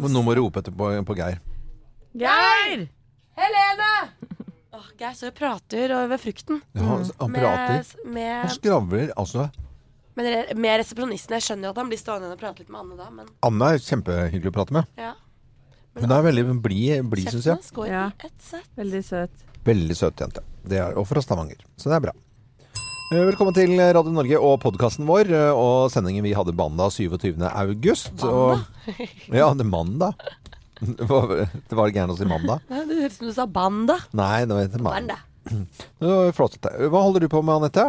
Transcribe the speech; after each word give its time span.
Men 0.00 0.12
nå 0.16 0.22
må 0.24 0.34
du 0.34 0.40
rope 0.40 0.60
etter 0.62 0.72
på, 0.74 0.90
på 1.06 1.16
Geir. 1.18 1.38
Geir! 2.16 2.86
Helene! 3.40 3.90
Åh, 4.74 4.86
Geir 4.98 5.14
står 5.18 5.32
og 5.32 5.38
prater 5.38 5.92
over 5.96 6.20
frukten. 6.20 6.60
Ja, 6.76 6.86
han 7.20 7.34
prater. 7.34 7.82
Med, 8.04 8.12
med, 8.14 8.36
Han 8.44 8.54
skravler. 8.54 9.10
Altså, 9.20 9.48
med, 10.18 10.26
re- 10.34 10.54
med 10.58 10.78
resepsjonisten. 10.82 11.36
Jeg 11.38 11.46
skjønner 11.46 11.68
jo 11.70 11.74
at 11.74 11.80
han 11.82 11.90
blir 11.92 12.00
stående 12.00 12.28
igjen 12.28 12.36
og 12.36 12.42
prate 12.42 12.62
litt 12.64 12.70
med 12.72 12.80
Anne 12.84 12.98
da, 12.98 13.08
men 13.14 13.28
Anne 13.46 13.68
er 13.76 13.82
kjempehyggelig 13.84 14.52
å 14.52 14.56
prate 14.60 14.76
med. 14.80 14.88
ja. 15.00 15.14
Hun 16.00 16.12
er 16.14 16.22
veldig 16.22 16.42
blid, 16.62 17.00
bli, 17.10 17.24
syns 17.26 17.42
Kjeften 17.42 17.48
jeg. 17.50 17.56
hans 17.58 17.70
går 17.74 17.86
Ja. 17.90 18.02
i 18.14 18.26
ett 18.28 18.42
sett. 18.46 18.68
Veldig 18.78 19.00
søt. 19.04 19.40
Veldig 19.66 19.96
søt 19.98 20.20
jente. 20.22 20.42
Det 20.70 20.78
er, 20.78 20.94
og 20.96 21.04
fra 21.10 21.20
Stavanger. 21.20 21.64
Så 21.76 21.90
det 21.90 21.96
er 21.98 22.04
bra. 22.04 22.12
Eh, 23.10 23.24
Velkommen 23.26 23.54
til 23.56 23.72
Radio 23.74 24.12
Norge 24.14 24.38
og 24.38 24.60
podkasten 24.62 25.06
vår 25.08 25.32
eh, 25.34 25.48
og 25.58 25.88
sendingen 25.90 26.22
vi 26.22 26.34
hadde 26.36 26.54
mandag 26.54 26.92
27. 26.94 27.32
august. 27.48 28.22
Og, 28.22 28.60
ja, 29.34 29.48
det 29.56 29.64
er 29.64 29.70
mandag. 29.70 30.14
Det 30.80 31.08
var, 31.10 31.32
det 31.50 31.76
var 31.76 31.90
gærent 31.90 32.14
å 32.14 32.18
si 32.20 32.28
mandag. 32.30 32.62
Nei, 32.70 32.84
Det 32.86 33.00
høres 33.00 33.16
ut 33.16 33.18
som 33.18 33.32
du 33.32 33.34
sa 33.34 33.46
banda. 33.50 33.96
Nei, 34.14 34.44
det 34.46 34.56
var 34.60 34.86
mandag. 34.86 35.26
Det 35.50 36.06
var 36.06 36.30
flott. 36.38 36.56
Hva 36.62 37.02
holder 37.02 37.26
du 37.26 37.28
på 37.32 37.42
med, 37.42 37.64
Anette? 37.64 37.88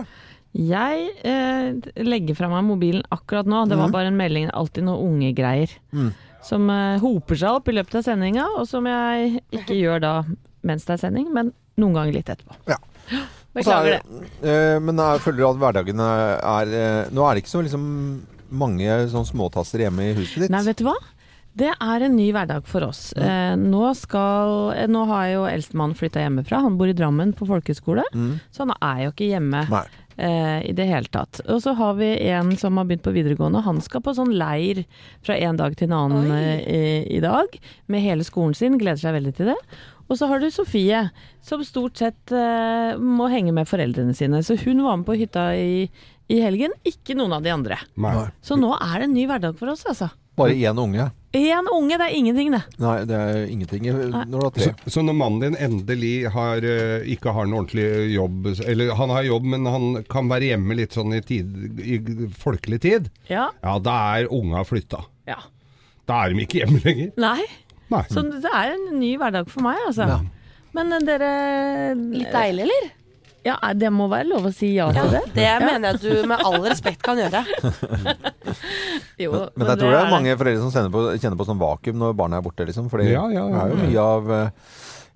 Jeg 0.57 1.05
eh, 1.23 1.91
legger 2.01 2.35
fra 2.35 2.49
meg 2.51 2.65
mobilen 2.67 3.05
akkurat 3.13 3.47
nå. 3.47 3.61
Det 3.69 3.77
var 3.79 3.93
bare 3.93 4.09
en 4.09 4.17
melding. 4.19 4.49
Alltid 4.57 4.89
noe 4.89 5.05
unge 5.05 5.29
greier. 5.37 5.71
Mm. 5.95 6.09
Som 6.43 6.65
eh, 6.73 6.97
hoper 7.03 7.39
seg 7.39 7.61
opp 7.61 7.69
i 7.69 7.77
løpet 7.77 8.01
av 8.01 8.07
sendinga, 8.09 8.49
og 8.57 8.65
som 8.67 8.89
jeg 8.89 9.43
ikke 9.53 9.77
gjør 9.77 10.01
da 10.03 10.15
mens 10.65 10.89
det 10.89 10.97
er 10.97 11.05
sending, 11.05 11.29
men 11.33 11.53
noen 11.79 11.95
ganger 11.99 12.17
litt 12.17 12.33
etterpå. 12.33 12.57
Ja. 12.73 12.81
Beklager 13.53 13.97
er 13.97 14.03
det. 14.05 14.27
eh, 14.47 14.77
men 14.79 14.95
jeg 15.01 15.19
føler 15.25 15.49
at 15.49 15.57
hverdagen 15.59 15.99
er 15.99 16.75
eh, 16.81 17.09
Nå 17.11 17.25
er 17.27 17.35
det 17.35 17.43
ikke 17.43 17.51
så 17.57 17.63
liksom 17.65 17.87
mange 18.51 18.95
sånn 19.11 19.27
småtasser 19.27 19.85
hjemme 19.85 20.09
i 20.09 20.13
huset 20.17 20.43
ditt. 20.45 20.51
Nei, 20.51 20.61
vet 20.67 20.79
du 20.81 20.85
hva? 20.87 20.95
Det 21.55 21.67
er 21.71 22.03
en 22.05 22.13
ny 22.15 22.29
hverdag 22.31 22.63
for 22.67 22.83
oss. 22.87 23.11
Eh, 23.19 23.55
nå, 23.59 23.81
skal, 23.99 24.71
eh, 24.75 24.87
nå 24.91 25.01
har 25.07 25.25
jo 25.33 25.41
eldstemann 25.47 25.95
flytta 25.99 26.23
hjemmefra. 26.23 26.61
Han 26.63 26.77
bor 26.79 26.87
i 26.87 26.95
Drammen 26.95 27.33
på 27.35 27.47
folkehøyskole, 27.47 28.03
Mm. 28.15 28.39
så 28.51 28.63
han 28.65 28.71
er 28.81 29.03
jo 29.05 29.11
ikke 29.11 29.27
hjemme. 29.33 29.65
Nei. 29.71 29.85
Eh, 30.21 30.59
i 30.69 30.73
det 30.77 30.85
hele 30.89 31.09
tatt. 31.11 31.41
Og 31.49 31.63
så 31.63 31.73
har 31.77 31.95
vi 31.99 32.11
en 32.29 32.53
som 32.59 32.77
har 32.79 32.87
begynt 32.89 33.05
på 33.05 33.13
videregående. 33.15 33.63
Han 33.65 33.81
skal 33.83 34.03
på 34.05 34.13
sånn 34.17 34.33
leir 34.37 34.83
fra 35.25 35.37
en 35.37 35.59
dag 35.59 35.75
til 35.77 35.89
en 35.89 35.97
annen 35.97 36.31
eh, 36.37 36.61
i, 36.61 36.83
i 37.17 37.23
dag, 37.23 37.57
med 37.91 38.05
hele 38.05 38.27
skolen 38.27 38.55
sin. 38.57 38.77
Gleder 38.81 39.01
seg 39.01 39.17
veldig 39.17 39.35
til 39.39 39.51
det. 39.53 39.57
Og 40.11 40.17
så 40.19 40.27
har 40.27 40.41
du 40.43 40.49
Sofie, 40.51 41.05
som 41.45 41.61
stort 41.63 42.01
sett 42.01 42.33
eh, 42.35 42.97
må 42.99 43.29
henge 43.31 43.53
med 43.55 43.69
foreldrene 43.69 44.15
sine. 44.17 44.43
Så 44.43 44.57
hun 44.65 44.83
var 44.83 44.99
med 44.99 45.07
på 45.07 45.15
hytta 45.21 45.51
i, 45.55 45.85
i 46.31 46.41
helgen, 46.43 46.75
ikke 46.87 47.15
noen 47.15 47.37
av 47.37 47.45
de 47.45 47.53
andre. 47.53 47.79
Nei. 47.95 48.17
Så 48.43 48.59
nå 48.59 48.73
er 48.75 48.99
det 48.99 49.07
en 49.07 49.15
ny 49.15 49.25
hverdag 49.29 49.55
for 49.59 49.71
oss, 49.71 49.85
altså. 49.87 50.11
Bare 50.39 50.55
én 50.57 50.79
unge. 50.79 51.11
Én 51.31 51.67
unge, 51.71 51.95
det 51.95 52.07
er 52.09 52.15
ingenting, 52.17 52.49
det. 52.51 52.59
Nei, 52.83 52.95
det 53.07 53.15
er 53.15 53.45
ingenting 53.47 53.85
når 53.87 54.25
du 54.27 54.35
har 54.41 54.51
tre. 54.51 54.65
Så, 54.83 54.91
så 54.97 55.03
når 55.07 55.15
mannen 55.15 55.39
din 55.45 55.55
endelig 55.63 56.27
har, 56.33 56.59
eh, 56.67 57.05
ikke 57.13 57.31
har 57.31 57.47
en 57.47 57.53
ordentlig 57.55 57.85
jobb 58.11 58.49
Eller 58.67 58.91
han 58.99 59.13
har 59.15 59.23
jobb, 59.29 59.47
men 59.53 59.69
han 59.71 59.85
kan 60.11 60.27
være 60.27 60.49
hjemme 60.51 60.75
litt 60.75 60.97
sånn 60.97 61.15
i, 61.15 61.21
tid, 61.23 61.55
i 61.79 62.01
folkelig 62.35 62.81
tid, 62.83 63.07
Ja. 63.31 63.47
ja, 63.63 63.77
da 63.79 63.95
er 64.19 64.27
unga 64.33 64.65
flytta. 64.67 65.05
ja. 65.31 65.39
Da 66.09 66.25
er 66.25 66.33
de 66.33 66.43
ikke 66.43 66.65
hjemme 66.65 66.81
lenger. 66.83 67.11
Nei. 67.21 67.45
Nei. 67.93 68.01
Så 68.11 68.23
det 68.27 68.49
er 68.51 68.73
en 68.73 68.87
ny 68.99 69.13
hverdag 69.21 69.47
for 69.53 69.63
meg, 69.63 69.77
altså. 69.87 70.07
Ja. 70.09 70.17
Men 70.75 70.91
eh, 70.97 71.05
dere 71.07 71.29
Litt 71.95 72.33
deilig, 72.33 72.65
eller? 72.67 72.89
Ja, 73.45 73.55
det 73.73 73.89
må 73.89 74.05
være 74.11 74.27
lov 74.29 74.45
å 74.49 74.53
si 74.53 74.73
ja 74.75 74.91
Ja, 74.93 75.01
til 75.07 75.15
det. 75.15 75.21
det 75.33 75.47
mener 75.63 75.87
jeg 75.87 75.97
at 75.97 76.03
du 76.05 76.27
med 76.29 76.43
all 76.45 76.59
respekt 76.67 77.01
kan 77.05 77.17
gjøre. 77.17 77.41
Jo, 79.21 79.31
Men, 79.33 79.49
men 79.55 79.67
jeg 79.69 79.77
tror 79.81 79.91
det 79.93 79.99
er 79.99 80.11
mange 80.11 80.33
foreldre 80.39 80.69
som 80.71 80.87
på, 80.93 81.01
kjenner 81.21 81.37
på 81.39 81.45
sånn 81.47 81.59
vakuum 81.61 81.99
når 82.01 82.15
barna 82.17 82.39
er 82.39 82.45
borte, 82.45 82.65
liksom. 82.67 82.87
For 82.91 83.01
det 83.01 83.11
Ja, 83.11 83.25
ja, 83.33 83.43
ja, 83.49 83.65
er 83.65 83.73
jo 83.73 83.77
mye 83.81 84.05
av 84.05 84.31
eh, 84.33 84.71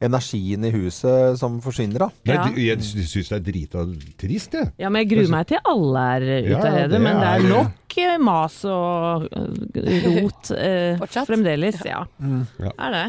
energien 0.06 0.66
i 0.68 0.72
huset 0.76 1.40
som 1.40 1.58
forsvinner, 1.64 2.06
da. 2.06 2.10
Nei, 2.30 2.68
Jeg 2.68 2.84
syns 2.86 3.32
det 3.32 3.38
er 3.40 3.44
drita 3.48 3.86
trist, 4.22 4.58
jeg. 4.58 4.72
Ja, 4.82 4.92
men 4.94 5.04
jeg 5.06 5.12
gruer 5.16 5.32
meg 5.34 5.50
til 5.50 5.62
alle 5.74 6.06
er 6.18 6.28
ute 6.28 6.60
av 6.60 6.66
ja, 6.68 6.74
redet. 6.80 6.92
det 6.94 7.02
Men 7.08 7.22
det 7.24 7.32
er 7.32 7.48
nok 7.50 7.98
eh, 8.06 8.16
mas 8.30 8.58
og 8.70 9.28
eh, 9.32 10.10
rot 10.20 10.52
eh, 10.60 11.06
fremdeles. 11.30 11.82
Ja, 11.88 12.04
Ja. 12.62 12.74
er 12.78 12.98
det. 13.00 13.06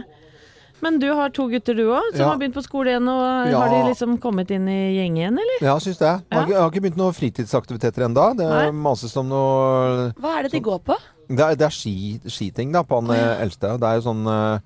Men 0.86 1.00
du 1.02 1.08
har 1.19 1.32
to 1.34 1.48
gutter 1.50 1.74
du 1.74 1.88
òg, 1.91 2.12
som 2.14 2.20
Ja. 2.22 2.28
har 2.30 2.38
begynt 2.38 2.54
på 2.54 2.62
skole 2.62 2.92
igjen. 2.94 3.08
Og 3.10 3.50
Ja. 3.50 3.58
Har 3.58 3.69
de 3.74 3.88
liksom 3.91 4.19
kommet 4.22 4.50
inn 4.54 4.69
i 4.70 4.78
gjeng 4.97 5.16
igjen, 5.19 5.34
eller? 5.42 5.58
Ja, 5.60 5.74
syns 5.82 5.98
det. 5.98 6.12
Jeg 6.30 6.38
har, 6.38 6.47
ikke- 6.47 6.54
jeg 6.54 6.60
har 6.62 6.70
ikke 6.70 6.82
begynt 6.86 6.97
noen 7.02 7.12
fritidsaktiviteter 7.19 8.06
ennå. 8.06 8.36
Det 8.36 8.47
Nei. 8.47 8.70
mases 8.70 9.16
om 9.16 9.28
noe 9.28 10.12
Hva 10.20 10.38
er 10.38 10.42
det 10.44 10.52
de 10.52 10.60
går 10.60 10.78
på? 10.84 10.94
Det 11.28 11.41
er, 11.41 11.54
det 11.56 11.66
er 11.66 11.74
ski, 11.74 12.20
skiting, 12.28 12.70
da, 12.72 12.84
på 12.84 13.00
han 13.02 13.10
eh, 13.10 13.42
eldste. 13.42 13.74
Det 13.80 13.82
er 13.82 14.00
jo 14.00 14.02
sånn 14.06 14.26
eh, 14.30 14.58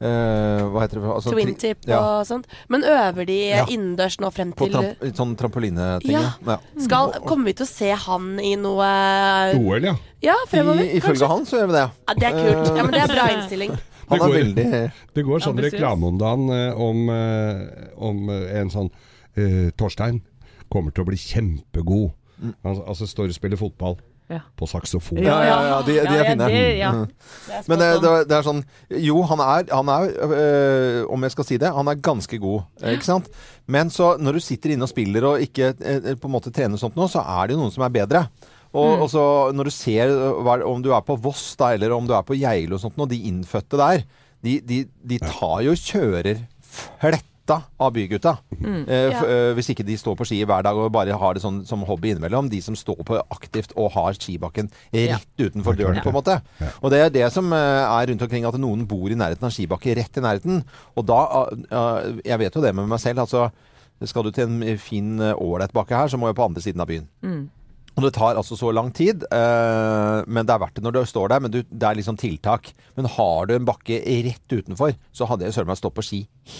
eh, 0.00 0.62
Hva 0.64 0.80
heter 0.80 1.00
det? 1.00 1.04
Altså, 1.12 1.58
tip 1.58 1.78
ja. 1.86 1.98
og 2.00 2.26
sånt. 2.26 2.46
Men 2.70 2.82
øver 2.82 3.26
de 3.26 3.48
Ja. 3.50 3.64
innendørs 3.66 4.16
nå 4.18 4.32
frem 4.32 4.52
På 4.54 4.64
til 4.64 4.72
tramp, 4.72 5.14
sånn 5.14 5.36
trampolineting. 5.36 6.10
Ja. 6.12 6.32
Ja. 6.46 6.56
skal, 6.80 7.12
Kommer 7.26 7.44
vi 7.44 7.52
til 7.52 7.66
å 7.66 7.68
se 7.68 7.90
han 7.92 8.40
i 8.40 8.54
noe 8.56 9.52
OL, 9.60 9.82
ja. 9.82 9.94
Ja, 10.22 10.34
fremover? 10.48 10.80
I, 10.80 10.98
ifølge 11.00 11.20
kanskje? 11.20 11.28
han 11.28 11.44
så 11.44 11.58
gjør 11.60 11.66
vi 11.66 11.72
det. 11.72 11.90
Ja, 12.08 12.14
det 12.14 12.22
er 12.24 12.32
kult. 12.32 12.76
Ja, 12.76 12.82
men 12.82 12.92
det 12.92 13.02
er 13.02 13.14
bra 13.14 13.28
innstilling. 13.36 13.78
Han 14.08 14.18
Det 14.18 14.22
er 14.22 14.26
går- 14.26 14.34
veldig 14.38 14.92
Det 15.14 15.24
går 15.24 15.40
sånn 15.40 15.58
reklame 15.62 16.06
om 16.06 16.18
dagen 16.18 16.48
eh, 16.50 16.80
om, 16.80 17.08
eh, 17.10 17.88
om 17.96 18.28
eh, 18.30 18.60
en 18.60 18.70
sånn 18.70 18.90
uh, 19.38 19.70
Torstein 19.76 20.20
kommer 20.72 20.90
til 20.94 21.04
å 21.04 21.06
bli 21.08 21.16
kjempegod. 21.16 22.12
Han 22.64 22.82
altså 22.86 23.06
står 23.06 23.28
og 23.32 23.34
spiller 23.34 23.56
fotball 23.56 23.96
Ja. 24.28 24.40
på 24.58 24.66
saksofon. 24.66 25.20
Ja, 25.22 25.36
ja, 25.46 25.58
ja, 25.68 25.82
de, 25.86 25.92
de 26.02 26.16
er 26.18 26.24
fine. 26.32 26.46
det- 26.50 26.78
ja. 26.78 26.90
Mm. 26.92 27.06
Det 27.06 27.54
er 27.54 27.62
Men 27.68 27.78
det, 27.78 28.28
det, 28.28 28.36
er 28.36 28.42
sånn 28.42 28.64
Jo, 28.90 29.22
han 29.22 29.38
er, 29.38 29.68
han 29.72 29.88
er 29.88 30.08
øh, 30.26 31.06
om 31.12 31.22
jeg 31.22 31.30
skal 31.30 31.44
si 31.44 31.56
det, 31.62 31.70
han 31.72 31.86
er 31.88 31.94
ganske 31.94 32.38
god. 32.42 32.62
eh, 32.82 32.94
Ikke 32.96 33.04
sant? 33.04 33.28
Men 33.68 33.88
så 33.90 34.16
når 34.18 34.32
du 34.32 34.40
sitter 34.40 34.70
inne 34.74 34.82
og 34.82 34.88
spiller 34.90 35.24
og 35.24 35.40
ikke 35.40 35.74
øh, 35.78 36.16
på 36.16 36.26
en 36.26 36.32
måte 36.34 36.50
trener 36.52 36.76
sånt 36.76 36.96
nå, 36.96 37.06
så 37.08 37.22
er 37.22 37.46
det 37.46 37.54
jo 37.54 37.60
noen 37.62 37.72
som 37.72 37.84
er 37.86 37.88
bedre. 37.94 38.26
Og, 38.74 39.02
og 39.04 39.08
så 39.12 39.22
når 39.54 39.64
du 39.70 39.70
ser 39.70 40.10
om 40.66 40.82
du 40.82 40.90
er 40.92 41.00
på 41.06 41.16
Voss 41.22 41.54
da, 41.56 41.72
eller 41.76 41.92
om 41.96 42.06
du 42.06 42.12
er 42.16 42.22
på 42.26 42.36
Geilo 42.38 42.76
og 42.76 42.80
sånt 42.82 42.98
og 42.98 43.08
de 43.08 43.22
innfødte 43.30 43.78
der, 43.80 44.02
de, 44.44 44.60
de, 44.60 44.82
de 45.02 45.18
tar 45.22 45.62
jo 45.64 45.72
kjører 45.78 46.42
fletta 47.00 47.60
av 47.80 47.92
bygutta. 47.94 48.32
Mm, 48.58 48.82
f- 48.88 48.90
Ja. 49.14 49.22
eh, 49.22 49.54
hvis 49.54 49.70
ikke 49.70 49.84
de 49.86 49.96
står 49.96 50.16
på 50.18 50.26
ski 50.26 50.40
hver 50.44 50.62
dag 50.66 50.76
og 50.76 50.90
bare 50.92 51.14
har 51.16 51.34
det 51.34 51.42
sånn 51.42 51.64
som 51.66 51.84
hobby 51.86 52.10
innimellom. 52.12 52.48
De 52.50 52.60
som 52.60 52.74
står 52.76 53.00
på 53.06 53.20
aktivt 53.30 53.72
og 53.76 53.92
har 53.94 54.12
skibakken 54.18 54.68
rett 54.92 55.26
utenfor 55.38 55.72
Ja, 55.72 55.76
klart 55.76 55.78
døren, 55.78 56.02
på 56.02 56.08
en 56.10 56.18
måte. 56.18 56.40
Ja. 56.60 56.68
Og 56.82 56.90
det 56.90 57.00
er 57.04 57.10
det 57.10 57.32
som 57.32 57.52
eh, 57.52 57.58
er 57.86 58.06
rundt 58.10 58.22
omkring, 58.22 58.44
at 58.44 58.58
noen 58.58 58.84
bor 58.86 59.08
i 59.08 59.14
nærheten 59.14 59.46
av 59.46 59.54
skibakke, 59.54 59.94
rett 59.96 60.18
i 60.18 60.20
nærheten. 60.26 60.64
Og 60.96 61.06
da 61.06 61.20
eh, 61.70 62.12
Jeg 62.26 62.38
vet 62.38 62.54
jo 62.54 62.62
det 62.62 62.74
med 62.74 62.88
meg 62.90 63.00
selv, 63.00 63.20
altså. 63.24 63.50
Skal 64.04 64.24
du 64.26 64.30
til 64.30 64.44
en 64.44 64.76
fin, 64.78 65.14
eh, 65.24 65.32
ålreit 65.40 65.72
bakke 65.72 65.96
her, 65.96 66.08
så 66.12 66.18
må 66.20 66.26
jeg 66.28 66.36
på 66.36 66.44
andre 66.44 66.60
siden 66.60 66.80
av 66.82 66.86
byen. 66.90 67.06
Mm. 67.24 67.48
Og 67.96 68.04
det 68.04 68.10
tar 68.12 68.36
altså 68.36 68.56
så 68.60 68.68
lang 68.76 68.90
tid, 68.92 69.22
eh, 69.32 70.18
men 70.28 70.44
det 70.44 70.52
er 70.52 70.60
verdt 70.60 70.74
det 70.76 70.82
når 70.84 70.92
du 70.92 70.98
står 71.08 71.30
der. 71.32 71.40
Men 71.40 71.50
du, 71.54 71.62
det 71.64 71.86
er 71.88 71.96
liksom 71.96 72.18
tiltak. 72.20 72.68
Men 72.98 73.06
har 73.08 73.46
du 73.48 73.54
en 73.56 73.64
bakke 73.64 73.96
rett 74.26 74.52
utenfor, 74.52 74.92
så 75.16 75.24
hadde 75.30 75.46
jeg 75.46 75.54
søren 75.56 75.70
meg 75.70 75.78
stått 75.80 75.94
på 75.96 76.04
ski 76.04 76.18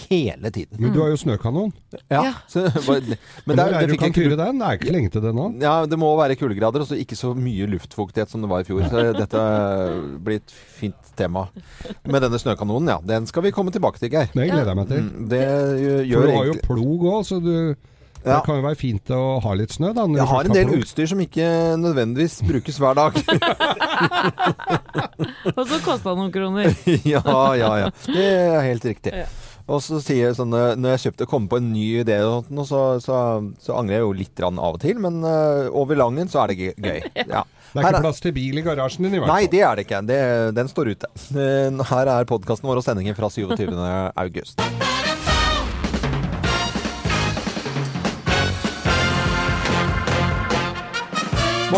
hele 0.09 0.49
tiden. 0.49 0.79
Men 0.81 0.95
du 0.95 0.97
har 1.03 1.11
jo 1.13 1.19
snøkanon. 1.21 1.69
Ja. 2.09 2.23
Ja. 2.25 2.31
Så, 2.51 2.63
men 2.65 3.13
Men 3.45 3.53
det, 3.53 3.57
der 3.59 3.75
er- 3.83 3.87
du 3.87 3.95
kan 4.01 4.15
fyre 4.17 4.35
den. 4.39 4.57
Det 4.59 4.65
er 4.71 4.79
ikke 4.79 4.95
lenge 4.95 5.11
til 5.13 5.21
det 5.27 5.33
nå. 5.37 5.45
ja, 5.61 5.75
det 5.85 5.99
må 6.01 6.09
være 6.17 6.35
kuldegrader, 6.41 6.81
og 6.81 6.89
så 6.89 6.97
ikke 6.97 7.15
så 7.19 7.35
mye 7.37 7.67
luftfuktighet 7.69 8.33
som 8.33 8.41
det 8.41 8.49
var 8.49 8.65
i 8.65 8.67
fjor. 8.67 8.81
Så 8.89 9.03
dette 9.15 9.43
blir 10.25 10.41
et 10.41 10.51
fint 10.79 11.13
tema. 11.21 11.45
Men 12.03 12.21
denne 12.25 12.39
snøkanonen, 12.41 12.89
ja, 12.95 12.97
den 13.13 13.29
skal 13.29 13.45
vi 13.45 13.53
komme 13.53 13.71
tilbake 13.75 14.01
til, 14.01 14.09
Geir. 14.13 14.33
Det 14.33 14.49
gleder 14.49 14.73
jeg 14.73 14.79
meg 14.81 14.89
til. 14.89 15.05
Mm, 15.05 15.29
Det 15.29 15.43
gjør, 15.85 16.17
For 16.17 16.25
du 16.25 16.35
har 16.39 16.49
jo 16.49 16.57
plog 16.65 17.07
òg, 17.13 17.21
så 17.29 17.39
du 17.45 17.53
Ja. 18.25 18.37
Det 18.37 18.45
kan 18.47 18.57
jo 18.59 18.65
være 18.65 18.79
fint 18.79 19.11
å 19.15 19.21
ha 19.43 19.53
litt 19.55 19.73
snø, 19.75 19.93
da. 19.95 20.05
når 20.09 20.19
Jeg 20.19 20.29
har 20.31 20.49
en 20.49 20.57
del 20.57 20.73
utstyr 20.81 21.09
som 21.13 21.21
ikke 21.23 21.47
nødvendigvis 21.79 22.39
brukes 22.47 22.79
hver 22.81 22.97
dag. 22.97 23.17
Og 25.57 25.63
så 25.65 25.79
kosta 25.85 26.11
det 26.11 26.17
noen 26.19 26.31
kroner. 26.33 26.71
ja, 27.15 27.23
ja, 27.57 27.73
ja. 27.85 27.91
Det 28.07 28.25
er 28.25 28.65
helt 28.67 28.87
riktig. 28.87 29.13
Ja. 29.15 29.27
Og 29.67 29.81
så 29.83 29.99
sier 29.99 30.29
jeg 30.29 30.35
sånn 30.37 30.53
eh, 30.55 30.77
Når 30.79 30.93
jeg 30.93 31.01
kjøpte 31.07 31.27
kom 31.27 31.47
på 31.51 31.59
en 31.59 31.71
ny 31.73 31.87
idé, 32.05 32.21
og 32.23 32.47
sånt, 32.47 32.69
så, 32.69 32.81
så, 33.03 33.17
så 33.59 33.75
angrer 33.75 33.99
jeg 33.99 34.05
jo 34.05 34.13
litt 34.15 34.43
av 34.47 34.61
og 34.63 34.79
til, 34.83 35.01
men 35.03 35.19
uh, 35.27 35.67
over 35.75 35.99
langen 35.99 36.31
så 36.31 36.45
er 36.45 36.53
det 36.53 36.71
gøy. 36.71 37.01
Ja. 37.27 37.43
Det 37.67 37.81
er 37.81 37.83
Her 37.83 37.89
ikke 37.91 37.99
er- 37.99 38.05
plass 38.07 38.23
til 38.23 38.31
bil 38.33 38.61
i 38.61 38.63
garasjen 38.63 39.03
din, 39.05 39.17
i 39.17 39.19
hvert 39.19 39.29
Nei, 39.29 39.41
det 39.51 39.59
er 39.67 39.75
det 39.75 39.83
ikke. 39.85 39.99
Det, 40.07 40.19
den 40.55 40.71
står 40.71 40.93
ute. 40.95 41.11
Her 41.91 42.13
er 42.15 42.29
podkasten 42.31 42.71
vår 42.71 42.79
og 42.79 42.87
sendingen 42.87 43.17
fra 43.17 43.27
27. 43.29 43.67
august. 44.15 44.63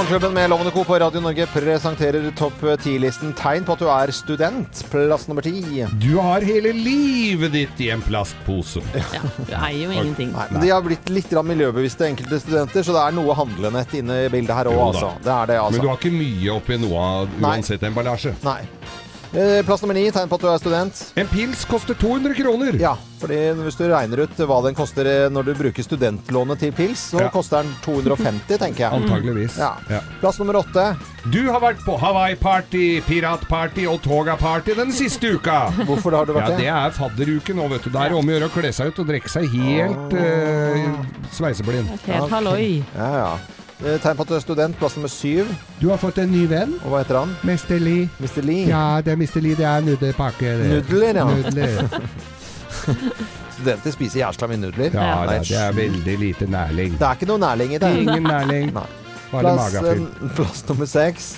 Morgenklubben 0.09 0.33
med 0.33 0.49
Lovende 0.49 0.71
Co. 0.71 0.83
på 0.83 0.99
Radio 0.99 1.21
Norge 1.21 1.45
presenterer 1.53 2.31
topp 2.33 2.63
10-listen 2.81 3.29
tegn 3.37 3.61
på 3.61 3.75
at 3.75 3.81
du 3.83 3.89
er 3.93 4.09
student. 4.09 4.79
Plass 4.89 5.27
nummer 5.29 5.45
ti. 5.45 5.83
Du 6.01 6.15
har 6.17 6.41
hele 6.41 6.71
livet 6.73 7.53
ditt 7.53 7.83
i 7.85 7.91
en 7.93 8.01
plastpose. 8.01 8.81
Ja, 9.13 9.21
du 9.37 9.53
eier 9.53 9.83
jo 9.83 9.91
ingenting. 9.93 10.31
Nei, 10.33 10.47
men 10.49 10.65
De 10.65 10.71
har 10.73 10.81
blitt 10.81 11.11
litt 11.13 11.29
miljøbevisste, 11.51 12.07
enkelte 12.09 12.39
studenter, 12.41 12.81
så 12.87 12.95
det 12.97 13.03
er 13.03 13.17
noe 13.19 13.37
handlenett 13.37 13.93
inne 14.01 14.17
i 14.23 14.31
bildet 14.33 14.57
her 14.57 14.71
òg, 14.71 14.81
altså. 14.87 15.11
Det 15.21 15.35
er 15.35 15.53
det, 15.53 15.59
Men 15.61 15.77
du 15.77 15.77
altså. 15.77 15.91
har 15.91 16.01
ikke 16.01 16.15
mye 16.17 16.55
oppi 16.57 16.79
noe 16.81 17.05
av 17.11 17.37
uansett 17.45 17.85
emballasje. 17.91 18.33
Nei. 18.49 18.63
Eh, 19.31 19.61
Plass 19.65 19.81
nummer 19.83 19.93
ni, 19.93 20.07
tegn 20.09 20.25
på 20.31 20.39
at 20.39 20.41
du 20.41 20.47
er 20.49 20.57
student. 20.57 20.99
En 21.21 21.27
pils 21.29 21.61
koster 21.69 21.93
200 22.01 22.33
kroner. 22.33 22.73
Ja, 22.81 22.95
fordi 23.21 23.37
hvis 23.61 23.75
du 23.77 23.83
regner 23.91 24.23
ut 24.25 24.39
hva 24.49 24.57
den 24.65 24.73
koster 24.77 25.05
eh, 25.05 25.27
når 25.29 25.45
du 25.45 25.51
bruker 25.59 25.85
studentlånet 25.85 26.63
til 26.63 26.71
pils, 26.73 27.03
så 27.11 27.21
Ja. 27.21 27.27
koster 27.29 27.61
den 27.61 27.75
250, 27.85 28.57
tenker 28.57 28.87
jeg. 28.87 28.91
Antageligvis. 29.03 29.59
Ja. 29.61 29.75
Ja. 29.91 29.99
Plass 30.23 30.39
nummer 30.41 30.57
åtte. 30.63 30.87
Du 31.29 31.43
har 31.51 31.61
vært 31.61 31.85
på 31.85 31.99
Hawaii-party, 32.01 33.03
piratparty 33.05 33.85
og 33.91 34.01
Toga-party 34.01 34.73
den 34.79 34.91
siste 34.97 35.35
uka. 35.37 35.59
Hvorfor 35.85 36.17
har 36.17 36.25
du 36.25 36.33
vært 36.33 36.55
det 36.55 36.63
det? 36.65 36.73
er 36.73 36.97
fadderuke 36.97 37.53
nå, 37.53 37.69
vet 37.75 37.85
du. 37.85 37.91
Det 37.93 38.01
er 38.07 38.17
om 38.17 38.25
å 38.25 38.33
gjøre 38.33 38.49
å 38.49 38.55
kle 38.57 38.73
seg 38.73 38.89
ut 38.95 39.03
og 39.05 39.11
drikke 39.13 39.29
seg 39.29 39.45
helt 39.53 40.17
eh, 40.17 40.89
sveiseblind. 41.37 41.93
Helt 42.09 42.33
halloi. 42.33 42.81
Ja, 42.97 43.11
ja. 43.21 43.31
Eh, 43.79 43.95
Tegn 44.03 44.17
på 44.19 44.25
at 44.25 44.31
du 44.31 44.35
er 44.35 44.43
student. 44.43 44.75
Plass 44.79 44.95
nummer 44.97 45.11
syv. 45.11 45.47
Du 45.79 45.87
har 45.89 45.97
fått 46.01 46.17
en 46.19 46.31
ny 46.31 46.43
venn. 46.51 46.73
Og 46.83 46.91
hva 46.91 46.99
heter 47.03 47.19
han? 47.21 47.35
Mr. 47.47 47.77
Lee. 47.79 48.09
Mr. 48.19 48.41
Lee. 48.43 48.65
Ja, 48.67 48.99
det 49.05 49.13
er 49.13 49.19
Mr. 49.21 49.39
Lee. 49.45 49.55
Det 49.55 49.65
er 49.69 49.85
nudelpakke. 49.87 50.55
det. 50.59 50.69
Nudler, 50.73 51.21
ja. 51.21 51.25
Nudler. 51.25 52.01
Studenter 53.59 53.91
spiser 53.91 54.21
jævla 54.21 54.47
mye 54.51 54.59
nudler. 54.65 54.93
Ja, 54.95 55.07
Nei, 55.27 55.37
det, 55.39 55.47
det 55.49 55.57
er 55.59 55.73
veldig 55.75 56.17
lite 56.21 56.47
nærling. 56.47 56.93
Det 56.99 57.07
er 57.07 57.17
ikke 57.19 57.27
noe 57.31 57.41
nærling 57.43 57.73
i 57.75 57.79
det. 57.83 57.89
Ingen 58.03 58.23
nærling. 58.27 58.73
Nei. 58.75 58.85
Bare 59.31 59.43
Plass, 59.45 59.73
magafyll. 59.75 60.05
eh, 60.07 60.29
plass 60.37 60.61
nummer 60.69 60.87
seks. 60.89 61.29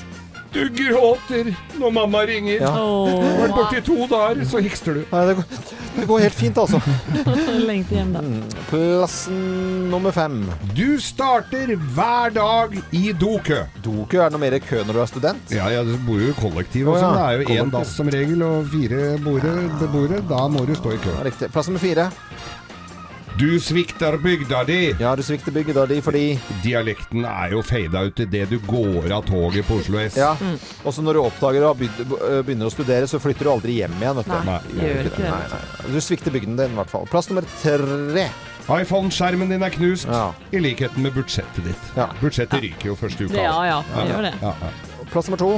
Du 0.52 0.66
gråter 0.76 1.54
når 1.80 1.94
mamma 1.96 2.26
ringer. 2.28 2.60
Ja. 2.60 2.72
Vært 2.76 3.52
Åh, 3.52 3.56
borte 3.56 3.78
i 3.80 3.84
to 3.86 4.08
dager, 4.12 4.42
så 4.52 4.60
hikster 4.64 4.98
du. 5.00 5.04
Nei, 5.12 5.22
det 5.30 5.36
går, 5.38 5.62
det 5.96 6.08
går 6.10 6.24
helt 6.26 6.36
fint, 6.36 6.60
altså. 6.60 6.82
lengte 7.70 7.96
hjem, 7.96 8.12
da. 8.18 8.24
Plassen 8.68 9.40
nummer 9.92 10.12
fem. 10.16 10.42
Du 10.76 11.00
starter 11.04 11.72
hver 11.96 12.36
dag 12.36 12.76
i 12.92 13.14
dokø. 13.16 13.62
Dokø 13.86 14.20
er 14.20 14.28
det 14.28 14.36
noe 14.36 14.44
mer 14.44 14.58
kø 14.66 14.84
når 14.84 15.00
du 15.00 15.04
er 15.06 15.12
student? 15.14 15.56
Ja, 15.56 15.70
ja, 15.72 15.86
du 15.88 15.96
bor 16.04 16.20
jo 16.20 16.34
i 16.34 16.38
kollektiv 16.42 16.92
Å, 16.92 16.98
ja. 17.00 17.06
sånn. 17.06 17.16
Det 17.16 17.24
er 17.30 17.40
jo 17.40 17.64
én 17.64 17.72
dass 17.78 17.96
som 17.96 18.12
regel 18.12 18.44
og 18.48 18.68
fire 18.76 19.16
beboere. 19.24 20.20
Da 20.28 20.44
må 20.52 20.68
du 20.68 20.76
stå 20.76 20.98
i 20.98 21.02
kø. 21.04 21.16
Riktig. 21.32 21.52
Plass 21.56 21.72
nummer 21.72 21.84
fire. 21.84 22.10
Du 23.40 23.60
svikter 23.60 24.18
bygda 24.18 24.64
di. 24.68 24.96
Ja, 25.00 25.16
du 25.16 25.24
svikter 25.24 25.52
bygda 25.56 25.86
di 25.90 25.98
fordi 26.04 26.24
Dialekten 26.64 27.24
er 27.26 27.54
jo 27.56 27.62
fada 27.66 28.04
ut 28.06 28.20
idet 28.22 28.50
du 28.52 28.58
går 28.68 29.08
av 29.16 29.24
toget 29.26 29.66
på 29.66 29.78
Oslo 29.82 30.02
S. 30.04 30.18
Ja. 30.20 30.34
Og 30.84 30.94
så 30.94 31.02
når 31.02 31.18
du 31.18 31.22
oppdager 31.24 31.66
og 31.70 31.80
begynner 31.80 32.68
å 32.68 32.74
studere, 32.74 33.08
så 33.10 33.22
flytter 33.24 33.48
du 33.48 33.52
aldri 33.56 33.78
hjem 33.80 33.96
igjen. 33.98 34.20
Vet 34.20 34.30
du. 34.30 34.36
Nei, 34.36 34.60
Nei, 34.76 34.84
gjør 34.84 35.10
ikke 35.10 35.24
det. 35.24 35.32
Nei, 35.32 35.42
nei. 35.56 35.94
Du 35.96 36.00
svikter 36.04 36.36
bygden 36.36 36.60
din, 36.60 36.76
i 36.76 36.80
hvert 36.82 36.92
fall. 36.92 37.08
Plass 37.10 37.32
nummer 37.32 37.48
tre. 37.64 38.28
iPhone-skjermen 38.72 39.50
din 39.50 39.64
er 39.66 39.74
knust, 39.74 40.06
Ja. 40.12 40.34
i 40.54 40.60
likheten 40.62 41.02
med 41.02 41.16
budsjettet 41.18 41.64
ditt. 41.66 41.90
Ja. 41.98 42.10
Budsjettet 42.22 42.62
ryker 42.62 42.92
jo 42.92 42.96
første 43.00 43.26
uka. 43.26 43.42
Ja, 43.42 43.58
ja, 43.66 43.82
det 43.96 44.08
gjør 44.12 44.28
det. 44.28 44.34
Ja, 44.44 44.54
ja. 44.62 45.06
Plass 45.12 45.28
nummer 45.32 45.42
to. 45.42 45.52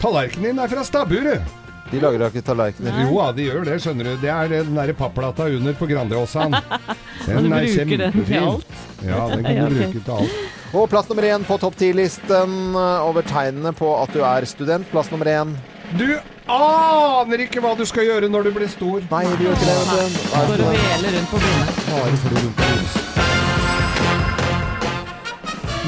Tallerkenen 0.00 0.52
din 0.52 0.58
er 0.62 0.68
fra 0.68 0.84
stabburet. 0.84 1.42
De 1.90 2.00
lager 2.00 2.18
da 2.24 2.28
ikke 2.32 2.42
tallerkener. 2.46 2.96
Jo 3.04 3.18
da, 3.20 3.26
de 3.36 3.46
gjør 3.46 3.66
det, 3.68 3.76
skjønner 3.84 4.08
du. 4.08 4.14
Det 4.22 4.30
er 4.32 4.50
den 4.50 4.74
derre 4.76 4.94
papplata 4.98 5.46
under 5.52 5.76
på 5.78 5.88
Grandiosaen. 5.90 6.56
Du 6.56 7.30
den 7.44 7.52
er 7.54 7.68
kjempefin. 7.70 8.64
Ja, 9.04 9.20
den 9.30 9.44
kan 9.44 9.60
du 9.70 9.78
bruke 9.78 10.02
til 10.08 10.14
alt. 10.18 10.42
Og 10.74 10.88
plass 10.90 11.06
nummer 11.10 11.28
én 11.28 11.44
på 11.46 11.58
topp 11.62 11.76
ti-listen 11.78 12.74
over 12.74 13.22
tegnene 13.28 13.70
på 13.76 13.92
at 14.00 14.16
du 14.16 14.24
er 14.26 14.48
student. 14.50 14.88
Plass 14.90 15.12
nummer 15.14 15.30
én. 15.30 15.54
Du 15.94 16.08
aner 16.50 17.44
ikke 17.46 17.62
hva 17.62 17.76
du 17.78 17.84
skal 17.86 18.08
gjøre 18.08 18.32
når 18.32 18.48
du 18.48 18.54
blir 18.58 18.72
stor. 18.72 19.04
Nei, 19.12 19.24
du 19.36 19.46
gjør 19.46 19.58
ikke 19.60 19.70
det. 19.70 19.80
du. 19.94 20.20
Og 20.42 20.54
veler 20.58 21.18
rundt 21.20 21.34
på 21.34 21.42
brynet. 21.44 21.82
Bare 21.92 22.22
for 22.24 22.34
det 22.34 22.46
rundt 22.48 22.56
på 22.62 22.70
hodet. 22.72 23.03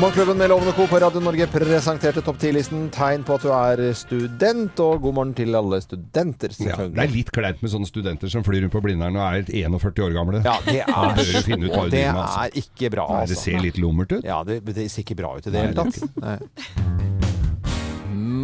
Morgenklubben 0.00 0.36
med 0.38 0.48
Lovende 0.50 0.72
Co. 0.72 0.86
på 0.86 0.98
Radio 0.98 1.20
Norge 1.24 1.46
presenterte 1.48 2.20
topp 2.20 2.36
10-listen 2.42 2.90
Tegn 2.92 3.22
på 3.24 3.38
at 3.38 3.46
du 3.46 3.48
er 3.56 3.80
student, 3.96 4.76
og 4.84 5.00
god 5.06 5.16
morgen 5.16 5.32
til 5.38 5.56
alle 5.56 5.78
studenter, 5.80 6.52
Ja, 6.60 6.76
det 6.84 7.00
er 7.06 7.14
litt 7.14 7.32
kleint 7.32 7.64
med 7.64 7.72
sånne 7.72 7.88
studenter 7.88 8.28
som 8.28 8.44
flyr 8.44 8.66
rundt 8.66 8.76
på 8.76 8.84
Blindern 8.84 9.16
og 9.16 9.24
er 9.24 9.48
41 9.48 10.04
år 10.04 10.12
gamle. 10.18 10.44
Ja, 10.44 10.58
det 10.68 10.82
er, 10.84 11.16
bør 11.16 11.48
finne 11.48 11.70
ut 11.72 11.78
det. 11.96 12.04
Altså. 12.12 12.44
er 12.44 12.60
ikke 12.60 12.92
bra, 12.92 13.08
Nei, 13.08 13.24
det 13.24 13.38
altså. 13.38 13.42
ser 13.46 13.64
litt 13.64 13.80
lummert 13.80 14.12
ut. 14.18 14.20
Ja, 14.28 14.42
det, 14.44 14.60
det 14.68 14.90
ser 14.92 15.06
ikke 15.06 15.16
bra 15.24 15.32
ut 15.38 15.48
i 15.48 15.56
det 15.56 15.64
hele 15.64 15.78
tatt. 15.80 16.20
Nei. 16.20 17.15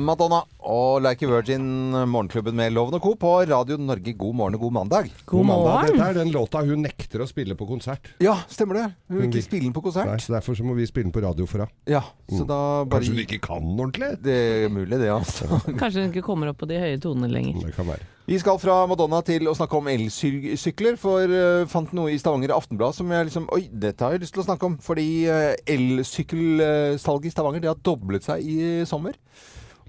Madonna 0.03 0.43
og 0.63 1.03
Like 1.03 1.27
a 1.27 1.31
Virgin, 1.31 1.65
Morgenklubben 2.11 2.57
med 2.59 2.73
Loven 2.75 2.97
og 2.97 3.03
Co. 3.03 3.15
på 3.19 3.33
Radio 3.49 3.77
Norge. 3.81 4.15
God 4.19 4.35
morgen 4.39 4.57
og 4.57 4.61
god 4.61 4.73
mandag. 4.73 5.11
God 5.27 5.47
mandag. 5.47 5.73
morgen. 5.73 5.93
Dette 5.93 6.09
er 6.09 6.19
den 6.19 6.33
låta 6.35 6.63
hun 6.67 6.83
nekter 6.85 7.23
å 7.23 7.27
spille 7.31 7.57
på 7.59 7.67
konsert. 7.69 8.13
Ja, 8.23 8.37
stemmer 8.51 8.79
det. 8.79 8.87
Hun 9.09 9.21
vil 9.21 9.29
ikke 9.31 9.45
spille 9.47 9.67
den 9.69 9.75
på 9.75 9.83
Nei, 9.83 9.91
konsert. 9.91 10.25
så 10.27 10.35
Derfor 10.37 10.59
så 10.59 10.67
må 10.67 10.75
vi 10.79 10.87
spille 10.91 11.09
den 11.09 11.15
på 11.15 11.23
radio 11.25 11.47
for 11.51 11.65
henne. 11.65 11.75
Ja, 11.91 12.03
så 12.31 12.47
da 12.49 12.59
bare 12.85 13.03
Kanskje 13.03 13.15
hun 13.15 13.23
ikke 13.25 13.41
kan 13.47 13.63
den 13.67 13.85
ordentlig? 13.85 14.11
Det 14.23 14.39
er 14.65 14.73
mulig, 14.73 14.99
det, 14.99 15.13
altså. 15.13 15.49
Kanskje 15.81 16.07
hun 16.07 16.11
ikke 16.11 16.27
kommer 16.27 16.51
opp 16.53 16.61
på 16.63 16.71
de 16.71 16.83
høye 16.83 16.99
tonene 17.03 17.31
lenger. 17.33 17.63
Det 17.67 17.77
kan 17.77 17.91
være. 17.91 18.09
Vi 18.27 18.39
skal 18.39 18.59
fra 18.63 18.77
Madonna 18.87 19.19
til 19.27 19.49
å 19.51 19.55
snakke 19.59 19.81
om 19.81 19.89
elsykler, 19.91 20.95
for 21.01 21.27
uh, 21.27 21.65
fant 21.71 21.91
noe 21.97 22.13
i 22.15 22.21
Stavanger 22.23 22.55
Aftenblad 22.55 22.95
som 22.95 23.11
jeg 23.11 23.27
liksom 23.29 23.49
Oi, 23.53 23.65
dette 23.67 24.05
har 24.07 24.15
jeg 24.15 24.23
lyst 24.23 24.37
til 24.37 24.45
å 24.45 24.47
snakke 24.47 24.69
om. 24.69 24.77
Fordi 24.83 25.09
uh, 25.27 25.49
elsykkelsalget 25.67 27.33
i 27.33 27.35
Stavanger 27.35 27.65
det 27.65 27.73
har 27.73 27.83
doblet 27.83 28.29
seg 28.31 28.47
i 28.47 28.61
sommer. 28.89 29.19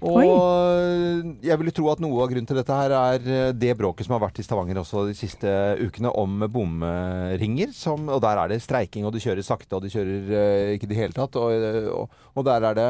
Og 0.04 0.18
Oi. 0.20 1.36
jeg 1.44 1.56
ville 1.60 1.72
tro 1.74 1.88
at 1.92 2.00
noe 2.02 2.20
av 2.24 2.30
grunnen 2.30 2.48
til 2.48 2.58
dette 2.58 2.76
her 2.76 2.92
er 2.98 3.24
eh, 3.24 3.52
det 3.56 3.72
bråket 3.78 4.06
som 4.06 4.16
har 4.16 4.22
vært 4.26 4.40
i 4.42 4.44
Stavanger 4.44 4.80
også 4.82 5.06
de 5.08 5.14
siste 5.16 5.48
ukene 5.80 6.12
om 6.20 6.44
bomringer. 6.52 7.72
Som, 7.74 8.10
og 8.12 8.20
der 8.24 8.40
er 8.42 8.52
det 8.52 8.60
streiking, 8.64 9.06
og 9.08 9.14
de 9.14 9.22
kjører 9.24 9.46
sakte, 9.46 9.72
og 9.76 9.84
de 9.84 9.92
kjører 9.94 10.34
eh, 10.34 10.74
ikke 10.76 10.88
i 10.88 10.92
det 10.92 10.98
hele 10.98 11.16
tatt. 11.16 11.38
Og, 11.40 11.54
eh, 11.54 11.88
og, 11.88 12.12
og 12.34 12.46
der 12.46 12.68
er 12.68 12.78
det 12.78 12.88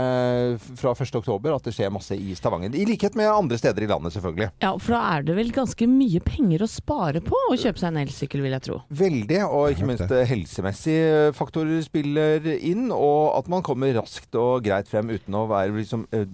fra 0.80 0.94
1. 0.96 1.14
oktober 1.20 1.54
at 1.54 1.68
det 1.68 1.74
skjer 1.76 1.92
masse 1.94 2.18
i 2.18 2.34
Stavanger. 2.38 2.74
I 2.74 2.86
likhet 2.88 3.18
med 3.18 3.30
andre 3.30 3.60
steder 3.60 3.86
i 3.86 3.90
landet, 3.90 4.16
selvfølgelig. 4.16 4.50
Ja, 4.64 4.74
for 4.80 4.96
da 4.96 5.04
er 5.14 5.28
det 5.28 5.38
vel 5.38 5.54
ganske 5.54 5.88
mye 5.90 6.22
penger 6.24 6.66
å 6.66 6.70
spare 6.70 7.22
på 7.24 7.38
å 7.50 7.54
kjøpe 7.54 7.82
seg 7.82 7.92
en 7.92 8.02
elsykkel, 8.02 8.42
vil 8.44 8.56
jeg 8.56 8.66
tro. 8.66 8.80
Veldig, 9.04 9.40
og 9.46 9.74
ikke 9.74 9.88
minst 9.92 10.16
helsemessige 10.34 11.30
faktorer 11.38 11.84
spiller 11.86 12.50
inn. 12.58 12.88
Og 12.94 13.34
at 13.38 13.50
man 13.52 13.62
kommer 13.66 13.94
raskt 13.96 14.34
og 14.38 14.64
greit 14.66 14.90
frem 14.90 15.12
uten 15.14 15.38
å 15.38 15.46
være 15.50 15.74
liksom 15.76 16.06
eh, 16.14 16.26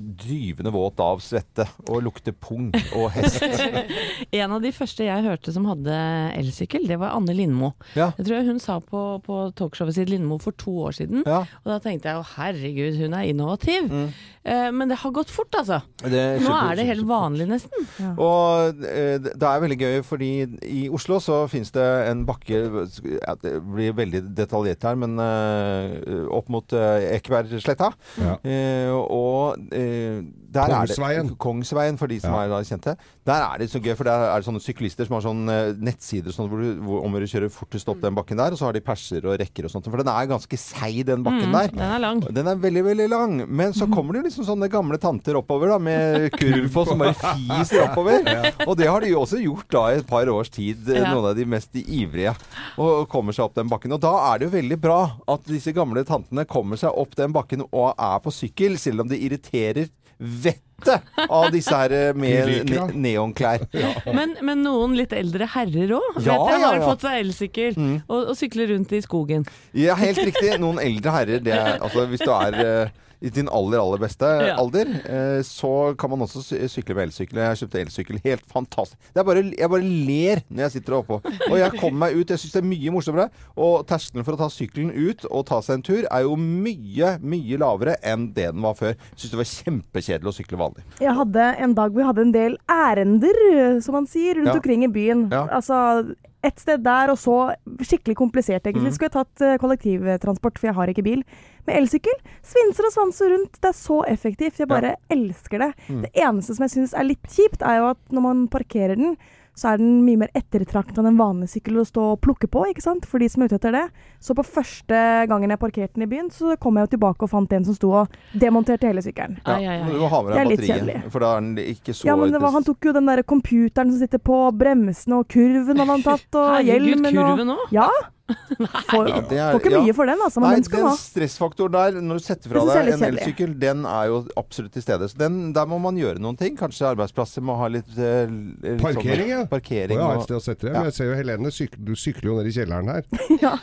drivende 0.70 0.78
våt 0.78 1.00
av 1.00 1.20
svette 1.20 1.67
og 1.88 2.02
lukte 2.05 2.32
pung 2.32 2.70
og 2.94 3.11
hest. 3.14 3.43
En 4.40 4.52
av 4.52 4.62
de 4.62 4.70
første 4.72 5.05
jeg 5.05 5.25
hørte 5.25 5.52
som 5.52 5.67
hadde 5.69 5.94
elsykkel, 6.38 6.87
det 6.88 6.99
var 7.00 7.14
Anne 7.17 7.34
Lindmo. 7.34 7.72
Ja. 7.94 8.12
Jeg 8.19 8.26
tror 8.26 8.46
hun 8.46 8.61
sa 8.61 8.78
på, 8.81 9.20
på 9.25 9.38
talkshowet 9.56 9.96
sitt 9.96 10.11
Lindmo 10.11 10.38
for 10.40 10.52
to 10.56 10.72
år 10.87 10.96
siden. 10.96 11.25
Ja, 11.26 11.44
Og 11.64 11.72
da 11.72 11.78
tenkte 11.82 12.11
jeg 12.11 12.20
å 12.20 12.26
herregud, 12.37 12.99
hun 13.00 13.17
er 13.17 13.28
innovativ. 13.31 13.90
Mm. 13.90 14.12
Eh, 14.43 14.69
men 14.72 14.88
det 14.88 15.00
har 15.02 15.12
gått 15.12 15.32
fort, 15.32 15.52
altså. 15.58 15.81
Er 16.06 16.40
Nå 16.40 16.52
er 16.56 16.78
det 16.78 16.87
helt 16.88 17.06
vanlig, 17.08 17.49
nesten. 17.50 17.88
Ja. 18.00 18.12
Og 18.16 18.84
eh, 18.88 19.19
det 19.20 19.34
er 19.37 19.64
veldig 19.64 19.78
gøy, 19.81 19.99
fordi 20.06 20.31
i 20.64 20.87
Oslo 20.92 21.21
så 21.23 21.42
finnes 21.50 21.73
det 21.75 21.87
en 22.09 22.25
bakke 22.28 22.61
ja, 22.61 23.35
Det 23.40 23.56
blir 23.66 23.97
veldig 23.99 24.23
detaljert 24.37 24.87
her, 24.87 24.97
men 25.00 25.18
eh, 25.21 26.25
opp 26.30 26.49
mot 26.52 26.76
uh, 26.76 26.97
Ekebergsletta. 27.16 27.90
Ja. 28.21 28.38
Eh, 28.40 28.92
og 28.94 29.61
eh, 29.76 30.23
der 30.50 30.66
Kongsveien. 30.73 31.26
er 31.26 31.28
det 31.30 31.38
Kongsveien, 31.38 31.97
for 31.99 32.07
de 32.11 32.19
som 32.21 32.33
Ja. 32.35 32.42
er 32.45 32.49
da 32.49 32.61
kjente. 32.66 32.97
Der 33.25 33.42
er 33.45 33.59
det 33.59 33.69
så 33.71 33.78
gøy, 33.80 33.95
for 33.97 34.04
der 34.04 34.25
er 34.35 34.40
det 34.40 34.47
sånne 34.49 34.61
syklister 34.61 35.07
som 35.07 35.14
har 35.14 35.23
sånne 35.23 35.54
eh, 35.71 35.73
nettsider 35.78 36.33
sånn, 36.35 36.49
hvor 36.50 36.59
du, 36.61 36.80
hvor, 36.83 37.04
om 37.04 37.12
du 37.12 37.26
kjører 37.30 37.50
fortest 37.54 37.88
opp 37.88 38.00
den 38.02 38.14
bakken 38.14 38.37
der, 38.37 38.50
og 38.50 38.59
så 38.59 38.64
har 38.66 38.73
de 38.73 38.80
perser 38.80 39.25
og 39.25 39.38
rekker 39.38 39.64
og 39.64 39.71
sånt. 39.71 39.85
For 39.90 39.97
den 40.02 40.09
er 40.11 40.26
ganske 40.26 40.59
seig, 40.59 41.04
den 41.07 41.23
bakken 41.23 41.49
Mm, 41.50 41.52
der. 41.52 41.69
den 41.69 41.80
er 41.80 41.99
lang. 42.00 42.21
Den 42.21 42.47
er 42.49 42.57
veldig, 42.57 42.85
veldig 42.85 43.09
lang. 43.09 43.37
Men 43.49 43.73
så 43.73 43.87
kommer 43.92 44.14
det 44.14 44.25
liksom 44.33 44.45
sånne 44.45 44.69
gamle 44.69 44.99
tanter 44.99 45.35
oppover 45.38 45.69
da, 45.69 45.78
med 45.78 46.30
kurv 46.40 46.69
på 46.73 46.87
som 46.87 46.99
bare 46.99 47.14
fiser 47.14 47.87
oppover. 47.87 48.26
Og 48.66 48.76
det 48.76 48.88
har 48.90 49.00
de 49.00 49.09
jo 49.12 49.21
også 49.23 49.38
gjort 49.45 49.69
da 49.71 49.87
i 49.92 49.99
et 50.00 50.07
par 50.07 50.26
års 50.26 50.50
tid, 50.50 50.88
eh, 50.88 51.00
Ja. 51.02 51.14
noen 51.14 51.30
av 51.30 51.37
de 51.37 51.45
mest 51.45 51.71
ivrige. 51.75 52.35
Og 52.78 53.09
kommer 53.09 53.33
seg 53.33 53.45
opp 53.45 53.54
den 53.54 53.69
bakken. 53.71 53.92
Og 53.92 54.00
da 54.00 54.35
er 54.35 54.38
det 54.38 54.50
jo 54.50 54.57
veldig 54.59 54.80
bra 54.80 55.00
at 55.28 55.45
disse 55.47 55.73
gamle 55.73 56.02
tantene 56.04 56.45
kommer 56.47 56.76
seg 56.76 56.90
opp 56.97 57.14
den 57.14 57.33
bakken 57.33 57.62
og 57.73 57.95
er 57.97 58.19
på 58.21 58.33
sykkel, 58.35 58.76
selv 58.78 59.00
om 59.02 59.09
det 59.09 59.21
irriterer 59.21 59.88
vettet 60.20 61.26
av 61.28 61.50
disse 61.52 61.76
her 61.76 61.92
eh, 61.96 62.10
med 62.16 62.48
ne 62.68 62.86
neonklær. 62.92 63.64
neonklær. 63.72 64.14
Men, 64.16 64.36
men 64.44 64.62
noen 64.64 64.94
litt 64.96 65.12
eldre 65.16 65.48
herrer 65.54 65.92
òg, 65.98 66.20
Ja, 66.24 66.36
vet 66.38 66.54
ja, 66.54 66.62
har 66.68 66.78
ja. 66.80 66.86
fått 66.88 67.04
seg 67.04 67.18
elsykkel 67.24 67.76
og, 68.06 68.16
og 68.20 68.34
sykler 68.38 68.72
rundt 68.74 68.92
i 68.96 69.02
skogen. 69.04 69.44
Ja, 69.76 69.96
helt 70.00 70.20
riktig. 70.24 70.54
Noen 70.60 70.80
eldre 70.82 71.14
herrer, 71.18 71.44
det 71.44 71.56
er, 71.56 71.78
altså 71.80 72.06
hvis 72.10 72.24
du 72.24 72.32
er 72.36 72.58
eh, 72.64 72.98
i 73.22 73.28
din 73.28 73.48
aller, 73.52 73.78
aller 73.78 73.98
beste 74.00 74.24
Ja. 74.24 74.54
alder, 74.56 74.86
eh, 75.04 75.42
så 75.44 75.94
kan 75.98 76.08
man 76.10 76.20
også 76.24 76.40
sykle 76.68 76.94
med 76.96 77.08
elsykkel. 77.08 77.36
Jeg 77.36 77.58
kjøpte 77.60 77.80
elsykkel. 77.84 78.20
Helt 78.24 78.44
fantastisk. 78.48 78.96
Det 79.12 79.20
er 79.20 79.24
bare, 79.28 79.42
jeg 79.58 79.68
bare 79.70 79.82
ler 79.82 80.42
når 80.48 80.62
jeg 80.64 80.70
sitter 80.78 80.96
oppå. 81.02 81.20
Og 81.50 81.58
jeg 81.58 81.72
kommer 81.78 81.98
meg 82.08 82.16
ut. 82.16 82.30
Jeg 82.32 82.38
syns 82.38 82.52
det 82.52 82.62
er 82.62 82.68
mye 82.70 82.90
morsommere. 82.94 83.28
Og 83.56 83.86
terskelen 83.86 84.24
for 84.24 84.32
å 84.32 84.38
ta 84.38 84.48
sykkelen 84.48 84.90
ut 84.96 85.26
og 85.30 85.44
ta 85.46 85.60
seg 85.60 85.74
en 85.74 85.82
tur 85.82 86.04
er 86.10 86.22
jo 86.22 86.34
mye, 86.36 87.18
mye 87.20 87.58
lavere 87.60 87.96
enn 88.02 88.32
det 88.32 88.48
den 88.54 88.62
var 88.62 88.74
før. 88.74 88.96
Jeg 88.96 89.20
syns 89.20 89.30
det 89.36 89.40
var 89.42 89.50
kjempekjedelig 89.52 90.32
å 90.32 90.36
sykle 90.40 90.58
vanlig. 90.58 90.82
Jeg 91.00 91.14
hadde 91.20 91.48
en 91.60 91.74
dag 91.74 91.92
hvor 91.92 92.00
vi 92.00 92.08
hadde 92.08 92.24
en 92.28 92.32
del 92.32 92.56
ærender, 92.70 93.80
som 93.84 93.94
man 93.94 94.06
sier, 94.06 94.34
rundt 94.40 94.46
Ja. 94.46 94.54
omkring 94.54 94.84
i 94.84 94.88
byen. 94.88 95.28
Ja. 95.30 95.46
Altså 95.52 96.14
ett 96.47 96.61
sted 96.62 96.82
der, 96.85 97.12
og 97.12 97.18
så 97.20 97.37
skikkelig 97.85 98.16
komplisert, 98.18 98.64
egentlig. 98.64 98.90
Mm. 98.90 98.94
Skulle 98.97 99.11
jeg 99.11 99.16
tatt 99.16 99.44
eh, 99.44 99.59
kollektivtransport, 99.61 100.61
for 100.61 100.70
jeg 100.70 100.76
har 100.78 100.92
ikke 100.92 101.04
bil. 101.06 101.25
Med 101.68 101.76
elsykkel, 101.82 102.16
svinser 102.47 102.88
og 102.88 102.94
svanser 102.94 103.35
rundt. 103.35 103.59
Det 103.61 103.70
er 103.73 103.76
så 103.76 103.99
effektivt. 104.09 104.62
Jeg 104.62 104.70
bare 104.70 104.94
elsker 105.12 105.66
det. 105.66 105.70
Mm. 105.88 106.00
Det 106.06 106.12
eneste 106.25 106.56
som 106.56 106.66
jeg 106.66 106.75
syns 106.76 106.97
er 106.97 107.11
litt 107.11 107.37
kjipt, 107.37 107.61
er 107.61 107.82
jo 107.82 107.90
at 107.92 108.00
når 108.14 108.26
man 108.28 108.47
parkerer 108.52 108.97
den, 108.97 109.18
så 109.59 109.73
er 109.75 109.80
den 109.80 110.00
mye 110.07 110.16
mer 110.23 110.30
ettertraktet 110.38 110.99
enn 111.02 111.09
en 111.11 111.19
vanlig 111.19 111.50
sykkel 111.52 111.80
å 111.83 111.85
stå 111.85 112.04
og 112.14 112.21
plukke 112.25 112.49
på, 112.49 112.62
ikke 112.71 112.85
sant? 112.85 113.04
For 113.09 113.21
de 113.21 113.28
som 113.28 113.42
er 113.42 113.50
ute 113.50 113.59
etter 113.59 113.75
det. 113.76 113.83
Så 114.23 114.35
på 114.38 114.45
første 114.47 115.00
gangen 115.28 115.50
jeg 115.52 115.61
parkerte 115.61 115.99
den 115.99 116.07
i 116.07 116.11
byen, 116.11 116.30
så 116.33 116.54
kom 116.61 116.78
jeg 116.78 116.87
jo 116.88 116.92
tilbake 116.97 117.26
og 117.26 117.33
fant 117.33 117.52
en 117.57 117.66
som 117.66 117.76
sto 117.76 117.90
og 118.02 118.14
demonterte 118.40 118.88
hele 118.88 119.02
sykkelen. 119.04 119.40
Ja, 119.47 119.59
ja, 119.59 119.75
ja, 119.80 119.85
men 119.85 119.95
Du 119.97 120.00
må 120.04 120.09
ha 120.12 120.23
med 120.23 120.33
Det 120.33 120.38
er 120.38 120.45
deg 120.45 120.52
litt 120.54 120.61
batteriet, 120.62 120.87
kjedelig. 120.87 121.12
for 121.12 121.26
da 121.26 121.33
er 121.37 121.40
den 121.45 121.75
ikke 121.75 121.97
så 121.97 122.07
Ja, 122.09 122.16
men 122.16 122.33
det 122.33 122.40
var, 122.40 122.54
han 122.57 122.64
tok 122.71 122.88
jo 122.90 122.92
den 122.97 123.11
der 123.11 123.23
computeren 123.35 123.92
som 123.92 124.00
sitter 124.00 124.23
på 124.30 124.38
bremsene, 124.57 125.21
og 125.21 125.28
kurven 125.28 125.76
hadde 125.83 125.90
han 125.97 126.07
tatt, 126.07 126.30
og 126.40 126.49
Herregud, 126.57 126.88
hjelmen 126.88 127.11
og 127.11 127.30
kurven 127.35 127.54
òg? 127.57 127.66
Ja. 127.75 127.88
Får, 128.90 129.08
Ja, 129.10 129.18
er- 129.20 129.52
får 129.54 129.60
ikke 129.60 129.72
ja. 129.75 129.80
mye 129.84 129.94
for 129.96 130.10
den, 130.10 130.22
altså, 130.25 130.40
men 130.42 130.50
Nei, 130.50 130.60
den 130.60 130.66
skal 130.68 130.82
den 130.82 130.88
ha. 130.90 130.94
stressfaktoren 131.00 131.75
der, 131.76 131.99
når 132.04 132.20
du 132.20 132.25
setter 132.26 132.52
fra 132.52 132.62
deg 132.70 132.90
en 132.94 133.04
elsykkel, 133.10 133.52
den 133.62 133.84
er 133.88 134.08
jo 134.12 134.20
absolutt 134.40 134.72
til 134.76 134.84
stede. 134.84 135.08
Så 135.12 135.18
den, 135.20 135.38
der 135.56 135.68
må 135.70 135.78
man 135.82 135.99
gjøre 136.00 136.22
noen 136.22 136.38
ting. 136.40 136.56
Kanskje 136.60 136.88
arbeidsplasser 136.92 137.44
må 137.46 137.56
ha 137.60 137.68
litt, 137.72 137.90
eh, 137.99 138.26
litt 138.30 138.80
sånn- 138.80 138.82
Parkering, 138.87 139.30
ja. 139.34 139.42
Parkering 139.50 139.99
oh, 139.99 140.04
ja, 140.04 140.10
et 140.16 140.22
og, 140.22 140.26
sted 140.28 140.38
å 140.38 140.42
sette 140.44 140.68
det. 140.68 140.75
Ja. 140.78 140.87
Jeg 140.90 140.96
ser 140.99 141.10
jo 141.12 141.18
Helene, 141.20 141.52
syk 141.54 141.78
du 141.78 141.94
sykler 141.99 142.32
jo 142.32 142.38
ned 142.40 142.50
i 142.50 142.56
kjelleren 142.58 142.92
her. 142.94 143.06
Ja. 143.44 143.54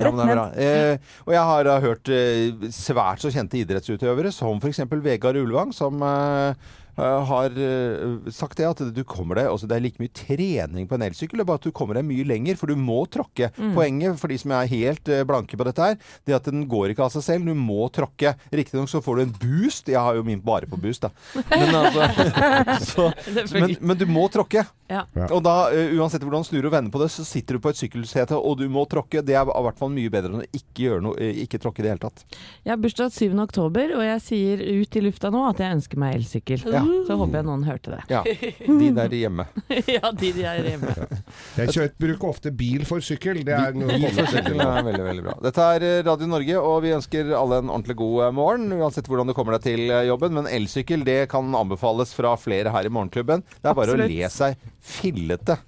ja, 0.00 0.10
men 0.10 0.16
det 0.18 0.24
er 0.24 0.34
bra. 0.34 0.46
Eh, 0.58 1.10
og 1.28 1.34
jeg 1.36 1.44
har 1.50 1.66
da 1.68 1.74
hørt 1.84 2.08
eh, 2.10 2.70
svært 2.74 3.22
så 3.22 3.30
kjente 3.30 3.60
idrettsutøvere, 3.60 4.32
som 4.34 4.58
f.eks. 4.58 4.80
Vegard 5.04 5.38
Ulvang, 5.38 5.70
som 5.76 6.02
eh, 6.02 6.72
har 6.96 7.56
eh, 7.58 8.30
sagt 8.34 8.58
det 8.60 8.68
at 8.68 8.82
du 8.94 9.00
kommer 9.08 9.38
deg 9.38 9.48
altså 9.50 9.66
Det 9.66 9.76
er 9.76 9.82
like 9.82 10.02
mye 10.02 10.12
trening 10.14 10.86
på 10.90 10.98
en 10.98 11.06
elsykkel, 11.08 11.42
bare 11.46 11.60
at 11.60 11.66
du 11.66 11.74
kommer 11.74 11.98
deg 11.98 12.06
mye 12.06 12.26
lenger, 12.28 12.58
for 12.60 12.70
du 12.70 12.78
må 12.78 13.02
tråkke. 13.10 13.50
Poenget 13.74 14.20
for 14.20 14.32
de 14.32 14.38
som 14.40 14.54
er 14.54 14.70
helt 14.70 15.10
eh, 15.10 15.24
blanke 15.26 15.58
på 15.58 15.66
dette 15.66 15.90
her, 15.90 15.98
det 16.24 16.34
er 16.34 16.38
at 16.38 16.50
den 16.50 16.66
går 16.70 16.92
ikke 16.92 17.06
av 17.08 17.14
seg 17.14 17.26
selv. 17.26 17.50
Du 17.50 17.58
må 17.58 17.88
tråkke. 17.94 18.34
Riktignok 18.54 18.90
så 18.92 19.02
får 19.04 19.18
du 19.18 19.24
en 19.24 19.34
boost. 19.42 19.90
Jeg 19.90 20.00
har 20.00 20.18
jo 20.18 20.24
min 20.26 20.42
bare 20.44 20.68
på 20.70 20.78
boost, 20.80 21.06
da. 21.06 21.10
Men, 21.50 21.74
altså, 21.80 22.08
så, 22.92 23.10
men, 23.56 23.76
men 23.80 23.98
du 23.98 24.06
må 24.10 24.26
tråkke. 24.32 24.64
Ja. 24.90 25.04
Og 25.32 25.40
da, 25.44 25.56
eh, 25.72 25.94
uansett 25.96 26.22
hvordan 26.24 26.44
du 26.44 26.48
snur 26.48 26.68
og 26.68 26.74
vender 26.74 26.92
på 26.92 27.00
det, 27.00 27.10
så 27.12 27.24
sitter 27.26 27.56
du 27.56 27.64
på 27.64 27.72
et 27.72 27.80
sykkelsete, 27.80 28.36
og 28.36 28.58
du 28.60 28.66
må 28.72 28.84
tråkke. 28.90 29.22
Det 29.24 29.36
er 29.36 29.48
i 29.48 29.64
hvert 29.66 29.80
fall 29.80 29.92
mye 29.94 30.12
bedre 30.12 30.30
enn 30.30 30.44
å 30.44 30.48
ikke 30.52 30.86
gjøre 30.86 31.04
noe, 31.08 31.18
eh, 31.18 31.42
ikke 31.44 31.60
tråkke 31.62 31.82
i 31.82 31.86
det 31.86 31.94
hele 31.94 32.04
tatt. 32.04 32.24
Jeg 32.62 32.74
har 32.74 32.80
bursdag 32.82 33.14
7. 33.16 33.32
oktober, 33.46 33.96
og 33.96 34.04
jeg 34.04 34.24
sier 34.24 34.64
ut 34.82 35.00
i 35.00 35.04
lufta 35.08 35.32
nå 35.34 35.44
at 35.48 35.62
jeg 35.64 35.78
ønsker 35.78 36.00
meg 36.00 36.18
elsykkel. 36.20 36.68
Ja. 36.68 36.83
Så 37.08 37.16
håper 37.20 37.38
jeg 37.40 37.46
noen 37.48 37.64
hørte 37.66 37.94
det. 37.94 38.00
Ja, 38.10 38.22
De 38.24 38.90
der 38.96 39.14
hjemme. 39.16 39.46
ja, 39.96 40.10
de 40.12 40.30
de 40.36 40.44
er 40.48 40.60
hjemme. 40.68 40.94
Jeg 41.58 41.72
kjører, 41.74 41.92
bruker 42.00 42.30
ofte 42.30 42.50
bil 42.54 42.84
for 42.88 43.04
sykkel. 43.04 43.42
Det 43.46 43.54
er 43.54 43.76
noe 43.76 43.94
Bil 43.94 44.06
for 44.16 44.30
sykkel 44.32 44.60
er 44.62 44.86
veldig, 44.86 45.04
veldig 45.08 45.24
bra. 45.26 45.34
Dette 45.44 45.66
er 45.76 45.86
eh, 45.88 46.00
Radio 46.06 46.28
Norge, 46.30 46.56
og 46.60 46.78
vi 46.84 46.94
ønsker 46.96 47.32
alle 47.38 47.60
en 47.62 47.70
ordentlig 47.72 47.96
god 48.00 48.16
eh, 48.26 48.32
morgen. 48.38 48.66
Uansett 48.78 49.10
hvordan 49.10 49.30
du 49.30 49.34
kommer 49.36 49.58
deg 49.58 49.66
til 49.68 49.84
eh, 49.90 50.06
jobben. 50.08 50.34
Men 50.38 50.50
elsykkel 50.50 51.04
det 51.06 51.18
kan 51.32 51.52
anbefales 51.58 52.14
fra 52.16 52.34
flere 52.40 52.72
her 52.74 52.88
i 52.88 52.92
Morgenklubben. 52.94 53.44
Det 53.60 53.70
er 53.70 53.76
bare 53.76 53.94
Absolutt. 53.94 54.08
å 54.08 54.14
le 54.14 54.32
seg 54.34 54.70
fillete. 54.94 55.58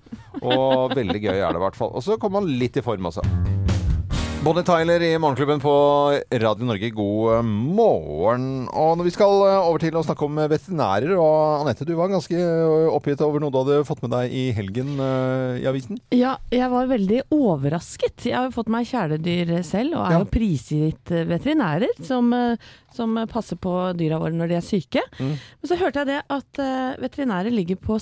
Og 0.42 0.96
veldig 0.96 1.22
gøy 1.22 1.36
er 1.36 1.46
det 1.50 1.60
i 1.60 1.64
hvert 1.68 1.78
fall. 1.78 1.94
Og 1.96 2.04
så 2.04 2.18
kommer 2.20 2.42
man 2.42 2.56
litt 2.60 2.76
i 2.80 2.84
form 2.86 3.12
også. 3.12 3.24
Bonnie 4.46 4.62
Tyler 4.62 5.02
i 5.02 5.16
Morgenklubben 5.18 5.58
på 5.58 5.70
Radio 6.38 6.66
Norge, 6.68 6.90
god 6.94 7.32
eh, 7.34 7.46
morgen. 7.48 8.44
Og 8.70 8.92
når 9.00 9.08
vi 9.08 9.12
skal 9.16 9.40
eh, 9.42 9.56
over 9.66 9.82
til 9.82 9.96
å 9.98 10.02
snakke 10.06 10.22
om 10.22 10.38
veterinærer, 10.38 11.16
og 11.18 11.64
Anette, 11.64 11.82
du 11.88 11.90
var 11.98 12.12
ganske 12.12 12.38
eh, 12.38 12.86
oppgitt 12.94 13.24
over 13.26 13.42
noe 13.42 13.50
du 13.50 13.58
hadde 13.58 13.80
fått 13.88 14.04
med 14.04 14.12
deg 14.14 14.30
i 14.38 14.44
helgen 14.54 14.92
eh, 15.02 15.58
i 15.64 15.66
avisen? 15.66 15.98
Ja, 16.14 16.36
jeg 16.54 16.70
var 16.70 16.86
veldig 16.92 17.24
overrasket. 17.34 18.28
Jeg 18.30 18.38
har 18.38 18.46
jo 18.46 18.54
fått 18.54 18.70
meg 18.70 18.86
kjæledyr 18.86 19.50
selv, 19.66 19.96
og 19.98 20.04
er 20.06 20.14
Ja. 20.14 20.22
jo 20.22 20.30
prisgitt 20.36 21.10
eh, 21.10 21.26
veterinærer 21.26 21.98
som, 22.06 22.30
eh, 22.36 22.70
som 22.94 23.18
passer 23.32 23.58
på 23.58 23.74
dyra 23.98 24.20
våre 24.22 24.36
når 24.38 24.52
de 24.54 24.60
er 24.60 24.68
syke. 24.68 25.02
Mm. 25.18 25.34
Men 25.34 25.72
så 25.72 25.80
hørte 25.82 26.04
jeg 26.04 26.12
det 26.14 26.22
at 26.38 26.62
eh, 26.62 26.94
veterinærer 27.02 27.50
ligger 27.50 27.82
på 27.82 27.98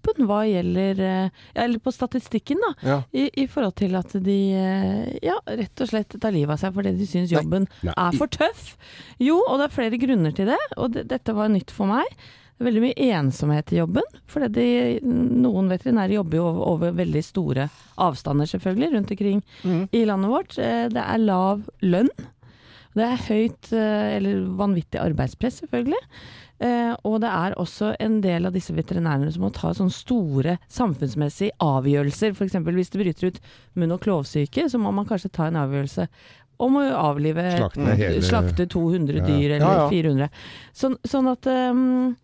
selvmordstoppen 0.00 0.26
hva 0.26 0.40
gjelder 0.48 1.00
eh, 1.00 1.30
ja, 1.54 1.62
Eller 1.64 1.78
på 1.78 1.92
statistikken, 1.92 2.58
da. 2.60 2.72
Ja. 2.86 2.98
I, 3.12 3.28
I 3.42 3.46
forhold 3.46 3.74
til 3.76 3.94
at 3.98 4.12
de 4.24 4.36
eh, 4.54 5.18
ja, 5.22 5.38
rett 5.46 5.80
og 5.84 5.88
slett 5.90 6.16
tar 6.20 6.32
livet 6.32 6.50
av 6.54 6.58
seg 6.62 6.74
fordi 6.74 6.94
de 6.98 7.06
syns 7.06 7.30
jobben 7.32 7.66
Nei. 7.84 7.92
er 7.96 8.16
for 8.18 8.26
tøff. 8.28 8.76
Jo, 9.20 9.40
og 9.46 9.58
det 9.60 9.68
er 9.68 9.74
flere 9.76 9.98
grunner 10.00 10.32
til 10.36 10.46
det, 10.50 10.58
og 10.76 10.92
det, 10.94 11.06
dette 11.10 11.34
var 11.36 11.48
nytt 11.52 11.70
for 11.74 11.86
meg. 11.90 12.06
Det 12.60 12.64
er 12.66 12.68
veldig 12.70 12.82
mye 12.84 13.10
ensomhet 13.16 13.72
i 13.72 13.78
jobben. 13.80 14.04
For 14.28 14.44
de, 14.52 14.66
noen 15.04 15.70
veterinærer 15.72 16.18
jobber 16.18 16.36
jo 16.40 16.44
over, 16.50 16.66
over 16.74 16.92
veldig 16.98 17.22
store 17.24 17.68
avstander, 18.00 18.46
selvfølgelig, 18.50 18.92
rundt 18.96 19.10
omkring 19.16 19.40
Mm. 19.64 19.88
i 19.92 20.04
landet 20.08 20.30
vårt. 20.32 20.58
Eh, 20.58 20.88
Det 20.92 21.00
er 21.04 21.18
lav 21.24 21.62
lønn. 21.82 22.10
Det 22.96 23.04
er 23.06 23.20
høyt, 23.28 23.68
eller 23.72 24.40
vanvittig 24.58 24.98
arbeidspress, 24.98 25.60
selvfølgelig. 25.62 26.00
Eh, 26.60 26.94
og 27.08 27.20
det 27.22 27.28
er 27.32 27.54
også 27.56 27.94
en 28.04 28.18
del 28.20 28.44
av 28.44 28.52
disse 28.52 28.74
veterinærene 28.76 29.32
som 29.32 29.42
må 29.46 29.52
ta 29.56 29.70
sånne 29.72 29.94
store 29.96 30.58
samfunnsmessige 30.68 31.54
avgjørelser. 31.64 32.34
F.eks. 32.36 32.52
hvis 32.52 32.90
det 32.92 33.00
bryter 33.00 33.26
ut 33.30 33.40
munn- 33.80 33.94
og 33.96 34.00
klovsyke, 34.04 34.66
så 34.68 34.76
må 34.78 34.92
man 34.92 35.06
kanskje 35.08 35.32
ta 35.32 35.46
en 35.48 35.56
avgjørelse 35.56 36.08
om 36.60 36.74
å 36.76 36.82
avlive 36.92 37.46
Slakte 37.56 37.94
hele- 37.96 38.20
slakte 38.20 38.66
200 38.68 39.16
Ja. 39.22 39.24
dyr, 39.24 39.50
eller 39.56 39.64
Ja, 39.64 39.88
ja. 39.88 39.88
400. 39.88 40.28
Sånn, 40.74 40.98
sånn 41.08 41.30
at 41.32 41.40
ehm, 41.48 42.16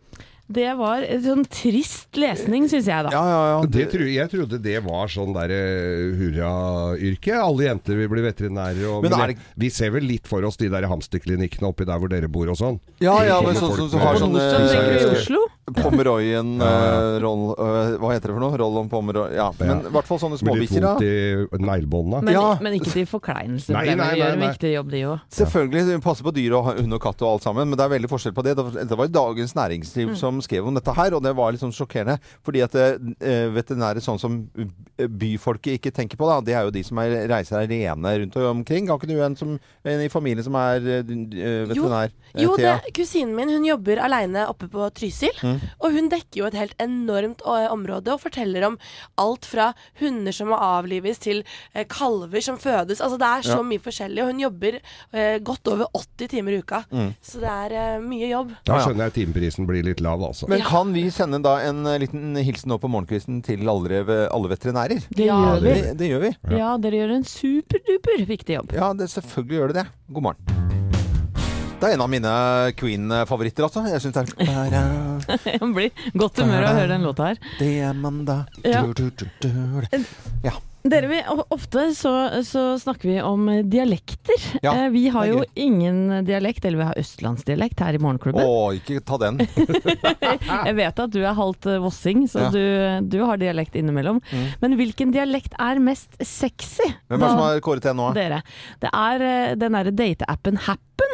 det 0.48 0.68
var 0.78 1.02
en 1.02 1.22
sånn 1.24 1.44
trist 1.50 2.14
lesning, 2.20 2.68
syns 2.70 2.86
jeg, 2.86 3.06
da. 3.08 3.10
Ja, 3.10 3.22
ja, 3.26 3.40
ja. 3.50 3.58
Det 3.66 3.86
jeg 4.12 4.30
trodde 4.30 4.60
det 4.62 4.76
var 4.84 5.10
sånn 5.10 5.34
der 5.34 5.50
eh, 5.50 6.14
hurrayrke. 6.20 7.34
Alle 7.34 7.66
jenter 7.66 7.98
vil 7.98 8.10
bli 8.12 8.22
veterinærer. 8.28 8.84
Og, 8.92 9.02
Men 9.02 9.16
men 9.16 9.32
det, 9.34 9.38
vi 9.58 9.70
ser 9.74 9.90
vel 9.96 10.06
litt 10.06 10.28
for 10.30 10.46
oss 10.46 10.58
de 10.60 10.70
der 10.70 10.86
hamsterklinikkene 10.86 11.70
oppi 11.72 11.86
der 11.88 11.98
hvor 11.98 12.12
dere 12.12 12.30
bor 12.30 12.46
og 12.52 12.58
sånn. 12.60 12.78
Ja, 13.02 13.16
ja, 13.26 13.40
men 13.42 13.58
sånn 13.58 13.74
som 13.74 13.88
så, 13.88 13.96
så, 13.96 14.02
har 14.04 14.20
sånne 14.22 14.46
Oslo. 15.16 15.42
Pomeroyen 15.74 16.52
Ja. 16.62 16.68
eh, 16.70 17.16
roll, 17.24 17.48
uh, 17.58 17.96
Hva 17.98 18.12
heter 18.14 18.30
det 18.30 18.36
for 18.36 18.42
noe? 18.44 18.54
Roll-on 18.60 18.86
Pomeroy 18.90 19.34
Ja, 19.34 19.48
men 19.58 19.80
i 19.88 19.90
hvert 19.96 20.06
fall 20.06 20.20
sånne 20.22 20.38
småbikkjer, 20.38 20.84
da. 20.84 20.92
vondt 20.94 21.58
i 21.58 21.64
neglebåndene. 21.66 22.22
Men, 22.28 22.36
Ja. 22.36 22.44
men 22.62 22.76
ikke 22.78 22.92
til 22.94 23.08
forkleinelse. 23.10 23.74
Nei, 23.74 23.88
nei, 23.98 24.12
De 24.14 24.20
gjør 24.22 24.30
nei, 24.30 24.36
en 24.36 24.44
viktig 24.46 24.72
jobb, 24.76 24.92
de 24.94 25.02
òg. 25.10 25.24
Selvfølgelig, 25.40 25.82
de 25.90 25.98
passer 26.04 26.26
på 26.28 26.34
dyr 26.36 26.54
og 26.60 26.70
hund 26.70 26.94
og 26.98 27.02
katt 27.02 27.24
og 27.26 27.32
alt 27.34 27.46
sammen, 27.48 27.66
men 27.72 27.78
det 27.80 27.86
er 27.86 27.92
veldig 27.96 28.12
forskjell 28.14 28.36
på 28.36 28.46
det. 28.46 28.54
Det 28.56 28.96
var- 28.96 29.06
jo 29.10 29.12
Dagens 29.16 29.54
Næringsliv 29.58 30.06
Mm. 30.14 30.16
Som 30.36 30.44
skrev 30.44 30.66
om 30.68 30.76
dette 30.76 30.92
her, 30.96 31.16
og 31.16 31.22
det 31.24 31.32
var 31.36 31.52
litt 31.54 31.62
sånn 31.64 31.74
sjokkerende. 31.74 32.18
Fordi 32.46 32.62
at 32.64 32.76
eh, 32.76 33.48
veterinærer 33.56 34.04
sånn 34.04 34.20
som 34.20 34.38
eh, 34.56 35.06
byfolket 35.08 35.78
ikke 35.80 35.92
tenker 35.96 36.20
på, 36.20 36.28
da, 36.28 36.38
det 36.44 36.54
er 36.56 36.66
jo 36.68 36.74
de 36.74 36.82
som 36.86 37.00
er, 37.02 37.16
reiser 37.30 37.62
alene 37.64 38.14
rundt 38.22 38.36
omkring. 38.46 38.88
Har 38.90 39.00
ikke 39.00 39.10
du 39.10 39.16
en, 39.24 39.36
som, 39.38 39.56
en 39.86 40.04
i 40.04 40.10
familien 40.12 40.44
som 40.46 40.56
er 40.60 40.84
eh, 40.84 41.02
eh, 41.02 41.64
veterinær? 41.70 42.14
Jo, 42.36 42.46
Jo, 42.46 42.56
det, 42.60 42.92
kusinen 42.96 43.34
min 43.36 43.50
hun 43.54 43.64
jobber 43.66 44.00
aleine 44.04 44.44
oppe 44.50 44.68
på 44.72 44.86
Trysil. 44.96 45.32
Mm. 45.42 45.60
Og 45.80 45.94
hun 45.96 46.10
dekker 46.12 46.42
jo 46.42 46.48
et 46.50 46.58
helt 46.58 46.76
enormt 46.82 47.42
område 47.46 48.12
og 48.12 48.20
forteller 48.22 48.66
om 48.68 48.76
alt 49.22 49.46
fra 49.48 49.70
hunder 50.00 50.34
som 50.36 50.50
må 50.52 50.58
avlives, 50.60 51.18
til 51.22 51.42
eh, 51.72 51.86
kalver 51.88 52.42
som 52.44 52.58
fødes. 52.60 53.00
Altså 53.00 53.18
Det 53.20 53.30
er 53.30 53.46
så 53.48 53.56
Ja. 53.56 53.62
mye 53.66 53.80
forskjellig. 53.82 54.20
Og 54.22 54.32
hun 54.34 54.40
jobber 54.44 54.76
eh, 55.12 55.38
godt 55.40 55.68
over 55.72 55.88
80 55.96 56.28
timer 56.34 56.56
i 56.56 56.60
uka. 56.60 56.82
Mm. 56.92 57.14
Så 57.24 57.40
det 57.40 57.48
er 57.52 57.76
eh, 57.80 58.04
mye 58.04 58.28
jobb. 58.30 58.52
Da 58.68 58.80
skjønner 58.84 59.08
jeg 59.08 59.16
timeprisen 59.22 59.66
blir 59.68 59.86
litt 59.86 60.02
lav, 60.04 60.20
altså. 60.30 60.49
Men 60.50 60.62
kan 60.66 60.92
vi 60.95 61.06
sende 61.14 61.40
da 61.45 61.56
en 61.68 61.85
eh, 61.87 61.99
liten 62.02 62.37
hilsen 62.38 62.73
nå 62.73 62.78
på 62.83 62.90
morgenkvisten 62.92 63.42
til 63.47 63.64
alle, 63.71 64.02
alle 64.33 64.50
veterinærer? 64.52 65.06
Det 65.11 65.26
Ja, 65.28 65.38
gjør 65.56 65.64
vi. 65.64 65.75
Det, 65.80 65.97
det 66.02 66.11
gjør 66.12 66.25
vi. 66.26 66.33
Ja, 66.59 66.75
dere 66.83 67.00
gjør 67.02 67.16
en 67.16 67.25
superduper 67.30 68.26
viktig 68.28 68.59
jobb. 68.61 68.76
Ja, 68.76 68.92
det, 68.97 69.09
selvfølgelig 69.14 69.61
gjør 69.61 69.73
det 69.75 69.83
det. 69.83 69.87
God 70.16 70.28
morgen. 70.30 70.62
Det 71.76 71.90
er 71.90 71.92
en 71.99 72.00
av 72.00 72.09
mine 72.09 72.30
Queen-favoritter, 72.80 73.66
altså. 73.66 73.83
Jeg 73.90 74.00
syns 74.00 74.14
det 74.16 74.47
er 74.49 74.71
Jeg 75.59 75.73
blir 75.76 75.90
godt 76.16 76.40
humør 76.40 76.64
av 76.64 76.71
å 76.71 76.78
høre 76.78 76.92
den 76.95 77.04
låta 77.04 77.26
her. 77.33 77.40
Det 77.59 77.68
er 77.85 77.92
mandag 78.00 78.62
Ja. 78.64 78.80
du, 78.87 78.95
du, 78.97 79.11
du, 79.21 79.26
du. 79.45 80.50
Dere, 80.86 81.08
vi, 81.10 81.18
Ofte 81.54 81.82
så, 81.96 82.12
så 82.46 82.62
snakker 82.78 83.08
vi 83.10 83.16
om 83.24 83.46
dialekter. 83.70 84.38
Ja, 84.62 84.74
Eh, 84.76 84.88
vi 84.92 85.08
har 85.08 85.26
jo 85.26 85.40
ingen 85.58 86.24
dialekt, 86.26 86.64
eller 86.64 86.78
vi 86.82 86.86
har 86.90 86.98
østlandsdialekt 87.00 87.80
her 87.82 87.96
i 87.96 88.00
Morgenklubben. 88.02 88.44
Å, 88.44 88.70
ikke 88.76 89.00
ta 89.06 89.18
den. 89.22 89.40
Jeg 90.68 90.74
vet 90.78 91.00
at 91.06 91.12
du 91.14 91.20
er 91.22 91.34
halvt 91.38 91.68
eh, 91.72 91.80
vossing, 91.82 92.26
så 92.30 92.46
Ja. 92.46 92.50
du, 92.54 93.08
du 93.08 93.18
har 93.24 93.40
dialekt 93.40 93.76
innimellom. 93.78 94.20
Mm. 94.30 94.46
Men 94.62 94.76
hvilken 94.78 95.14
dialekt 95.14 95.56
er 95.58 95.80
mest 95.82 96.14
sexy? 96.22 96.86
Hvem 97.08 97.18
er 97.20 97.24
det 97.26 97.32
som 97.32 97.42
har 97.44 97.62
kåret 97.64 97.86
det 97.86 97.94
nå? 97.98 98.10
Dere. 98.16 98.42
Det 98.82 98.92
er 98.92 99.26
eh, 99.30 99.54
den 99.58 99.76
derre 99.78 99.94
dateappen 99.96 100.60
Happen 100.66 101.05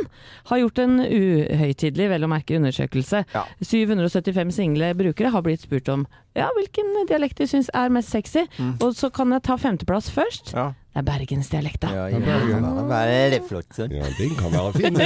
har 0.50 0.58
gjort 0.62 0.78
en 0.84 0.98
uhøytidelig, 1.00 2.08
vel 2.16 2.24
å 2.26 2.30
merke, 2.32 2.56
undersøkelse. 2.58 3.24
Ja. 3.34 3.44
775 3.62 4.52
single 4.58 4.92
brukere 4.98 5.30
har 5.34 5.42
blitt 5.46 5.64
spurt 5.64 5.88
om 5.92 6.06
ja, 6.34 6.46
hvilken 6.56 6.94
dialekt 7.10 7.36
de 7.42 7.46
syns 7.50 7.68
er 7.76 7.90
mest 7.92 8.08
sexy. 8.08 8.46
Mm. 8.56 8.76
Og 8.80 8.94
så 8.96 9.10
kan 9.12 9.32
jeg 9.36 9.42
ta 9.44 9.58
femteplass 9.60 10.08
først. 10.14 10.54
Ja. 10.56 10.70
Det 10.92 11.00
er 11.00 11.04
bergensdialekta. 11.08 11.88
Ja, 11.92 12.06
Ja, 12.12 12.18
ja. 12.20 12.58
Veldig 12.88 13.38
flott. 13.48 13.68
sånn. 13.72 13.92
Ja, 13.96 14.04
den 14.18 14.32
kan 14.36 14.52
være 14.52 14.72
fin. 14.76 14.98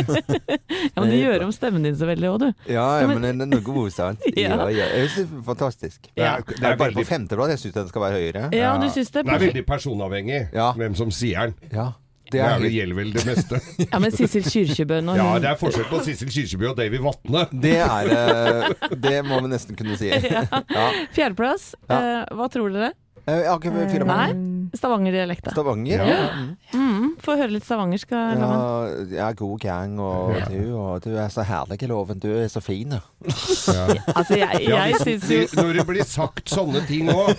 ja, 0.95 1.03
men 1.03 1.11
du 1.13 1.17
gjør 1.19 1.45
om 1.47 1.53
stemmen 1.55 1.83
din 1.87 1.95
så 1.99 2.09
veldig 2.09 2.31
òg, 2.31 2.39
du. 2.43 2.49
Ja, 2.75 2.87
ja, 3.03 3.07
men 3.11 3.23
den 3.23 3.55
er 3.55 3.63
god, 3.63 3.91
sant? 3.95 4.23
Ja. 4.39 4.57
Ja. 4.71 4.87
Jeg 4.99 5.11
synes 5.15 5.31
det 5.31 5.39
er 5.39 5.45
fantastisk. 5.47 6.01
Det 6.15 6.23
Ja. 6.25 6.33
er, 6.39 6.47
det 6.49 6.59
er 6.63 6.73
er 6.73 6.81
bare 6.81 6.95
på 6.97 7.05
femteplass. 7.07 7.55
Jeg 7.55 7.63
syns 7.67 7.75
den 7.79 7.89
skal 7.93 8.03
være 8.07 8.19
høyere. 8.23 8.49
Ja, 8.55 8.73
du 8.83 8.87
syns 8.91 9.11
det? 9.15 9.27
Det 9.27 9.35
er 9.35 9.45
veldig 9.47 9.67
personavhengig 9.67 10.41
Ja. 10.55 10.73
hvem 10.79 10.95
som 10.99 11.11
sier 11.15 11.51
den. 11.51 11.55
Ja, 11.75 11.93
Det, 12.27 12.41
det 12.41 12.43
er 12.43 12.59
det 12.65 12.71
gjelder 12.75 12.97
vel 12.99 13.13
det 13.15 13.25
meste. 13.29 13.61
Ja, 13.93 14.01
men 14.03 14.11
Sissel 14.15 14.43
Kyrkjebø 14.51 15.01
når 15.07 15.21
Ja, 15.21 15.27
det 15.43 15.51
er 15.53 15.59
forskjell 15.61 15.87
på 15.91 16.01
Sissel 16.07 16.31
Kyrkjebø 16.35 16.71
og 16.73 16.77
Davy 16.81 16.99
Vatne. 17.05 17.45
Det 17.67 17.77
er 17.85 18.13
eh, 18.17 18.93
Det 19.07 19.17
må 19.29 19.39
vi 19.45 19.53
nesten 19.55 19.79
kunne 19.79 19.97
si. 20.01 20.11
Ja. 20.77 20.87
Fjerdeplass, 21.15 21.73
Ja. 21.89 22.01
eh, 22.01 22.35
hva 22.37 22.49
tror 22.53 22.75
dere? 22.75 22.93
Eh, 23.27 23.41
Jeg 23.45 23.51
har 23.51 23.59
ikke 23.63 23.89
fyra 23.95 24.07
Nei. 24.11 24.29
Stavanger-dialekta. 24.75 25.51
Stavanger. 25.53 25.99
Ja. 25.99 26.07
Ja. 26.07 26.29
Mm. 26.75 26.87
Mm, 26.97 27.11
Få 27.23 27.37
høre 27.39 27.51
litt 27.55 27.65
stavangersk. 27.65 28.11
Ja, 28.11 28.89
ja, 29.13 29.33
god 29.33 29.61
gang, 29.61 29.99
og 30.01 30.35
Ja. 30.37 30.45
du, 30.51 30.75
og 30.77 31.03
du 31.05 31.17
er 31.17 31.29
så 31.29 31.45
herlig, 31.45 31.81
Loven. 31.89 32.19
Du 32.19 32.29
er 32.33 32.49
så 32.49 32.61
fin. 32.63 32.91
ja. 32.91 33.01
Ja. 33.27 33.95
Altså, 34.15 34.37
jeg, 34.37 34.63
Ja, 34.69 34.85
jeg 34.87 34.95
hvis- 34.95 35.23
syns 35.25 35.31
jo, 35.31 35.63
Når 35.63 35.73
det 35.81 35.87
blir 35.87 36.05
sagt 36.05 36.45
sånne 36.51 36.87
ting 36.87 37.09
òg 37.09 37.35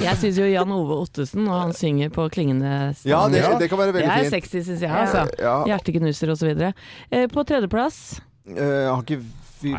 jeg 0.00 0.16
syns 0.16 0.36
jo 0.38 0.44
Jan 0.44 0.70
Ove 0.72 0.98
Ottesen, 1.06 1.44
når 1.44 1.60
han 1.60 1.72
synger 1.72 2.10
på 2.10 2.28
klingende 2.30 2.94
Ja, 3.04 3.28
det, 3.28 3.42
Ja. 3.42 3.58
det 3.58 3.68
kan 3.70 3.78
være 3.78 3.92
veldig 3.92 4.06
Det 4.08 4.10
veldig 4.10 4.26
er 4.26 4.30
sexy, 4.40 4.60
syns 4.62 4.80
jeg. 4.80 4.90
Altså. 4.90 5.26
Ja. 5.38 5.64
Hjerteknuser 5.64 6.30
osv. 6.30 6.72
Eh, 7.12 7.26
på 7.28 7.44
tredjeplass, 7.46 8.20
Eh, 8.48 8.54
Jeg 8.54 8.88
har 8.94 9.02
ikke 9.02 9.22
fy- 9.60 9.74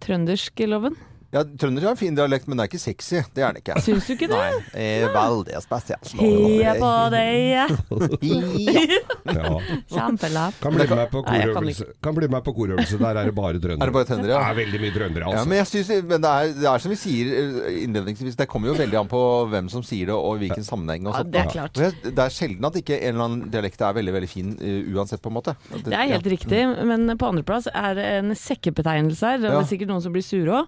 trøndersk-loven. 0.00 0.96
Ja, 1.30 1.42
Trønder 1.44 1.84
har 1.84 1.96
fin 2.00 2.14
dialekt, 2.16 2.46
men 2.48 2.56
det 2.56 2.64
er 2.64 2.70
ikke 2.70 2.80
sexy. 2.80 3.18
Det 3.36 3.42
er 3.44 3.52
den 3.52 3.60
ikke. 3.60 3.74
Syns 3.84 4.06
du 4.08 4.14
ikke 4.14 4.28
det? 4.30 4.38
Nei, 4.38 4.84
er 5.02 5.10
veldig 5.12 5.58
spesielt. 5.60 6.12
Heia 6.16 6.72
på 6.80 6.92
deg! 7.12 8.58
Ja. 9.28 9.58
Kjempelapp. 9.92 10.54
Kan 10.62 10.72
bli 10.74 10.86
med 10.88 11.10
på 11.12 11.20
kan 11.22 11.42
korøvelse. 11.42 11.84
Kan 12.02 12.14
bli 12.16 12.28
med 12.32 12.44
på 12.46 12.52
korøvelse. 12.56 12.96
Der 13.00 13.18
er 13.20 13.28
det 13.28 13.34
bare 13.36 13.58
trøndere. 13.60 13.82
Er 13.84 13.90
det 13.90 13.94
bare 13.98 14.08
trøndere, 14.08 14.30
Det 14.32 14.38
er 14.40 14.56
veldig 14.56 14.80
mye 14.80 14.94
trøndere, 14.94 15.20
Ja, 15.28 15.32
altså. 15.34 15.48
men 15.50 15.58
jeg 15.58 15.66
synes, 15.68 15.90
men 16.08 16.22
det, 16.24 16.30
er, 16.30 16.52
det 16.62 16.68
er 16.72 16.78
som 16.84 16.90
vi 16.94 16.96
sier 16.96 17.32
eh, 17.42 17.76
innledningsvis, 17.84 18.38
det 18.40 18.46
kommer 18.48 18.70
jo 18.72 18.76
veldig 18.78 18.98
an 19.02 19.10
på 19.10 19.20
hvem 19.52 19.68
som 19.72 19.84
sier 19.84 20.08
det, 20.08 20.16
og 20.16 20.38
hvilken 20.40 20.64
sammenheng. 20.64 21.06
Og 21.10 21.18
Ja, 21.18 21.22
det 21.28 21.42
er 21.42 21.50
klart. 21.52 21.76
Jeg- 21.76 22.00
Det 22.08 22.24
er 22.24 22.32
sjelden 22.32 22.64
at 22.70 22.74
ikke 22.80 22.96
en 23.02 23.14
eller 23.14 23.24
annen 23.28 23.50
dialekt 23.52 23.80
er 23.84 23.92
veldig 24.00 24.14
veldig 24.16 24.28
fin 24.32 24.56
uh, 24.56 24.96
uansett, 24.96 25.20
på 25.22 25.28
en 25.28 25.36
måte. 25.36 25.56
Det 25.84 25.92
er 25.92 26.08
helt 26.14 26.26
riktig, 26.32 26.62
men 26.88 27.06
på 27.20 27.28
andreplass 27.28 27.68
er 27.74 27.94
det 28.00 28.06
en 28.18 28.32
sekkebetegnelse 28.34 29.26
her. 29.34 29.38
Det 29.44 29.50
er 29.52 29.58
Ja. 29.58 29.62
sikkert 29.68 29.88
noen 29.92 30.00
som 30.02 30.12
blir 30.16 30.24
sure 30.24 30.62
òg. 30.62 30.66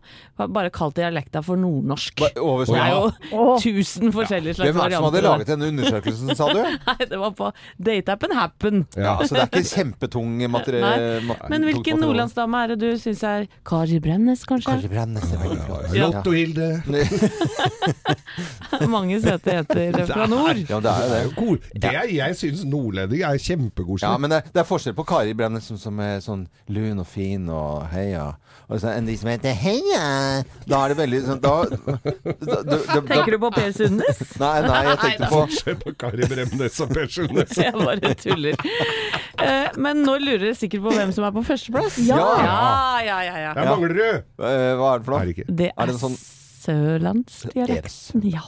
Bare 0.50 0.70
kalt 0.74 0.96
dialekta 0.98 1.42
for 1.46 1.56
nordnorsk. 1.60 2.20
Over 2.40 2.64
Det 2.66 2.78
er 2.80 2.90
jo 2.94 3.10
tusen 3.62 4.12
forskjellige 4.14 4.54
slags 4.58 4.72
varianter. 4.72 4.72
Hvem 4.72 4.84
er 4.84 4.88
det 4.90 4.96
som 4.96 5.04
hadde 5.08 5.22
laget 5.26 5.46
denne 5.52 5.66
undersøkelsen, 5.70 6.26
sa 6.38 6.44
du? 6.52 6.60
Nei, 6.90 7.02
det 7.12 7.18
var 7.20 7.32
på 7.38 7.46
Dateappen 7.78 8.32
Happen. 8.36 8.76
Ja, 8.96 9.12
Så 9.24 9.30
det 9.36 9.42
er 9.44 9.48
ikke 9.52 9.70
kjempetung 9.70 10.28
materi... 10.50 10.80
Men 11.50 11.60
hvilken 11.68 11.96
nordlandsdame 12.02 12.56
er 12.64 12.68
det 12.74 12.78
du 12.82 12.88
syns 13.00 13.22
er 13.26 13.40
Kari 13.66 13.98
Bremnes, 14.02 14.40
kanskje? 14.48 14.70
Kari 14.74 14.88
Brennes 14.90 15.28
er 15.30 15.38
veldig 15.44 15.62
flott. 15.68 15.84
Ja. 15.94 16.00
Lotto-Hilde. 16.10 16.68
Mange 18.90 19.20
søte 19.22 19.50
jenter 19.58 20.06
fra 20.08 20.24
nord. 20.30 20.56
Ja, 20.68 20.78
det 20.82 20.90
er 20.90 20.96
jo 21.04 21.06
Det 21.06 21.10
det. 21.10 21.24
jo 21.24 21.30
cool. 21.38 21.58
Det 21.74 21.90
er, 21.94 22.06
jeg 22.14 22.36
syns 22.38 22.64
nordlending 22.68 23.22
er 23.26 23.38
kjempekoselig. 23.40 24.08
Ja, 24.08 24.16
men 24.20 24.30
det, 24.34 24.42
det 24.54 24.60
er 24.62 24.68
forskjell 24.68 24.96
på 24.98 25.04
Kari 25.08 25.34
Bremnes 25.36 25.64
som, 25.70 25.78
som 25.80 26.00
er 26.04 26.20
sånn 26.24 26.46
lun 26.72 26.98
og 27.02 27.08
fin 27.10 27.48
og 27.52 27.86
heia. 27.92 28.26
Og 28.70 28.78
så 28.78 28.92
en 28.94 29.06
de 29.08 29.16
som 29.18 29.26
heter 29.32 29.50
Heia. 29.58 30.44
Da 30.70 30.78
er 30.84 30.92
det 30.92 30.96
veldig 31.00 31.20
sånn 31.26 31.40
da, 31.42 31.54
da, 31.66 31.94
da, 32.06 32.58
da, 32.62 32.76
da 32.78 33.00
Tenker 33.08 33.34
du 33.34 33.38
på 33.42 33.50
Per 33.56 33.72
Sundnes? 33.74 34.20
Nei, 34.38 34.50
nei, 34.62 34.82
jeg 34.86 34.98
tenkte 35.02 35.30
på 35.32 35.40
Se 35.56 35.74
på 35.80 35.94
Kari 35.98 36.28
Bremnes 36.30 36.78
og 36.84 36.92
Per 36.94 37.08
Sundnes. 37.10 37.56
Jeg 37.64 37.74
bare 37.74 38.12
tuller. 38.20 38.54
Eh, 39.42 39.66
Men 39.82 40.04
nå 40.06 40.14
lurer 40.22 40.44
dere 40.46 40.54
sikkert 40.60 40.84
på 40.86 40.94
hvem 40.94 41.10
som 41.16 41.26
er 41.26 41.34
på 41.34 41.42
førsteplass. 41.50 41.98
Ja. 42.06 42.20
ja, 42.46 42.60
ja, 43.08 43.18
ja, 43.26 43.36
ja. 43.48 43.54
Der 43.58 43.72
mangler 43.72 43.96
du! 43.98 44.04
eh, 44.06 44.70
Hva 44.78 44.94
er 44.94 45.02
det 45.02 45.08
for 45.10 45.16
Er 45.16 45.18
noe? 45.18 45.24
det 45.26 45.34
ikke? 45.34 45.56
Det 45.64 45.70
Er 45.74 45.90
er 45.90 45.98
sånn- 46.04 46.20
sørlandsdialekten. 46.60 48.24
Ja. 48.30 48.44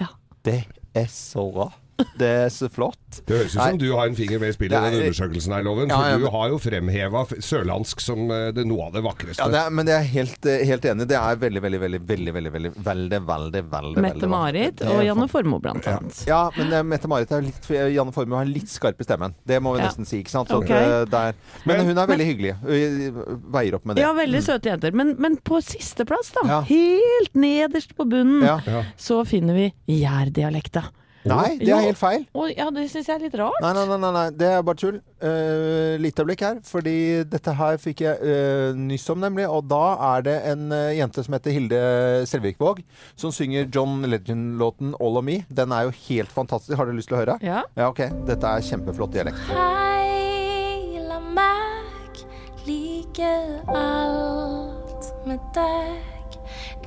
Ja. 0.00 0.08
Det 0.44 0.60
er 0.94 1.08
så 1.08 1.46
bra. 1.54 1.70
Det 2.18 2.26
er 2.28 2.48
så 2.50 2.66
flott. 2.72 2.98
Det 3.26 3.36
høres 3.36 3.52
ut 3.54 3.60
som 3.62 3.78
du 3.78 3.86
har 3.94 4.08
en 4.10 4.16
finger 4.18 4.40
med 4.42 4.48
i 4.50 4.54
spillet 4.56 4.74
i 4.74 4.90
den 4.90 4.94
er- 4.98 5.04
undersøkelsen 5.06 5.52
her, 5.54 5.62
Loven. 5.62 5.88
For 5.90 6.02
ja, 6.08 6.16
du 6.18 6.24
men- 6.24 6.32
har 6.34 6.48
jo 6.50 6.58
fremheva 6.58 7.20
sørlandsk 7.30 8.00
som 8.02 8.30
eh, 8.34 8.50
det 8.50 8.64
noe 8.66 8.86
av 8.88 8.92
det 8.96 9.02
vakreste. 9.04 9.38
Ja, 9.38 9.48
det 9.52 9.60
er, 9.60 9.70
men 9.70 9.86
jeg 9.86 9.94
er 10.00 10.08
helt, 10.14 10.46
eh, 10.50 10.64
helt 10.66 10.82
enig. 10.90 11.06
Det 11.06 11.16
er 11.20 11.36
veldig, 11.36 11.62
veldig, 11.62 11.80
veldig, 11.84 12.00
veldig, 12.08 12.32
veldig, 12.34 12.52
veldig, 12.54 12.72
veldig, 12.88 13.20
veldig, 13.28 13.62
veldig 13.70 14.02
Mette-Marit 14.08 14.82
og 14.90 15.04
Janne 15.06 15.28
Formoe, 15.30 15.60
blant 15.62 15.86
annet. 15.86 16.24
Ja, 16.26 16.50
men 16.58 16.72
eh, 16.72 16.82
Mette-Marit 16.82 17.30
er 17.30 17.42
litt 17.46 17.70
Janne 17.70 18.12
Formoe 18.12 18.38
har 18.42 18.50
litt 18.50 18.68
skarp 18.74 18.98
i 19.00 19.04
stemmen. 19.06 19.34
Det 19.46 19.60
må 19.62 19.76
vi 19.76 19.82
Ja. 19.84 19.88
nesten 19.92 20.06
si, 20.06 20.18
ikke 20.24 20.30
sant? 20.34 20.48
Så 20.50 20.58
Ok. 20.64 20.70
at, 20.70 21.10
det 21.10 21.14
er, 21.14 21.34
men 21.64 21.76
Men- 21.76 21.86
hun 21.86 21.98
er 21.98 22.06
veldig 22.10 22.26
hyggelig. 22.26 22.56
Hun 22.64 23.40
Veier 23.54 23.74
opp 23.78 23.86
med 23.86 23.96
det. 23.96 24.02
Ja, 24.02 24.12
veldig 24.14 24.42
søte 24.42 24.70
jenter. 24.72 24.92
Men, 24.92 25.14
men 25.18 25.36
på 25.36 25.62
sisteplass, 25.62 26.32
da, 26.34 26.42
Ja. 26.48 26.60
helt 26.62 27.34
nederst 27.34 27.94
på 27.94 28.08
bunnen, 28.08 28.42
Ja. 28.42 28.58
Ja. 28.66 28.82
så 28.98 29.24
finner 29.26 29.54
vi 29.54 29.72
jærdialekta. 30.02 30.88
Nei, 31.24 31.56
det 31.60 31.72
er 31.72 31.86
helt 31.86 31.98
feil. 31.98 32.24
Og 32.36 32.50
ja, 32.52 32.66
det 32.74 32.84
syns 32.92 33.08
jeg 33.08 33.16
er 33.16 33.24
litt 33.24 33.36
rart. 33.40 33.56
Nei, 33.64 33.72
nei, 33.76 33.84
nei, 33.88 33.98
nei, 34.02 34.12
nei. 34.16 34.24
det 34.36 34.50
er 34.50 34.64
bare 34.66 34.80
tull. 34.80 35.00
Uh, 35.24 35.96
litt 36.02 36.18
øyeblikk 36.20 36.42
her, 36.44 36.58
fordi 36.68 36.96
dette 37.32 37.54
her 37.56 37.78
fikk 37.80 38.02
jeg 38.04 38.18
uh, 38.20 38.76
nyss 38.76 39.08
om, 39.14 39.22
nemlig. 39.24 39.46
Og 39.48 39.64
da 39.70 39.82
er 40.12 40.26
det 40.26 40.36
en 40.52 40.68
uh, 40.74 40.92
jente 40.92 41.24
som 41.24 41.36
heter 41.36 41.56
Hilde 41.56 41.80
Selvikvåg, 42.28 42.82
som 43.20 43.32
synger 43.32 43.70
John 43.72 44.04
Legend-låten 44.04 44.92
'All 44.98 45.20
of 45.20 45.24
Me'. 45.24 45.42
Den 45.48 45.72
er 45.72 45.88
jo 45.88 45.96
helt 46.08 46.32
fantastisk. 46.32 46.76
Har 46.76 46.90
du 46.90 46.92
lyst 46.92 47.08
til 47.08 47.16
å 47.18 47.22
høre? 47.24 47.38
Ja. 47.40 47.64
Ja, 47.76 47.88
ok. 47.88 48.04
Dette 48.28 48.50
er 48.50 48.68
kjempeflott 48.68 49.16
dialekt. 49.16 49.40
Heila 49.48 51.20
meg 51.24 52.24
like 52.68 53.32
alt 53.68 55.08
med 55.24 55.40
deg. 55.56 56.12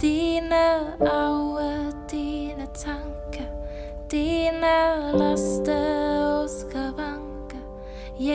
Dine 0.02 0.66
øyne, 1.02 1.92
dine 2.12 2.68
tanker, 2.78 3.17
dine 4.12 5.12
laster 5.14 6.24
og 6.24 6.50
skavanker. 6.50 7.64
Gi 8.18 8.32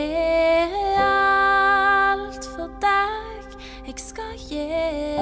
alt 1.01 2.45
for 2.55 2.69
deg, 2.81 3.57
jeg 3.87 3.97
skal 3.97 4.33
gi 4.49 4.67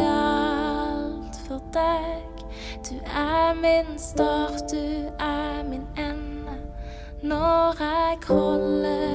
alt 0.02 1.40
for 1.48 1.62
deg. 1.74 2.44
Du 2.90 2.96
er 3.06 3.54
min 3.62 4.00
start, 4.00 4.64
du 4.72 5.08
er 5.20 5.64
min 5.70 5.88
ende. 5.98 6.58
Når 7.22 7.76
jeg 7.80 8.18
holder 8.28 9.11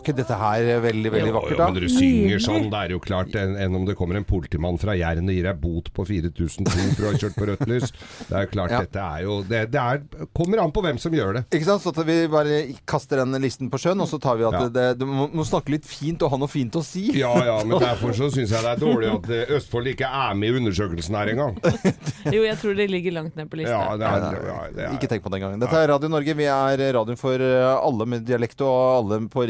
Var 0.00 0.06
ikke 0.06 0.16
dette 0.16 0.36
her 0.40 0.66
veldig, 0.80 1.10
veldig 1.12 1.32
vakkert? 1.34 1.34
vakkert, 1.36 1.52
jo, 1.52 1.58
da? 1.60 1.66
men 1.70 1.82
du 1.84 1.88
synger 1.92 2.40
sånn, 2.40 2.68
det 2.72 2.78
er 2.80 2.92
jo 2.94 3.00
klart 3.04 3.34
enn 3.36 3.56
en 3.60 3.74
om 3.76 3.84
det 3.84 3.94
kommer 3.98 4.16
en 4.16 4.24
politimann 4.24 4.78
fra 4.80 4.94
Jæren 4.96 5.28
og 5.28 5.34
gir 5.36 5.44
deg 5.44 5.58
bot 5.60 5.90
på 5.92 6.06
4000 6.08 6.68
kr 6.70 6.80
for 6.96 7.04
å 7.04 7.10
ha 7.12 7.20
kjørt 7.20 7.36
på 7.36 7.48
rødt 7.50 7.64
lys. 7.68 7.90
Det 8.30 8.32
er 8.38 8.46
jo 8.46 8.50
klart, 8.54 8.70
Ja. 8.72 8.80
dette 8.86 9.04
er 9.04 9.22
jo 9.26 9.34
Det, 9.50 9.60
det 9.74 9.80
er, 9.80 10.00
kommer 10.36 10.62
an 10.64 10.72
på 10.72 10.82
hvem 10.84 10.98
som 11.02 11.12
gjør 11.12 11.34
det. 11.36 11.42
Ikke 11.52 11.68
sant? 11.68 11.82
Så 11.84 11.92
at 11.92 12.00
vi 12.08 12.16
bare 12.32 12.62
kaster 12.88 13.20
den 13.20 13.36
listen 13.42 13.68
på 13.70 13.78
sjøen, 13.82 14.00
og 14.00 14.08
så 14.08 14.18
tar 14.22 14.36
vi 14.40 14.44
at 14.48 14.56
Ja. 14.56 14.62
det, 14.68 14.72
det, 14.72 14.98
du 15.00 15.06
må, 15.06 15.28
må 15.32 15.44
snakke 15.44 15.74
litt 15.76 15.84
fint 15.86 16.22
og 16.24 16.30
ha 16.32 16.40
noe 16.40 16.48
fint 16.48 16.72
å 16.80 16.82
si. 16.84 17.10
Ja 17.18 17.34
ja, 17.44 17.58
men 17.64 17.78
derfor 17.84 18.16
så 18.16 18.30
syns 18.32 18.50
jeg 18.56 18.64
det 18.64 18.72
er 18.72 18.80
dårlig 18.80 19.12
at 19.12 19.28
eh, 19.36 19.54
Østfold 19.58 19.92
ikke 19.92 20.08
er 20.08 20.34
med 20.40 20.48
i 20.54 20.56
undersøkelsen 20.62 21.14
her 21.20 21.34
engang. 21.34 21.60
Jo, 22.30 22.42
jeg 22.44 22.56
tror 22.60 22.74
det 22.76 22.84
ligger 22.92 23.14
langt 23.16 23.36
ned 23.38 23.48
på 23.50 23.56
lista. 23.60 23.72
Ja, 23.76 23.94
det 23.96 24.04
er, 24.06 24.20
nei, 24.20 24.40
ja, 24.46 24.56
det 24.74 24.82
er, 24.84 24.92
Ikke 24.96 25.08
tenk 25.08 25.22
på 25.24 25.30
det 25.32 25.38
engang. 25.40 25.54
Dette 25.62 25.78
er 25.80 25.88
Radio 25.88 26.10
Norge. 26.12 26.34
Vi 26.36 26.44
er 26.52 26.82
radioen 26.94 27.18
for 27.18 27.40
eh, 27.42 27.64
alle 27.80 28.06
med 28.06 28.26
dialekt 28.28 28.60
og 28.60 28.74
alle 29.00 29.18
på, 29.32 29.46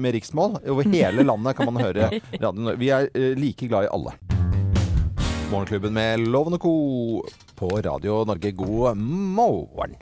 med 0.00 0.16
riksmål. 0.16 0.58
Over 0.64 0.88
hele 0.92 1.24
landet 1.30 1.56
kan 1.58 1.70
man 1.72 1.82
høre 1.82 2.10
Radio 2.40 2.60
Norge. 2.60 2.78
Vi 2.80 2.90
er 2.94 3.08
eh, 3.14 3.32
like 3.38 3.68
glad 3.68 3.88
i 3.88 3.92
alle. 3.94 4.14
Morgenklubben 5.50 5.94
med 5.94 6.24
Loven 6.32 6.56
og 6.56 6.62
Co. 6.64 6.74
på 7.54 7.68
Radio 7.84 8.22
Norge. 8.26 8.52
God 8.56 8.96
morgen. 8.98 9.94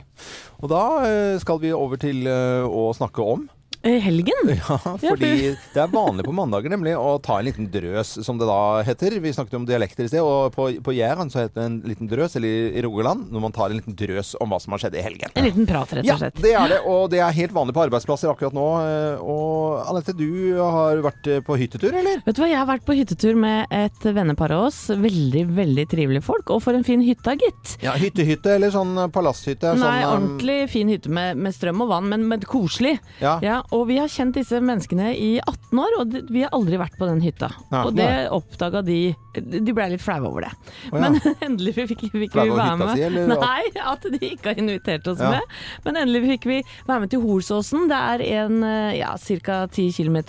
Og 0.63 0.69
da 0.71 0.83
eh, 1.07 1.39
skal 1.43 1.59
vi 1.61 1.73
over 1.75 1.99
til 2.01 2.25
eh, 2.29 2.63
å 2.63 2.89
snakke 2.95 3.25
om 3.35 3.47
helgen? 3.83 4.51
Ja, 4.63 4.77
fordi 5.01 5.29
det 5.73 5.79
er 5.81 5.89
vanlig 5.91 6.23
på 6.25 6.33
mandager 6.35 6.71
nemlig 6.71 6.93
å 6.97 7.17
ta 7.23 7.39
en 7.39 7.45
liten 7.47 7.65
drøs, 7.71 8.13
som 8.25 8.37
det 8.39 8.47
da 8.47 8.81
heter. 8.85 9.15
Vi 9.23 9.31
snakket 9.35 9.57
om 9.59 9.65
dialekter 9.67 10.05
i 10.05 10.09
sted, 10.11 10.21
og 10.23 10.53
på, 10.55 10.69
på 10.85 10.93
Jæren 10.95 11.29
så 11.33 11.41
heter 11.43 11.57
det 11.59 11.65
en 11.67 11.75
liten 11.89 12.07
drøs, 12.11 12.35
eller 12.39 12.69
i 12.77 12.83
Rogaland, 12.85 13.25
når 13.33 13.43
man 13.43 13.55
tar 13.55 13.71
en 13.73 13.79
liten 13.81 13.95
drøs 13.99 14.33
om 14.43 14.53
hva 14.53 14.59
som 14.63 14.75
har 14.75 14.83
skjedd 14.85 14.95
i 14.99 15.03
helgen. 15.03 15.33
En 15.35 15.47
liten 15.47 15.67
prat, 15.69 15.91
rett 15.97 16.07
og 16.07 16.21
slett. 16.21 16.39
Ja, 16.39 16.45
det 16.45 16.53
er 16.61 16.73
det, 16.75 16.79
og 16.93 17.03
det 17.13 17.21
er 17.25 17.35
helt 17.35 17.55
vanlig 17.55 17.75
på 17.75 17.83
arbeidsplasser 17.87 18.31
akkurat 18.31 18.55
nå. 18.55 18.67
eh, 18.85 19.23
Og 19.23 19.83
Anette, 19.91 20.15
du 20.17 20.29
har 20.61 21.01
vært 21.05 21.29
eh, 21.33 21.41
på 21.45 21.57
hyttetur, 21.59 21.91
eller? 21.99 22.21
Vet 22.25 22.37
du 22.37 22.43
hva, 22.43 22.49
Jeg 22.53 22.59
har 22.61 22.69
vært 22.69 22.85
på 22.87 22.95
hyttetur 22.97 23.39
med 23.39 23.73
et 23.73 24.07
vennepar 24.15 24.53
av 24.55 24.67
oss. 24.69 24.79
Veldig 24.93 25.43
veldig 25.57 25.87
trivelige 25.91 26.23
folk. 26.25 26.53
Og 26.55 26.63
for 26.63 26.77
en 26.77 26.85
fin 26.87 27.03
hytte, 27.03 27.35
gitt. 27.41 27.75
Ja, 27.83 27.97
Hyttehytte 27.99 28.55
eller 28.57 28.71
sånn 28.73 28.95
palasshytte? 29.13 29.73
Nei, 29.75 29.81
sånn, 29.83 29.99
eh, 29.99 30.09
ordentlig 30.13 30.59
fin 30.71 30.91
hytte 30.93 31.11
med, 31.13 31.37
med 31.43 31.55
strøm 31.55 31.83
og 31.85 31.91
vann, 31.91 32.07
men, 32.13 32.27
men 32.31 32.43
koselig. 32.47 32.95
Ja. 33.23 33.37
Ja, 33.43 33.59
og 33.73 33.87
vi 33.89 33.97
har 33.97 34.07
kjent 34.11 34.35
disse 34.37 34.59
menneskene 34.61 35.11
i 35.17 35.31
18 35.41 35.79
år, 35.81 35.95
og 35.99 36.15
vi 36.31 36.43
har 36.45 36.51
aldri 36.53 36.77
vært 36.81 36.95
på 36.99 37.07
den 37.09 37.21
hytta. 37.25 37.49
Ja. 37.71 37.83
og 37.87 37.95
det 37.97 38.09
oppdaga 38.33 38.83
de 38.85 38.99
De 39.33 39.73
ble 39.73 39.87
litt 39.95 40.01
flaue 40.03 40.27
over 40.29 40.45
det. 40.45 40.51
Oh, 40.91 40.99
ja. 40.99 41.09
Men 41.09 41.15
endelig 41.47 41.73
fikk, 41.73 42.03
fikk 42.13 42.35
vi 42.37 42.43
være 42.53 42.75
med. 42.77 42.91
si, 42.93 43.01
eller 43.07 43.31
Nei, 43.41 43.63
at 43.81 44.03
de 44.13 44.19
ikke 44.29 44.51
har 44.51 44.59
invitert 44.61 45.07
oss 45.09 45.17
Ja. 45.23 45.31
med. 45.33 45.55
Men 45.87 45.97
endelig 46.03 46.21
fikk 46.35 46.45
vi 46.51 46.59
være 46.85 46.99
med 47.01 47.09
til 47.15 47.23
Holsåsen. 47.25 47.87
Det 47.89 47.97
er 48.13 48.23
en 48.43 48.59
eh, 48.67 48.99
ja, 48.99 49.15
ca. 49.17 49.57
10 49.73 49.87
km 49.97 50.19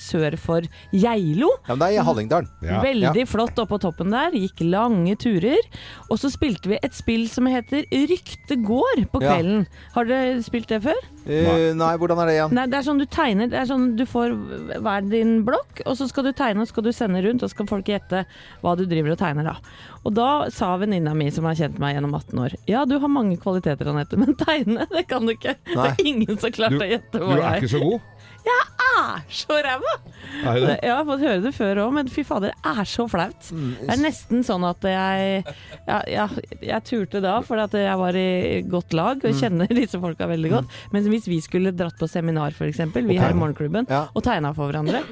sør 0.00 0.34
for 0.42 0.66
Geilo. 0.90 1.52
Ja, 1.68 1.76
men 1.76 1.84
det 1.84 1.90
er 1.92 2.00
i 2.00 2.04
Hallingdal. 2.10 2.48
Ja. 2.66 2.80
Veldig 2.82 3.26
flott 3.30 3.58
oppå 3.62 3.78
toppen 3.82 4.10
der. 4.14 4.34
Gikk 4.34 4.64
lange 4.66 5.14
turer. 5.22 5.62
Og 6.10 6.18
så 6.18 6.32
spilte 6.34 6.72
vi 6.74 6.80
et 6.82 6.94
spill 6.98 7.28
som 7.30 7.46
heter 7.50 7.86
Rykte 7.94 8.58
går 8.66 9.06
på 9.14 9.22
Ja. 9.22 9.36
kvelden. 9.36 9.66
Har 9.94 10.04
dere 10.10 10.42
spilt 10.42 10.68
det 10.74 10.82
før? 10.82 10.98
Eh, 11.24 11.70
nei, 11.72 11.92
hvordan 12.00 12.20
er 12.20 12.28
det 12.28 12.34
igjen? 12.36 12.54
Nei, 12.56 12.66
det 12.68 12.76
er 12.78 12.84
sånn 12.84 13.00
du 13.00 13.06
tegner. 13.08 13.48
Det 13.48 13.56
er 13.56 13.68
sånn 13.70 13.86
Du 13.96 14.04
får 14.08 14.34
hver 14.84 15.06
din 15.08 15.38
blokk, 15.46 15.80
og 15.88 15.96
så 15.96 16.08
skal 16.10 16.28
du 16.28 16.32
tegne, 16.36 16.64
og 16.64 16.68
skal 16.68 16.84
du 16.84 16.92
sende 16.92 17.22
rundt, 17.24 17.42
og 17.42 17.48
så 17.48 17.56
skal 17.56 17.70
folk 17.70 17.88
gjette 17.88 18.24
hva 18.64 18.74
du 18.76 18.84
driver 18.90 19.14
og 19.14 19.20
tegner 19.22 19.48
da. 19.48 19.56
Og 20.04 20.12
da 20.16 20.28
sa 20.52 20.74
venninna 20.80 21.14
mi, 21.16 21.30
som 21.32 21.48
har 21.48 21.56
kjent 21.58 21.78
meg 21.80 21.96
gjennom 21.96 22.12
18 22.18 22.42
år, 22.44 22.56
ja, 22.68 22.84
du 22.88 22.98
har 23.00 23.12
mange 23.12 23.38
kvaliteter, 23.40 23.88
Anette, 23.88 24.20
men 24.20 24.36
tegne, 24.40 24.88
det 24.96 25.06
kan 25.08 25.24
du 25.24 25.32
ikke. 25.32 25.56
Nei. 25.72 25.76
Det 25.76 25.90
er 25.94 26.12
ingen 26.12 26.40
som 26.42 26.52
klarte 26.54 26.82
å 26.84 26.90
gjette 26.92 27.22
du 27.22 27.24
jeg 27.24 27.40
er 27.40 27.46
jeg 27.46 27.64
ikke 27.64 27.72
så 27.76 27.84
god? 27.84 28.10
Er. 28.52 29.22
Så 29.34 29.56
ræva! 29.64 29.92
Jeg 30.44 30.90
har 30.90 31.04
fått 31.06 31.22
høre 31.24 31.40
det 31.44 31.52
før 31.56 31.80
òg, 31.84 31.92
men 31.96 32.08
fy 32.12 32.22
fader, 32.26 32.52
det 32.54 32.72
er 32.74 32.88
så 32.88 33.06
flaut. 33.10 33.48
Det 33.50 33.90
er 33.90 34.00
nesten 34.02 34.44
sånn 34.46 34.64
at 34.68 34.84
jeg 34.88 35.44
ja, 35.88 35.98
ja, 36.10 36.26
Jeg 36.60 36.84
turte 36.88 37.20
da, 37.24 37.36
for 37.46 37.60
at 37.62 37.74
jeg 37.78 37.98
var 38.00 38.16
i 38.18 38.62
godt 38.70 38.94
lag 38.96 39.24
og 39.24 39.38
kjenner 39.40 39.70
disse 39.80 40.00
folka 40.02 40.28
veldig 40.30 40.50
godt. 40.56 40.80
Men 40.94 41.06
hvis 41.12 41.28
vi 41.30 41.40
skulle 41.44 41.74
dratt 41.76 41.98
på 42.00 42.08
seminar, 42.10 42.54
f.eks., 42.56 42.82
vi 42.94 43.18
her 43.20 43.34
i 43.34 43.38
Morgenklubben, 43.38 43.88
og 43.90 44.22
tegna 44.24 44.54
for 44.56 44.70
hverandre, 44.70 45.02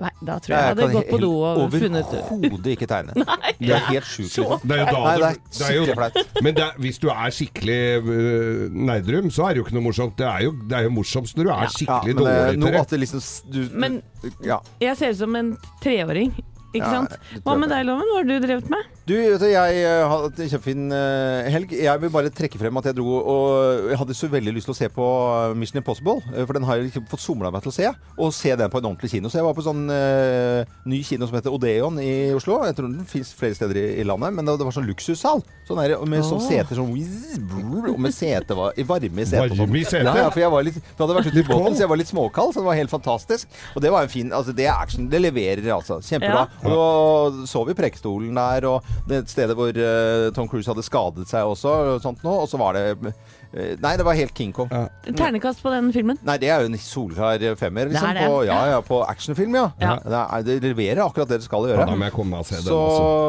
nei, 0.00 0.10
da 0.24 0.38
tror 0.40 0.52
jeg 0.54 0.62
jeg 0.62 0.68
hadde 0.72 0.86
gått 0.92 1.08
på 1.12 1.18
do 1.22 1.30
og 1.42 1.70
funnet 1.72 2.14
Overhodet 2.32 2.70
ikke 2.76 2.86
tegne. 2.90 3.12
Det 3.62 3.70
er 3.76 3.84
helt 3.90 4.06
sjukt. 4.08 4.36
Liksom. 4.38 4.62
Det 4.66 4.76
er 4.76 4.80
jo 4.80 4.86
da 4.88 5.02
Nei, 5.02 5.16
det 5.18 5.26
er 5.26 5.34
det, 5.36 5.58
det 5.58 5.66
er 5.66 5.74
jo, 5.76 5.82
skikkelig 5.84 5.96
flaut. 5.98 6.42
Men 6.46 6.54
det 6.56 6.64
er, 6.64 6.78
hvis 6.82 6.98
du 7.02 7.06
er 7.12 7.34
skikkelig 7.36 7.80
uh, 8.02 8.62
nerdrum, 8.90 9.30
så 9.30 9.44
er 9.46 9.54
det 9.54 9.62
jo 9.62 9.66
ikke 9.68 9.76
noe 9.76 9.86
morsomt. 9.86 10.16
Det 10.18 10.26
er 10.26 10.40
jo, 10.48 10.54
det 10.70 10.78
er 10.78 10.86
jo 10.88 10.94
morsomst 10.96 11.36
når 11.38 11.44
du 11.44 11.52
er 11.52 11.62
Ja, 11.66 11.72
skikkelig 11.76 12.14
men 12.16 12.24
det 12.24 12.32
dårlig 12.32 12.58
noe 12.62 12.70
til 12.72 12.72
det. 12.78 12.80
at 12.86 12.94
det 12.96 13.00
liksom 13.04 13.22
s- 13.22 13.42
du, 13.46 13.60
du, 13.68 13.76
Men- 13.84 14.00
ja. 14.46 14.58
Jeg 14.82 14.96
ser 14.98 15.12
ut 15.14 15.20
som 15.22 15.36
en 15.38 15.52
treåring, 15.84 16.32
ikke 16.72 16.88
Ja, 16.88 16.92
sant? 17.02 17.16
Hva 17.44 17.54
med 17.60 17.68
deg, 17.72 17.84
Loven? 17.84 18.08
Hva 18.08 18.20
har 18.22 18.28
du 18.28 18.34
drevet 18.40 18.70
med? 18.72 18.90
Du, 19.02 19.12
vet 19.18 19.40
du, 19.42 19.48
jeg 19.50 19.86
hadde 20.08 20.44
en 20.44 20.50
kjempefin 20.52 20.94
eh, 20.94 21.48
helg. 21.52 21.72
Jeg 21.74 22.02
vil 22.04 22.12
bare 22.14 22.30
trekke 22.32 22.60
frem 22.60 22.76
at 22.78 22.86
jeg 22.86 22.96
dro 23.00 23.16
og 23.18 23.88
Jeg 23.90 23.98
hadde 23.98 24.14
så 24.14 24.28
veldig 24.30 24.54
lyst 24.54 24.68
til 24.70 24.74
å 24.76 24.78
se 24.78 24.88
på 24.94 25.06
eh, 25.26 25.56
Mission 25.58 25.80
Impossible, 25.80 26.22
eh, 26.30 26.46
for 26.46 26.56
den 26.56 26.66
har 26.68 26.78
jeg 26.78 26.86
liksom 26.86 27.08
fått 27.10 27.24
somla 27.24 27.50
meg 27.52 27.64
til 27.64 27.72
å 27.72 27.76
se. 27.76 27.90
Og 28.16 28.30
se 28.36 28.54
den 28.56 28.70
på 28.72 28.78
en 28.78 28.88
ordentlig 28.92 29.10
kino. 29.12 29.28
Så 29.28 29.40
jeg 29.40 29.46
var 29.46 29.56
på 29.58 29.64
sånn 29.66 29.84
uh, 29.90 30.62
ny 30.88 31.00
kino 31.06 31.26
som 31.26 31.36
heter 31.36 31.52
Odeon 31.52 31.98
i 32.02 32.12
Oslo. 32.36 32.60
Jeg 32.68 32.78
tror 32.78 32.92
den 32.92 33.08
fins 33.10 33.32
flere 33.36 33.58
steder 33.58 33.80
i, 33.80 33.84
i 34.00 34.06
landet, 34.06 34.32
men 34.36 34.46
det, 34.46 34.54
det 34.60 34.68
var 34.68 34.76
sånn 34.76 34.88
luksussal. 34.88 35.42
Sånn 35.68 35.82
der, 35.82 35.96
med 36.08 36.24
sånn 36.26 36.40
oh. 36.40 36.46
seter 36.46 36.78
sånn 36.78 37.90
Og 37.92 38.00
med 38.02 38.14
sete 38.14 38.56
var, 38.58 38.78
varme 38.86 39.26
i 39.26 39.28
setet. 39.28 39.58
Varme 39.58 39.82
i 39.82 39.84
setet? 39.84 40.08
Ja, 40.08 40.28
ja, 40.28 40.30
for 40.32 40.44
jeg 40.44 40.54
var 40.54 40.66
litt, 40.66 40.78
vi 40.78 41.02
hadde 41.02 41.18
vært 41.18 41.30
ute 41.32 41.42
i 41.42 41.46
båten, 41.50 41.76
så 41.76 41.84
jeg 41.84 41.92
var 41.92 42.00
litt 42.00 42.12
småkald, 42.12 42.54
så 42.54 42.62
det 42.62 42.70
var 42.70 42.78
helt 42.78 42.92
fantastisk. 42.94 43.60
Og 43.74 43.84
det 43.84 43.92
var 43.94 44.06
en 44.06 44.12
fin 44.12 44.30
Altså, 44.32 44.54
det 44.56 44.64
er 44.70 44.78
action. 44.78 45.10
Det 45.10 45.20
leverer, 45.20 45.66
altså. 45.74 45.98
Kjempebra. 46.04 46.46
Ja. 46.46 46.61
Og 46.62 47.42
så 47.42 47.46
sov 47.50 47.70
i 47.72 47.76
Prekestolen 47.76 48.36
der, 48.38 48.66
og 48.70 48.86
det 49.10 49.24
stedet 49.30 49.56
hvor 49.58 49.74
eh, 49.74 50.28
Tom 50.36 50.48
Cruise 50.50 50.70
hadde 50.70 50.84
skadet 50.86 51.26
seg 51.30 51.48
også, 51.48 51.72
og 51.96 52.04
sånt 52.04 52.22
noe. 52.26 52.44
Og 52.44 52.50
så 52.50 52.60
var 52.60 52.78
det 52.78 53.14
Nei, 53.52 53.92
det 54.00 54.04
var 54.06 54.16
helt 54.16 54.32
King 54.36 54.52
Kong. 54.56 54.70
Ja. 54.72 54.86
Ternekast 55.16 55.60
på 55.62 55.70
den 55.72 55.90
filmen? 55.92 56.18
Nei, 56.24 56.38
det 56.40 56.48
er 56.52 56.64
jo 56.64 56.70
en 56.70 56.78
solklar 56.80 57.42
femmer, 57.60 57.90
Det 57.90 57.94
liksom. 57.96 58.08
er 58.08 58.18
det. 58.20 58.28
På, 58.30 58.38
ja, 58.48 58.58
ja, 58.72 58.78
på 58.84 59.00
actionfilm, 59.04 59.56
ja. 59.58 59.66
Ja. 59.82 59.96
Det, 60.00 60.20
er, 60.22 60.46
det 60.46 60.70
leverer 60.72 61.02
akkurat 61.04 61.28
det 61.28 61.42
det 61.42 61.46
skal 61.48 61.68
gjøre. 61.68 61.82
Ja, 61.82 61.88
da 61.90 61.96
må 61.98 62.08
jeg 62.08 62.14
komme 62.16 62.40
og 62.40 62.48
se 62.48 62.62
Så 62.64 62.78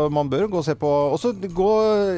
den 0.05 0.15
man 0.15 0.29
bør 0.31 0.47
gå 0.47 0.61
og 0.61 0.65
se 0.67 0.75
på 0.79 0.91
også 1.15 1.33
gå, 1.43 1.69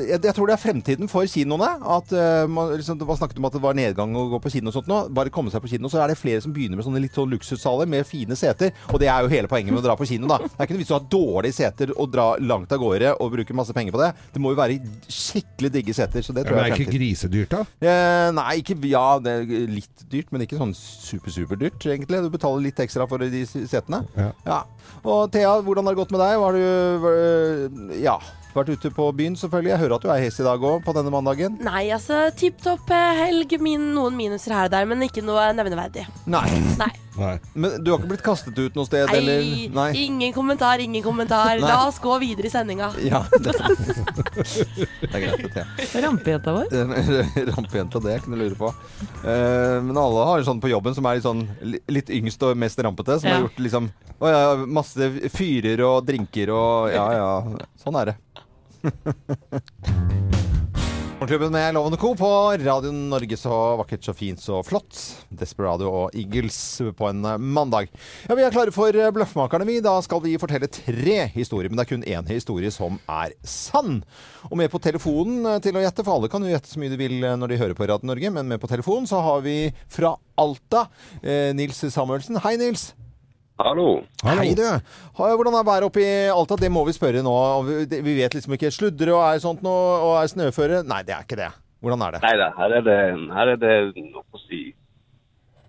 jeg, 0.05 0.19
jeg 0.21 0.35
tror 0.37 0.51
det 0.51 0.55
er 0.57 0.61
fremtiden 0.61 1.09
for 1.11 1.25
kinoene. 1.29 1.71
At 1.95 2.13
uh, 2.13 2.45
man, 2.51 2.75
liksom, 2.75 2.99
Det 2.99 3.07
var 3.07 3.19
snakket 3.19 3.41
om 3.41 3.49
at 3.49 3.57
det 3.57 3.63
var 3.63 3.77
nedgang 3.77 4.13
å 4.17 4.27
gå 4.35 4.41
på 4.43 4.53
kino 4.53 4.69
og 4.69 4.77
sånt 4.77 4.91
nå. 4.91 5.01
Bare 5.15 5.33
komme 5.33 5.53
seg 5.53 5.63
på 5.63 5.71
kino, 5.73 5.89
så 5.91 6.03
er 6.03 6.13
det 6.13 6.19
flere 6.21 6.43
som 6.45 6.53
begynner 6.53 6.77
med 6.77 6.85
sånne 6.85 7.01
litt 7.01 7.17
sånn 7.17 7.31
luksussaler 7.33 7.89
med 7.89 8.05
fine 8.07 8.37
seter. 8.37 8.75
Og 8.91 9.01
det 9.01 9.09
er 9.09 9.25
jo 9.25 9.33
hele 9.33 9.49
poenget 9.51 9.73
med 9.73 9.81
å 9.81 9.87
dra 9.87 9.97
på 9.97 10.07
kino, 10.09 10.29
da. 10.29 10.41
Det 10.45 10.53
er 10.59 10.69
ikke 10.69 10.77
noe 10.77 10.83
vits 10.83 10.93
i 10.93 10.95
å 10.95 10.99
ha 10.99 11.09
dårlige 11.17 11.57
seter 11.57 11.95
og 11.95 12.13
dra 12.13 12.27
langt 12.37 12.73
av 12.75 12.81
gårde 12.81 13.15
og 13.17 13.33
bruke 13.33 13.57
masse 13.57 13.73
penger 13.75 13.95
på 13.95 14.03
det. 14.03 14.11
Det 14.35 14.43
må 14.43 14.53
jo 14.53 14.59
være 14.59 14.77
skikkelig 15.09 15.73
digge 15.79 15.97
seter. 15.97 16.25
Så 16.25 16.35
det 16.35 16.45
Ja, 16.45 16.53
men 16.53 16.67
jeg 16.67 16.71
er 16.71 16.75
er 16.75 16.83
ikke 16.85 16.97
grisedyrt, 16.97 17.53
da? 17.53 17.63
Eh, 17.95 18.29
nei, 18.35 18.51
ikke 18.61 18.77
Ja, 18.89 19.05
det 19.23 19.33
er 19.41 19.67
litt 19.71 20.05
dyrt, 20.11 20.31
men 20.33 20.45
ikke 20.45 20.59
sånn 20.59 20.73
super-superdyrt, 20.77 21.85
egentlig. 21.89 22.21
Du 22.25 22.31
betaler 22.33 22.65
litt 22.67 22.79
ekstra 22.83 23.07
for 23.09 23.21
de 23.21 23.43
setene. 23.47 24.03
Ja. 24.17 24.31
Ja. 24.45 24.61
Og 25.05 25.29
Thea, 25.33 25.57
hvordan 25.65 25.87
har 25.87 25.95
det 25.95 26.01
gått 26.01 26.13
med 26.15 26.23
deg? 26.23 26.39
Var 26.41 26.57
du 26.57 27.07
øh, 27.11 27.95
ja, 28.03 28.17
vært 28.59 28.73
ute 28.75 28.91
på 28.95 29.07
byen, 29.17 29.35
selvfølgelig? 29.39 29.71
Jeg 29.73 29.81
hører 29.83 29.95
at 29.97 30.05
du 30.05 30.11
er 30.13 30.21
hes 30.25 30.39
i 30.41 30.45
dag 30.47 30.67
òg, 30.71 30.83
på 30.85 30.93
denne 30.97 31.13
mandagen. 31.13 31.57
Nei, 31.65 31.85
altså 31.95 32.25
tipp 32.37 32.61
topp 32.63 32.91
eh, 32.95 33.23
helg. 33.25 33.57
Min, 33.61 33.89
noen 33.95 34.15
minuser 34.17 34.55
her 34.55 34.69
og 34.69 34.75
der, 34.75 34.85
men 34.89 35.03
ikke 35.07 35.23
noe 35.25 35.49
nevneverdig. 35.57 36.05
Nei. 36.29 36.47
Nei. 36.79 36.91
Nei. 37.15 37.35
Men 37.55 37.77
du 37.79 37.91
har 37.93 38.01
ikke 38.01 38.09
blitt 38.11 38.23
kastet 38.25 38.57
ut 38.59 38.75
noe 38.75 38.87
sted, 38.87 39.07
Nei, 39.07 39.19
eller? 39.21 39.45
Nei. 39.75 39.87
ingen 40.03 40.33
kommentar, 40.35 40.81
ingen 40.83 41.03
kommentar. 41.05 41.53
Nei. 41.61 41.63
La 41.63 41.85
oss 41.87 41.99
gå 42.03 42.17
videre 42.19 42.49
i 42.49 42.51
sendinga. 42.51 42.89
Ja, 43.05 43.21
det, 43.31 43.53
det 45.01 45.11
er 45.13 45.23
greit, 45.23 45.45
det, 45.55 45.65
Rampejenta 46.03 46.55
vår? 46.57 46.75
Rampejenta, 47.55 48.01
det 48.03 48.17
kunne 48.25 48.35
ikke 48.35 48.41
lure 48.43 48.59
på. 48.59 48.71
Uh, 49.23 49.79
men 49.87 49.95
alle 49.99 50.27
har 50.27 50.41
en 50.43 50.49
sånn 50.49 50.61
på 50.63 50.71
jobben 50.73 50.95
som 50.97 51.07
er 51.07 51.19
litt, 51.19 51.27
sånn, 51.27 51.45
litt 51.95 52.11
yngst 52.19 52.43
og 52.47 52.59
mest 52.59 52.83
rampete. 52.83 53.19
Som 53.21 53.29
Ja. 53.31 53.37
har 53.39 53.47
gjort 53.47 53.63
liksom 53.63 53.89
Å 54.19 54.29
ja, 54.31 54.43
masse 54.67 55.07
fyrer 55.33 55.81
og 55.83 56.05
drinker 56.07 56.51
og 56.55 56.91
Ja 56.93 57.05
ja, 57.15 57.31
sånn 57.81 57.97
er 57.99 58.11
det. 58.11 58.15
Morgenklubben 61.15 61.51
med 61.51 61.73
Lovende 61.73 61.97
Co. 61.97 62.15
på 62.15 62.27
Radio 62.57 62.91
Norge. 62.91 63.37
Så 63.37 63.49
vakkert, 63.79 64.03
så 64.03 64.13
fint, 64.13 64.41
så 64.41 64.59
flott. 64.67 64.97
Desperado 65.29 65.87
og 65.87 66.15
Eagles 66.15 66.57
på 66.97 67.07
en 67.07 67.21
mandag. 67.39 67.87
Ja, 68.27 68.35
Vi 68.35 68.43
er 68.43 68.51
klare 68.51 68.73
for 68.75 68.91
Bløffmakerne, 68.91 69.65
vi. 69.65 69.79
Da 69.81 69.95
skal 70.03 70.21
vi 70.25 70.35
fortelle 70.37 70.67
tre 70.67 71.31
historier. 71.33 71.71
Men 71.71 71.79
det 71.79 71.85
er 71.85 71.91
kun 71.93 72.03
én 72.03 72.27
historie 72.29 72.71
som 72.73 72.99
er 73.07 73.31
sann. 73.47 74.03
Og 74.51 74.57
med 74.59 74.69
på 74.69 74.81
telefonen 74.83 75.61
til 75.63 75.79
å 75.79 75.85
gjette, 75.85 76.03
for 76.03 76.19
alle 76.19 76.29
kan 76.29 76.43
jo 76.43 76.51
gjette 76.51 76.69
så 76.73 76.83
mye 76.83 76.91
de 76.91 76.99
vil 76.99 77.17
når 77.23 77.47
de 77.53 77.61
hører 77.63 77.79
på 77.79 77.87
Radio 77.87 78.11
Norge, 78.11 78.35
men 78.35 78.51
med 78.51 78.59
på 78.59 78.69
telefonen 78.69 79.07
så 79.07 79.23
har 79.23 79.39
vi 79.47 79.71
fra 79.87 80.17
Alta 80.35 80.89
eh, 81.23 81.55
Nils 81.55 81.79
Samuelsen. 81.95 82.43
Hei, 82.43 82.57
Nils. 82.59 82.91
Hallo. 83.65 84.03
Hei, 84.21 84.51
du. 84.53 84.61
Hvordan 85.17 85.55
er 85.57 85.63
været 85.65 85.85
oppe 85.87 86.01
i 86.03 86.09
Alta? 86.29 86.53
Det 86.61 86.69
må 86.69 86.83
vi 86.85 86.93
spørre 86.93 87.23
nå. 87.25 87.33
Vi- 87.89 88.17
vet 88.21 88.35
liksom 88.37 88.53
ikke. 88.53 88.69
Sludre 88.71 89.15
og 89.15 89.23
er 89.25 89.39
sånt 89.41 89.63
noe, 89.65 89.85
og 90.05 90.13
er 90.21 90.27
snøføre? 90.29 90.83
Nei, 90.85 91.01
det 91.01 91.15
er 91.15 91.23
ikke 91.25 91.39
det. 91.39 91.47
Hvordan 91.81 92.03
er 92.05 92.11
det? 92.11 92.21
Nei 92.21 92.35
da, 92.37 92.51
her 92.59 92.75
er 92.77 92.83
det, 92.85 92.99
her 93.33 93.47
er 93.55 93.57
det 93.57 94.03
noe 94.11 94.21
å 94.21 94.41
si. 94.45 94.75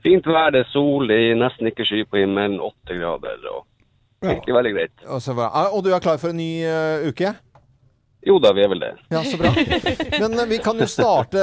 Fint 0.04 0.28
vær, 0.28 0.52
det 0.52 0.66
er 0.66 0.70
sol, 0.74 1.08
det 1.08 1.16
er 1.16 1.40
nesten 1.40 1.70
ikke 1.70 1.86
sky 1.88 2.04
på 2.04 2.20
himmelen, 2.20 2.60
åtte 2.60 2.98
grader. 3.00 3.40
og 3.54 3.64
Ja. 4.22 4.34
Ikke 4.36 4.52
veldig 4.52 4.72
greit. 4.76 4.92
Og, 5.06 5.20
så. 5.22 5.32
Ah, 5.40 5.72
og 5.72 5.84
du 5.84 5.90
er 5.94 6.00
klar 6.00 6.18
for 6.18 6.28
en 6.32 6.36
ny 6.36 6.64
uh, 6.64 7.08
uke? 7.08 7.32
Jo 8.26 8.40
da, 8.42 8.50
vi 8.56 8.64
er 8.64 8.70
vel 8.72 8.80
det. 8.82 8.88
Ja, 9.12 9.20
så 9.22 9.38
bra. 9.38 9.52
Men 10.18 10.32
eh, 10.40 10.48
vi 10.50 10.58
kan 10.62 10.80
jo 10.82 10.86
starte 10.90 11.42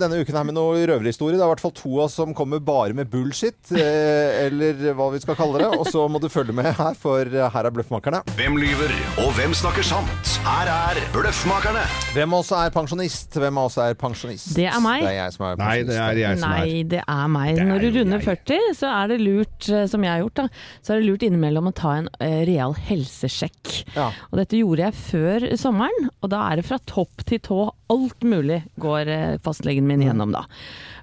denne 0.00 0.18
uken 0.24 0.36
her 0.40 0.46
med 0.48 0.56
noe 0.56 0.80
røverhistorie. 0.90 1.36
Det 1.38 1.44
er 1.44 1.46
i 1.46 1.52
hvert 1.52 1.62
fall 1.62 1.74
to 1.76 1.92
av 2.00 2.08
oss 2.08 2.16
som 2.18 2.32
kommer 2.34 2.58
bare 2.64 2.96
med 2.98 3.06
bullshit, 3.12 3.58
eh, 3.76 4.46
eller 4.48 4.90
hva 4.98 5.06
vi 5.14 5.20
skal 5.22 5.38
kalle 5.38 5.60
det. 5.62 5.68
Og 5.78 5.86
så 5.86 6.06
må 6.10 6.18
du 6.22 6.26
følge 6.32 6.54
med 6.56 6.66
her, 6.74 6.96
for 6.98 7.22
eh, 7.30 7.46
her 7.54 7.68
er 7.68 7.74
Bløffmakerne. 7.76 8.22
Hvem 8.40 8.58
lyver, 8.58 8.94
og 9.22 9.30
hvem 9.38 9.54
snakker 9.54 9.86
sant? 9.86 10.34
Her 10.42 10.70
er 10.72 11.00
Bløffmakerne. 11.14 11.84
Hvem 12.16 12.34
av 12.34 12.42
oss 12.42 12.50
er 12.58 12.74
pensjonist? 12.74 13.38
Hvem 13.38 13.60
av 13.62 13.70
oss 13.70 13.78
er 13.84 13.94
pensjonist? 14.00 14.50
Det 14.58 14.66
er 14.66 14.82
meg. 14.82 15.04
Det 15.06 15.12
er 15.12 15.18
jeg 15.20 15.36
som 15.36 15.46
er 15.46 15.60
pensjonist. 15.60 15.86
Nei, 15.86 15.94
det 15.94 16.00
er 16.00 16.20
jeg 16.24 16.40
som 16.42 16.50
er. 16.50 16.58
Nei, 16.66 16.82
det 16.90 17.02
er 17.06 17.30
meg. 17.36 17.52
Det 17.54 17.62
er 17.62 17.70
Når 17.70 17.84
du 17.86 17.88
runder 18.00 18.24
jeg. 18.26 18.40
40, 18.50 18.74
så 18.80 18.90
er 18.96 19.12
det 19.14 19.20
lurt, 19.22 19.70
eh, 19.70 19.86
som 19.94 20.06
jeg 20.08 20.14
har 20.16 20.24
gjort, 20.24 20.42
da, 20.42 20.48
så 20.82 20.96
er 20.96 21.04
det 21.04 21.08
lurt 21.12 21.26
innimellom 21.30 21.70
å 21.70 21.74
ta 21.76 21.94
en 22.00 22.10
eh, 22.18 22.40
real 22.50 22.74
helsesjekk. 22.88 23.76
Ja. 23.94 24.10
Og 24.32 24.40
dette 24.42 24.58
gjorde 24.58 24.88
jeg 24.88 24.98
før 25.06 25.46
sommeren, 25.60 25.99
og 26.08 26.30
da 26.32 26.40
er 26.48 26.60
det 26.60 26.66
fra 26.68 26.78
topp 26.88 27.24
til 27.28 27.40
tå. 27.44 27.58
Alt 27.92 28.24
mulig 28.26 28.60
går 28.80 29.10
eh, 29.10 29.36
fastlegen 29.44 29.88
min 29.88 30.04
gjennom 30.04 30.32
da. 30.34 30.44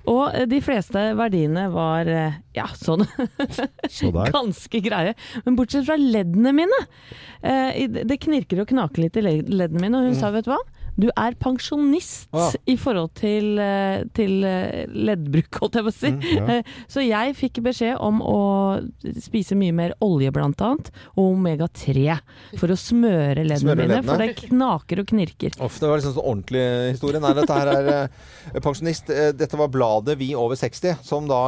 Og 0.08 0.24
eh, 0.32 0.48
de 0.50 0.62
fleste 0.64 1.04
verdiene 1.20 1.68
var 1.74 2.10
eh, 2.12 2.40
ja, 2.58 2.68
sånn 2.78 3.06
Så 3.98 4.12
ganske 4.14 4.82
greie. 4.84 5.16
Men 5.46 5.58
bortsett 5.60 5.88
fra 5.90 5.98
leddene 6.00 6.56
mine. 6.56 6.82
Det 7.42 8.18
knirker 8.24 8.64
og 8.64 8.72
knaker 8.72 9.06
litt 9.06 9.20
i 9.20 9.26
leddene 9.26 9.82
mine, 9.84 10.00
og 10.00 10.10
hun 10.10 10.18
sa 10.18 10.32
vet 10.34 10.48
du 10.48 10.54
hva? 10.54 10.62
Du 10.98 11.08
er 11.14 11.36
pensjonist 11.38 12.28
Ja. 12.34 12.48
i 12.66 12.76
forhold 12.76 13.12
til, 13.20 13.60
eh, 13.62 14.04
til 14.18 14.44
eh, 14.44 14.86
leddbruk, 14.90 15.60
holdt 15.62 15.76
jeg 15.78 15.86
på 15.86 15.92
å 15.92 15.94
si. 15.94 16.10
Eh, 16.40 16.64
Så 16.94 17.04
jeg 17.06 17.36
fikk 17.38 17.60
beskjed 17.62 18.00
om 18.02 18.18
å 18.26 18.38
spise 19.22 19.54
mye 19.56 19.76
mer 19.78 19.94
olje 20.02 20.32
blant 20.34 20.58
annet, 20.66 20.90
og 21.16 21.36
omega-3 21.36 22.18
for 22.58 22.74
å 22.74 22.78
smøre 22.80 23.44
leddene 23.46 23.62
Smøre 23.62 23.78
mine, 23.84 24.00
leddene. 24.00 24.08
for 24.10 24.24
det 24.24 24.36
knaker 24.48 25.02
og 25.04 25.08
knirker. 25.12 25.60
Uff, 25.62 25.78
det 25.80 25.88
var 25.92 26.02
liksom 26.02 26.16
sånn 26.18 26.30
ordentlig 26.32 26.66
historie. 26.96 27.22
Nei, 27.22 27.34
dette 27.38 27.60
her 27.60 27.72
er 27.76 27.92
eh, 27.94 28.60
pensjonist. 28.64 29.14
Dette 29.38 29.58
var 29.62 29.70
bladet 29.70 30.18
Vi 30.18 30.32
over 30.34 30.56
60, 30.58 30.98
som 31.06 31.28
da 31.30 31.44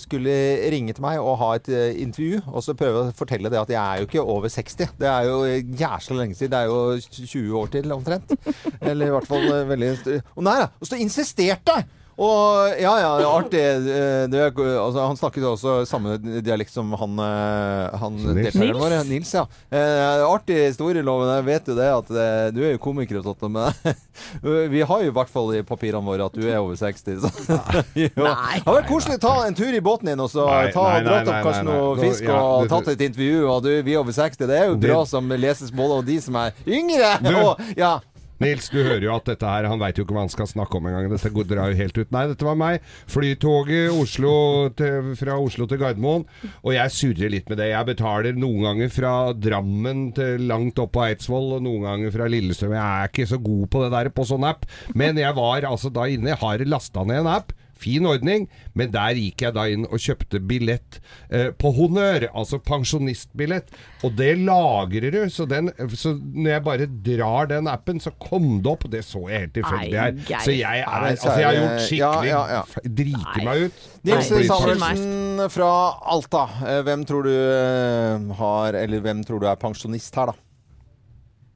skulle 0.00 0.32
ringe 0.72 0.94
til 0.96 1.04
meg 1.04 1.20
og 1.20 1.36
ha 1.42 1.50
et 1.58 1.68
intervju. 1.68 2.40
Og 2.54 2.64
så 2.64 2.72
prøve 2.78 3.04
å 3.04 3.12
fortelle 3.16 3.50
det 3.52 3.60
at 3.60 3.68
jeg 3.74 3.80
er 3.82 4.00
jo 4.00 4.08
ikke 4.08 4.24
over 4.24 4.48
60. 4.48 4.94
Det 4.98 5.08
er 5.10 5.28
jo 5.28 5.38
jæsla 5.76 6.16
lenge 6.22 6.38
siden. 6.38 6.54
Det 6.54 6.62
er 6.62 6.72
jo 6.72 6.80
20 7.20 7.60
år 7.60 7.72
til 7.74 7.92
omtrent. 7.92 8.32
Eller 8.94 9.10
i 9.10 9.16
hvert 9.18 9.28
fall 9.28 9.44
eh, 9.50 9.66
veldig 9.74 9.92
Og 10.38 10.46
nei 10.46 10.56
da! 10.62 10.70
Og 10.80 10.88
så 10.88 11.00
insisterte! 11.02 11.82
Og 12.14 12.76
ja, 12.78 12.92
ja, 13.02 13.08
artig. 13.26 13.58
eh, 13.58 14.28
Det, 14.30 14.38
er- 14.38 14.52
altså, 14.78 15.00
han 15.02 15.16
snakket 15.18 15.42
også 15.48 15.72
samme 15.90 16.12
dialekt 16.46 16.70
som 16.70 16.92
han, 16.94 17.16
eh, 17.18 17.96
han 17.98 18.14
Nils. 18.20 18.52
deltakeren 18.54 18.78
vår. 18.78 18.94
Nils, 19.08 19.32
ja. 19.34 19.42
Eh, 19.74 20.22
artig 20.22 20.60
historie, 20.68 21.02
Loven. 21.02 21.32
Jeg 21.40 21.44
vet 21.48 21.66
jo 21.72 21.74
det 21.74 21.88
at 21.90 22.12
det, 22.14 22.28
du 22.54 22.60
er 22.62 22.76
jo 22.76 22.78
komiker 22.84 23.18
og 23.18 23.26
sånt, 23.32 23.42
men 23.50 23.74
vi 24.76 24.84
har 24.86 25.02
jo 25.02 25.10
i 25.10 25.16
hvert 25.18 25.32
fall 25.34 25.50
i 25.58 25.64
papirene 25.66 26.06
våre 26.06 26.28
at 26.30 26.38
du 26.38 26.46
er 26.46 26.60
over 26.62 26.78
60. 26.78 27.18
Så. 27.26 27.32
Nei. 27.98 28.06
Det 28.14 28.14
har 28.22 28.78
vært 28.78 28.90
koselig 28.94 29.18
å 29.18 29.24
ta 29.26 29.34
en 29.48 29.58
tur 29.58 29.74
i 29.74 29.82
båten 29.82 30.12
din 30.12 30.22
og 30.22 30.30
så 30.30 30.46
ta 30.70 30.86
nei, 31.02 31.18
opp 31.18 31.34
kanskje 31.48 31.66
noe 31.66 31.98
fisk 31.98 32.30
ja, 32.30 32.38
og 32.38 32.70
tatt 32.70 32.94
et 32.94 33.02
intervju, 33.10 33.42
og 33.50 33.58
du, 33.66 33.72
vi 33.82 33.98
er 33.98 34.04
over 34.06 34.14
60. 34.14 34.46
Det 34.46 34.60
er 34.62 34.70
jo 34.70 34.78
bra 34.78 35.02
Det- 35.02 35.10
som 35.16 35.34
leses 35.34 35.74
både 35.74 35.98
av 35.98 36.06
de 36.06 36.20
som 36.22 36.38
er 36.46 36.54
yngre 36.62 37.16
Du- 37.26 37.34
og 37.42 37.58
ja. 37.74 37.96
Nils, 38.42 38.66
du 38.72 38.80
hører 38.82 39.04
jo 39.06 39.12
at 39.14 39.28
dette 39.28 39.46
her 39.46 39.68
Han 39.70 39.78
veit 39.78 39.98
jo 39.98 40.04
ikke 40.04 40.16
hva 40.16 40.24
han 40.24 40.32
skal 40.32 40.48
snakke 40.50 40.78
om 40.78 40.88
engang. 40.90 41.06
Dette 41.12 41.30
drar 41.46 41.70
jo 41.70 41.78
helt 41.78 41.98
ut. 42.00 42.10
Nei, 42.14 42.24
dette 42.30 42.46
var 42.46 42.58
meg. 42.58 42.84
Flytoget 43.10 43.94
Oslo 43.94 44.34
til, 44.76 45.12
fra 45.18 45.38
Oslo 45.38 45.68
til 45.70 45.80
Gardermoen. 45.82 46.26
Og 46.62 46.74
jeg 46.74 46.94
surrer 46.94 47.32
litt 47.32 47.50
med 47.50 47.60
det. 47.62 47.70
Jeg 47.72 47.90
betaler 47.92 48.38
noen 48.38 48.66
ganger 48.68 48.94
fra 48.94 49.14
Drammen 49.38 50.08
til 50.16 50.48
langt 50.50 50.80
opp 50.82 50.94
på 50.96 51.04
Eidsvoll, 51.06 51.52
og 51.58 51.66
noen 51.66 51.86
ganger 51.86 52.14
fra 52.14 52.28
Lillestrøm. 52.30 52.74
Jeg 52.74 52.84
er 52.84 53.12
ikke 53.12 53.28
så 53.30 53.40
god 53.42 53.66
på 53.70 53.84
det 53.84 53.92
der 53.94 54.10
på 54.14 54.26
sånn 54.28 54.48
app. 54.48 54.66
Men 54.98 55.20
jeg 55.20 55.36
var 55.38 55.68
altså 55.70 55.92
da 55.94 56.08
inne. 56.10 56.34
Jeg 56.34 56.42
har 56.42 56.66
lasta 56.68 57.06
ned 57.06 57.22
en 57.22 57.36
app. 57.36 57.54
Fin 57.84 58.08
ordning, 58.08 58.48
men 58.74 58.92
der 58.94 59.18
gikk 59.20 59.44
jeg 59.44 59.56
da 59.56 59.66
inn 59.70 59.84
og 59.88 60.00
kjøpte 60.00 60.40
billett 60.48 61.00
eh, 61.28 61.50
på 61.52 61.72
honnør, 61.76 62.28
altså 62.32 62.60
pensjonistbillett. 62.64 63.72
Og 64.04 64.16
det 64.18 64.32
lagrer 64.42 65.10
du, 65.14 65.20
så, 65.32 65.46
den, 65.48 65.70
så 65.92 66.14
når 66.16 66.50
jeg 66.56 66.64
bare 66.68 66.88
drar 67.08 67.50
den 67.52 67.68
appen, 67.70 68.00
så 68.00 68.14
kom 68.20 68.62
det 68.64 68.72
opp. 68.72 68.88
Det 68.90 69.04
så 69.06 69.22
jeg 69.30 69.46
helt 69.46 69.56
tilfeldig 69.58 69.98
her. 70.00 70.16
Så 70.44 70.54
jeg, 70.56 70.84
er, 70.84 71.08
altså, 71.10 71.34
jeg 71.38 71.48
har 71.48 71.58
gjort 71.60 71.84
skikkelig 71.88 72.32
ja, 72.32 72.40
ja, 72.48 72.62
ja. 72.62 72.88
Driter 73.00 73.44
meg 73.46 73.66
ut. 73.68 73.84
Nils 74.04 74.32
Samuelsen 74.48 75.44
fra 75.52 75.70
Alta. 76.14 76.44
Eh, 76.64 76.80
Hvem 76.84 77.04
tror 77.08 77.28
du 77.28 77.32
eh, 77.32 78.34
har 78.40 78.76
Eller 78.78 79.00
hvem 79.04 79.22
tror 79.24 79.40
du 79.40 79.48
er 79.48 79.60
pensjonist 79.60 80.16
her, 80.18 80.32
da? 80.32 80.40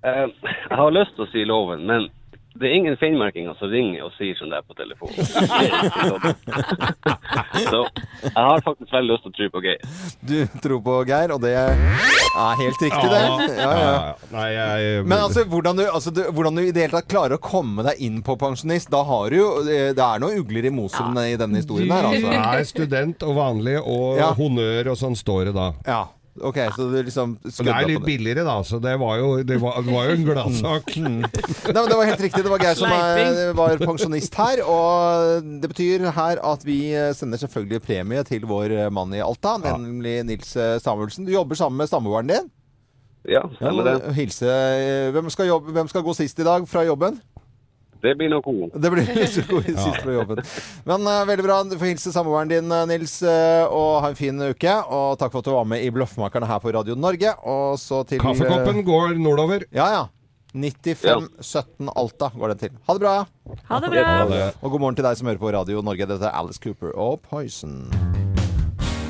Eh, 0.09 0.25
jeg 0.71 0.79
har 0.79 0.95
lyst 0.95 1.17
til 1.17 1.27
å 1.27 1.31
si 1.33 1.45
loven, 1.49 1.85
men 1.89 2.09
det 2.59 2.69
er 2.69 2.75
ingen 2.79 2.97
finnmarkinger 3.01 3.55
som 3.59 3.71
ringer 3.73 4.07
og 4.07 4.13
sier 4.19 4.35
sånn 4.39 4.53
der 4.53 4.65
på 4.67 4.75
telefonen. 4.79 5.15
Så 7.71 7.81
jeg 8.23 8.35
har 8.35 8.63
faktisk 8.67 8.93
veldig 8.93 9.15
lyst 9.15 9.27
til 9.27 9.33
å 9.33 9.37
tro 9.39 9.49
på 9.55 9.63
Geir. 9.65 9.79
Du 10.29 10.39
tror 10.65 10.83
på 10.85 10.97
Geir, 11.09 11.35
og 11.35 11.43
det 11.45 11.55
er 11.59 12.59
helt 12.59 12.83
riktig, 12.83 13.09
det. 13.13 13.23
Ja, 13.59 14.45
ja. 14.53 15.03
Men 15.05 15.19
altså 15.19 15.45
hvordan, 15.49 15.81
du, 15.81 15.87
altså, 15.87 16.13
du, 16.15 16.23
hvordan 16.35 16.59
du 16.59 16.65
i 16.65 16.73
det 16.75 16.87
hele 16.87 16.99
tatt 16.99 17.11
klarer 17.11 17.39
å 17.39 17.43
komme 17.43 17.87
deg 17.87 18.03
inn 18.05 18.21
på 18.27 18.37
pensjonist, 18.41 18.91
da 18.93 19.03
har 19.07 19.31
du 19.33 19.39
jo 19.39 19.49
eh, 19.65 19.91
Det 19.97 20.05
er 20.05 20.23
noen 20.23 20.43
ugler 20.43 20.69
i 20.69 20.75
mosen 20.75 21.17
i 21.23 21.35
denne 21.41 21.63
historien 21.63 21.91
her, 21.93 22.09
Du 22.09 22.29
altså. 22.29 22.37
er 22.59 22.69
student 22.69 23.27
og 23.27 23.35
vanlig, 23.39 23.79
og 23.83 24.23
honnør 24.39 24.93
og 24.95 25.01
sånn 25.01 25.19
står 25.19 25.51
det 25.51 25.59
da. 25.59 25.73
Ja. 25.89 26.03
Ok, 26.45 26.59
så 26.77 26.89
du 26.91 26.97
liksom 27.03 27.37
Og 27.39 27.67
det 27.67 27.75
er 27.75 27.89
litt 27.91 28.05
billigere, 28.07 28.45
da, 28.47 28.59
så 28.67 28.81
det 28.83 28.95
var 29.01 29.19
jo, 29.21 29.31
det 29.47 29.59
var, 29.63 29.81
det 29.85 29.95
var 29.95 30.11
jo 30.11 30.17
en 30.17 30.27
gladsak. 30.27 30.93
Nei, 30.99 31.75
men 31.75 31.91
det 31.91 31.99
var 31.99 32.11
helt 32.11 32.25
riktig. 32.27 32.45
Det 32.47 32.53
var 32.53 32.63
Geir 32.63 32.79
som 32.79 32.93
er, 32.95 33.41
var 33.59 33.81
pensjonist 33.83 34.39
her. 34.39 34.63
Og 34.67 35.49
det 35.63 35.73
betyr 35.73 36.07
her 36.15 36.43
at 36.53 36.67
vi 36.67 36.79
sender 37.17 37.41
selvfølgelig 37.43 37.83
premie 37.87 38.23
til 38.29 38.47
vår 38.49 38.77
mann 38.95 39.15
i 39.17 39.25
Alta, 39.25 39.57
nemlig 39.63 40.21
Nils 40.29 40.55
eh, 40.59 40.77
Samuelsen. 40.83 41.27
Du 41.27 41.35
jobber 41.35 41.59
sammen 41.59 41.81
med 41.83 41.91
samboeren 41.91 42.31
din. 42.31 42.49
Ja, 43.29 43.43
stemmer 43.59 43.85
det. 43.85 43.97
hilse 44.17 44.49
eh, 44.49 45.11
hvem 45.13 45.29
skal, 45.33 45.51
jobbe, 45.51 45.75
hvem 45.77 45.89
skal 45.91 46.05
gå 46.07 46.15
sist 46.17 46.39
i 46.41 46.47
dag 46.47 46.65
fra 46.69 46.85
jobben? 46.87 47.19
Det 48.03 48.15
blir 48.19 48.31
nok 48.31 48.45
god. 48.45 48.77
Det 48.83 48.91
blir 48.93 49.09
siste 49.27 49.45
god 49.51 49.71
fra 50.03 50.13
jobben. 50.15 50.43
Men 50.89 51.09
uh, 51.09 51.23
veldig 51.29 51.47
bra. 51.47 51.57
Du 51.67 51.75
får 51.79 51.93
hilse 51.93 52.13
samboeren 52.15 52.51
din, 52.53 52.71
eh, 52.73 52.85
Nils, 52.91 53.17
eh, 53.23 53.65
og 53.67 54.03
ha 54.05 54.13
en 54.13 54.19
fin 54.19 54.39
uke. 54.39 54.77
Og 54.87 55.19
takk 55.19 55.35
for 55.35 55.43
at 55.43 55.49
du 55.49 55.55
var 55.57 55.67
med 55.69 55.83
i 55.83 55.91
Bløffmakerne 55.95 56.49
her 56.49 56.63
på 56.63 56.73
Radio 56.75 56.95
Norge. 56.99 57.35
Og 57.43 57.79
så 57.83 58.05
til 58.09 58.23
Kaffekoppen 58.23 58.85
går 58.87 59.19
nordover. 59.19 59.67
Ja, 59.75 59.91
ja. 59.97 60.07
9517 60.55 61.91
Alta 61.95 62.31
går 62.35 62.55
den 62.55 62.63
til. 62.63 62.79
Ha 62.87 62.97
det 62.97 63.05
bra. 63.05 63.17
Ha 63.69 63.81
det 63.85 63.93
bra! 63.93 64.07
Og 64.63 64.71
god 64.73 64.81
morgen 64.81 64.99
til 64.99 65.07
deg 65.07 65.21
som 65.21 65.29
hører 65.29 65.43
på 65.43 65.53
Radio 65.55 65.85
Norge. 65.85 66.09
Dette 66.09 66.31
er 66.31 66.39
Alice 66.41 66.63
Cooper 66.63 66.95
og 66.97 67.21
Poison. 67.29 67.85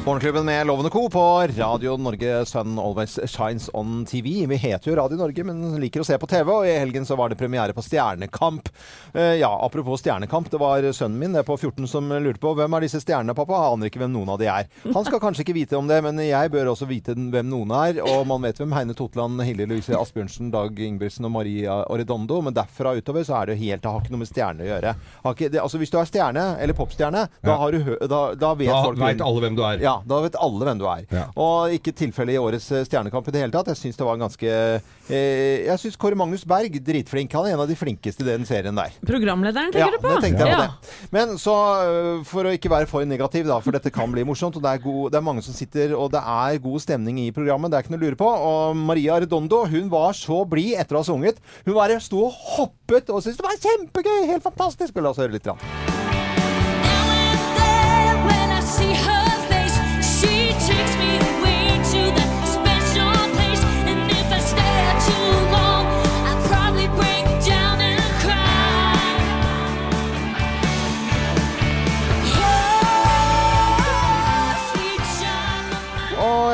Morgenklubben 0.08 0.44
med 0.44 0.66
Lovende 0.66 0.90
Co. 0.90 1.10
på 1.10 1.40
Radio 1.56 1.96
Norge 1.96 2.46
Sun 2.46 2.78
Always 2.78 3.18
Shines 3.26 3.70
On 3.72 4.04
TV. 4.06 4.46
Vi 4.46 4.56
heter 4.56 4.90
jo 4.90 4.96
Radio 4.96 5.18
Norge, 5.20 5.44
men 5.44 5.58
liker 5.82 6.00
å 6.00 6.06
se 6.06 6.16
på 6.18 6.24
TV, 6.30 6.48
og 6.48 6.64
i 6.64 6.78
helgen 6.78 7.04
så 7.04 7.12
var 7.18 7.28
det 7.28 7.36
premiere 7.36 7.74
på 7.76 7.82
Stjernekamp. 7.84 8.70
Eh, 9.12 9.34
ja, 9.42 9.50
apropos 9.66 10.00
Stjernekamp, 10.00 10.48
det 10.48 10.60
var 10.62 10.86
sønnen 10.96 11.18
min 11.20 11.36
det 11.36 11.42
på 11.44 11.58
14 11.60 11.84
som 11.92 12.08
lurte 12.24 12.40
på 12.40 12.54
hvem 12.56 12.76
er 12.78 12.86
disse 12.86 13.02
stjernene, 13.04 13.34
pappa? 13.36 13.58
Jeg 13.58 13.74
aner 13.76 13.90
ikke 13.90 14.00
hvem 14.00 14.14
noen 14.14 14.32
av 14.32 14.38
de 14.40 14.48
er. 14.48 14.70
Han 14.96 15.04
skal 15.10 15.20
kanskje 15.26 15.44
ikke 15.44 15.56
vite 15.58 15.76
om 15.76 15.90
det, 15.92 16.00
men 16.06 16.22
jeg 16.24 16.54
bør 16.56 16.72
også 16.72 16.88
vite 16.88 17.12
hvem 17.18 17.52
noen 17.52 17.76
er. 17.76 18.00
Og 18.06 18.24
man 18.32 18.48
vet 18.48 18.62
hvem 18.62 18.72
Heine 18.78 18.96
Totland, 18.96 19.44
Hilde 19.44 19.68
Louise 19.68 19.92
Asbjørnsen, 19.98 20.48
Dag 20.56 20.72
Ingebrigtsen 20.88 21.28
og 21.28 21.34
Maria 21.36 21.82
Oredondo, 21.92 22.40
men 22.48 22.56
derfra 22.56 22.96
utover 22.96 23.28
så 23.28 23.42
er 23.42 23.50
det 23.52 23.58
jo 23.58 23.66
helt 23.66 23.84
Det 23.84 23.92
har 23.92 24.00
ikke 24.08 24.16
noe 24.16 24.24
med 24.24 24.32
stjerne 24.32 24.64
å 24.64 24.72
gjøre. 24.72 24.96
Har 25.28 25.36
ikke, 25.36 25.52
det, 25.52 25.60
altså 25.66 25.82
Hvis 25.84 25.92
du 25.92 26.00
er 26.00 26.08
stjerne, 26.14 26.48
eller 26.64 26.80
popstjerne, 26.80 27.26
da, 27.44 27.52
Ja. 27.52 27.60
har 27.66 27.72
du, 27.76 27.84
da, 28.08 28.24
da 28.40 28.54
vet 28.56 28.72
Da 28.72 28.82
folk 28.88 29.04
veit 29.04 29.20
alle 29.28 29.44
hvem 29.44 29.54
du 29.60 29.64
er. 29.68 29.84
ja, 29.84 29.97
da 30.06 30.20
vet 30.24 30.37
alle 30.38 30.64
hvem 30.68 30.78
du 30.80 30.84
er. 30.90 31.04
Ja. 31.11 31.24
Og 31.37 31.72
ikke 31.74 31.92
tilfelle 31.96 32.32
i 32.34 32.38
årets 32.38 32.70
eh, 32.72 32.84
Stjernekamp 32.87 33.28
i 33.28 33.34
det 33.34 33.40
hele 33.42 33.52
tatt. 33.54 33.70
Jeg 33.72 33.80
syns 33.80 33.96
det 33.98 34.06
var 34.06 34.16
ganske 34.20 34.48
eh, 34.48 35.64
Jeg 35.66 35.78
syns 35.82 35.96
Kåre 36.00 36.14
Magnus 36.18 36.44
Berg, 36.48 36.76
dritflink. 36.84 37.32
Han 37.38 37.46
er 37.48 37.56
en 37.56 37.62
av 37.64 37.68
de 37.70 37.76
flinkeste 37.78 38.22
i 38.24 38.28
den 38.28 38.44
serien 38.48 38.76
der. 38.78 38.94
Programlederen, 39.06 39.72
Ja, 39.74 39.88
tenker 39.88 39.96
du 39.98 40.02
på? 40.04 40.08
Ja, 40.12 40.14
det 40.20 40.24
tenkte 40.28 40.46
jeg 40.46 40.54
på 40.54 40.62
Ja. 40.62 40.66
det. 40.68 41.11
Men 41.14 41.37
så, 41.38 41.54
øh, 41.88 42.24
for 42.28 42.44
å 42.48 42.54
ikke 42.54 42.70
være 42.70 42.87
for 42.90 43.04
negativ, 43.08 43.46
da, 43.48 43.58
for 43.64 43.72
dette 43.76 43.90
kan 43.94 44.11
bli 44.12 44.24
morsomt, 44.28 44.56
og 44.56 44.62
det 44.62 44.72
er, 44.76 44.82
god, 44.84 45.11
det 45.12 45.18
er 45.20 45.26
mange 45.26 45.42
som 45.46 45.54
sitter, 45.56 45.94
og 45.98 46.11
det 46.12 46.20
er 46.22 46.58
god 46.62 46.80
stemning 46.84 47.18
i 47.24 47.30
programmet, 47.32 47.70
det 47.70 47.78
er 47.78 47.87
ikke 47.87 47.94
noe 47.96 48.02
å 48.02 48.06
lure 48.06 48.20
på. 48.20 48.28
Og 48.52 48.76
Maria 48.76 49.18
Redondo, 49.20 49.64
hun 49.70 49.88
var 49.92 50.12
så 50.18 50.42
blid 50.48 50.74
etter 50.78 50.98
å 50.98 51.02
ha 51.04 51.08
sunget. 51.08 51.38
Hun 51.66 51.74
bare 51.74 52.00
sto 52.00 52.26
og 52.28 52.32
hoppet 52.56 53.08
og 53.11 53.22
syntes 53.22 53.38
det 53.40 53.46
var 53.46 53.58
kjempegøy, 53.64 54.26
helt 54.32 54.42
fantastisk. 54.44 54.96
La 54.98 55.11
oss 55.14 55.20
høre 55.22 55.32
litt. 55.37 55.44
Grann. 55.48 56.07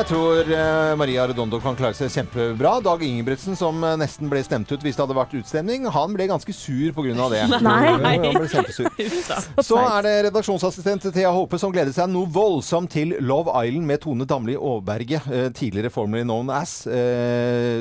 Jeg 0.04 0.10
tror 0.10 0.50
eh, 0.52 0.94
Maria 1.00 1.22
Redondo 1.24 1.56
kan 1.64 1.76
klare 1.78 1.96
seg 1.96 2.10
kjempebra. 2.12 2.74
Dag 2.84 3.00
Ingebrigtsen, 3.06 3.54
som 3.56 3.78
eh, 3.88 3.94
nesten 3.96 4.28
ble 4.28 4.42
stemt 4.44 4.68
ut 4.68 4.82
hvis 4.84 4.98
det 4.98 5.00
hadde 5.00 5.14
vært 5.16 5.32
utstemning, 5.38 5.86
han 5.88 6.12
ble 6.12 6.26
ganske 6.28 6.52
sur 6.52 6.90
pga. 6.92 7.28
det. 7.32 7.44
Nei. 7.64 7.94
Han 8.20 8.36
ble 8.36 8.50
kjempesur. 8.52 8.90
Så 9.64 9.78
er 9.80 10.04
det 10.04 10.12
redaksjonsassistent 10.26 11.06
Thea 11.14 11.30
Håpe 11.32 11.56
som 11.62 11.72
gleder 11.72 11.94
seg 11.96 12.10
noe 12.12 12.28
voldsomt 12.28 12.92
til 12.92 13.14
Love 13.24 13.54
Island 13.64 13.88
med 13.88 14.02
Tone 14.04 14.26
Damli 14.28 14.58
Aaberge, 14.58 15.22
eh, 15.32 15.46
tidligere 15.56 15.92
formerly 15.94 16.26
known 16.26 16.52
as, 16.52 16.82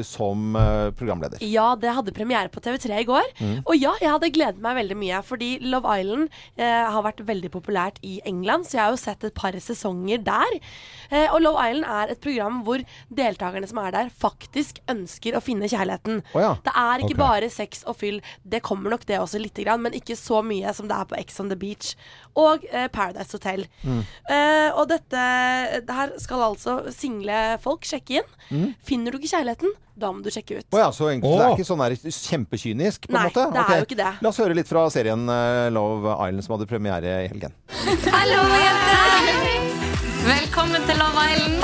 som 0.08 0.56
programleder. 0.96 1.44
Ja, 1.44 1.74
det 1.76 1.92
hadde 1.92 2.16
premiere 2.16 2.48
på 2.54 2.64
TV3 2.64 3.02
i 3.04 3.10
går. 3.10 3.28
Mm. 3.42 3.58
Og 3.66 3.76
ja, 3.76 3.98
jeg 4.00 4.14
hadde 4.14 4.32
gledet 4.32 4.64
meg 4.64 4.80
veldig 4.80 5.00
mye, 5.02 5.20
fordi 5.28 5.52
Love 5.66 6.00
Island 6.00 6.40
eh, 6.56 6.88
har 6.88 7.04
vært 7.04 7.20
veldig 7.28 7.52
populært 7.52 8.00
i 8.00 8.22
England, 8.30 8.70
så 8.70 8.80
jeg 8.80 8.86
har 8.86 8.96
jo 8.96 9.04
sett 9.04 9.28
et 9.28 9.36
par 9.36 9.60
sesonger 9.68 10.24
der. 10.24 10.60
Eh, 11.12 11.28
og 11.28 11.44
Love 11.44 11.68
Island 11.68 11.92
er 11.92 12.13
et 12.14 12.24
program 12.24 12.62
hvor 12.68 12.84
deltakerne 13.14 13.70
som 13.70 13.82
er 13.84 13.96
der, 13.96 14.12
faktisk 14.24 14.82
ønsker 14.92 15.38
å 15.38 15.44
finne 15.44 15.70
kjærligheten. 15.72 16.24
Oh, 16.34 16.42
ja. 16.42 16.54
Det 16.64 16.74
er 16.74 17.04
ikke 17.04 17.14
okay. 17.14 17.22
bare 17.24 17.52
sex 17.54 17.84
og 17.90 17.98
fyll. 18.00 18.22
Det 18.44 18.64
kommer 18.66 18.94
nok 18.94 19.08
det 19.10 19.20
også 19.22 19.42
lite 19.42 19.66
grann, 19.66 19.84
men 19.84 19.98
ikke 19.98 20.18
så 20.20 20.42
mye 20.46 20.74
som 20.76 20.90
det 20.90 20.98
er 20.98 21.10
på 21.10 21.20
Ex 21.20 21.40
on 21.44 21.52
the 21.52 21.60
Beach 21.60 21.94
og 22.40 22.66
eh, 22.72 22.88
Paradise 22.94 23.36
Hotel. 23.36 23.68
Mm. 23.84 24.02
Eh, 24.30 24.70
og 24.74 24.88
dette 24.92 25.24
det 25.84 25.96
her 25.98 26.14
skal 26.22 26.48
altså 26.50 26.80
single 26.94 27.40
folk 27.64 27.86
sjekke 27.88 28.22
inn. 28.22 28.36
Mm. 28.50 28.70
Finner 28.86 29.14
du 29.14 29.20
ikke 29.20 29.34
kjærligheten, 29.36 29.76
da 29.94 30.12
må 30.14 30.24
du 30.26 30.32
sjekke 30.34 30.62
ut. 30.62 30.68
Oh, 30.74 30.82
ja, 30.82 30.90
så 30.96 31.12
egentlig, 31.12 31.30
oh. 31.30 31.40
det 31.40 31.50
er 31.50 31.58
ikke 31.58 31.70
sånn 31.70 31.84
der 31.84 31.98
kjempekynisk, 32.00 33.08
på 33.10 33.14
en 33.14 33.20
Nei, 33.20 33.30
det 33.34 33.46
okay. 33.50 33.64
er 33.66 33.84
jo 33.84 33.90
ikke 33.90 34.02
det. 34.02 34.14
La 34.26 34.34
oss 34.34 34.42
høre 34.42 34.58
litt 34.58 34.72
fra 34.72 34.88
serien 34.94 35.28
eh, 35.30 35.68
Love 35.74 36.18
Island 36.18 36.48
som 36.48 36.58
hadde 36.58 36.70
premiere 36.70 37.20
i 37.26 37.30
helgen. 37.34 37.56
Hallo, 38.10 38.44
jenter! 38.58 39.73
Velkommen 40.24 40.86
til 40.88 40.96
Love 40.96 41.24
Island. 41.36 41.64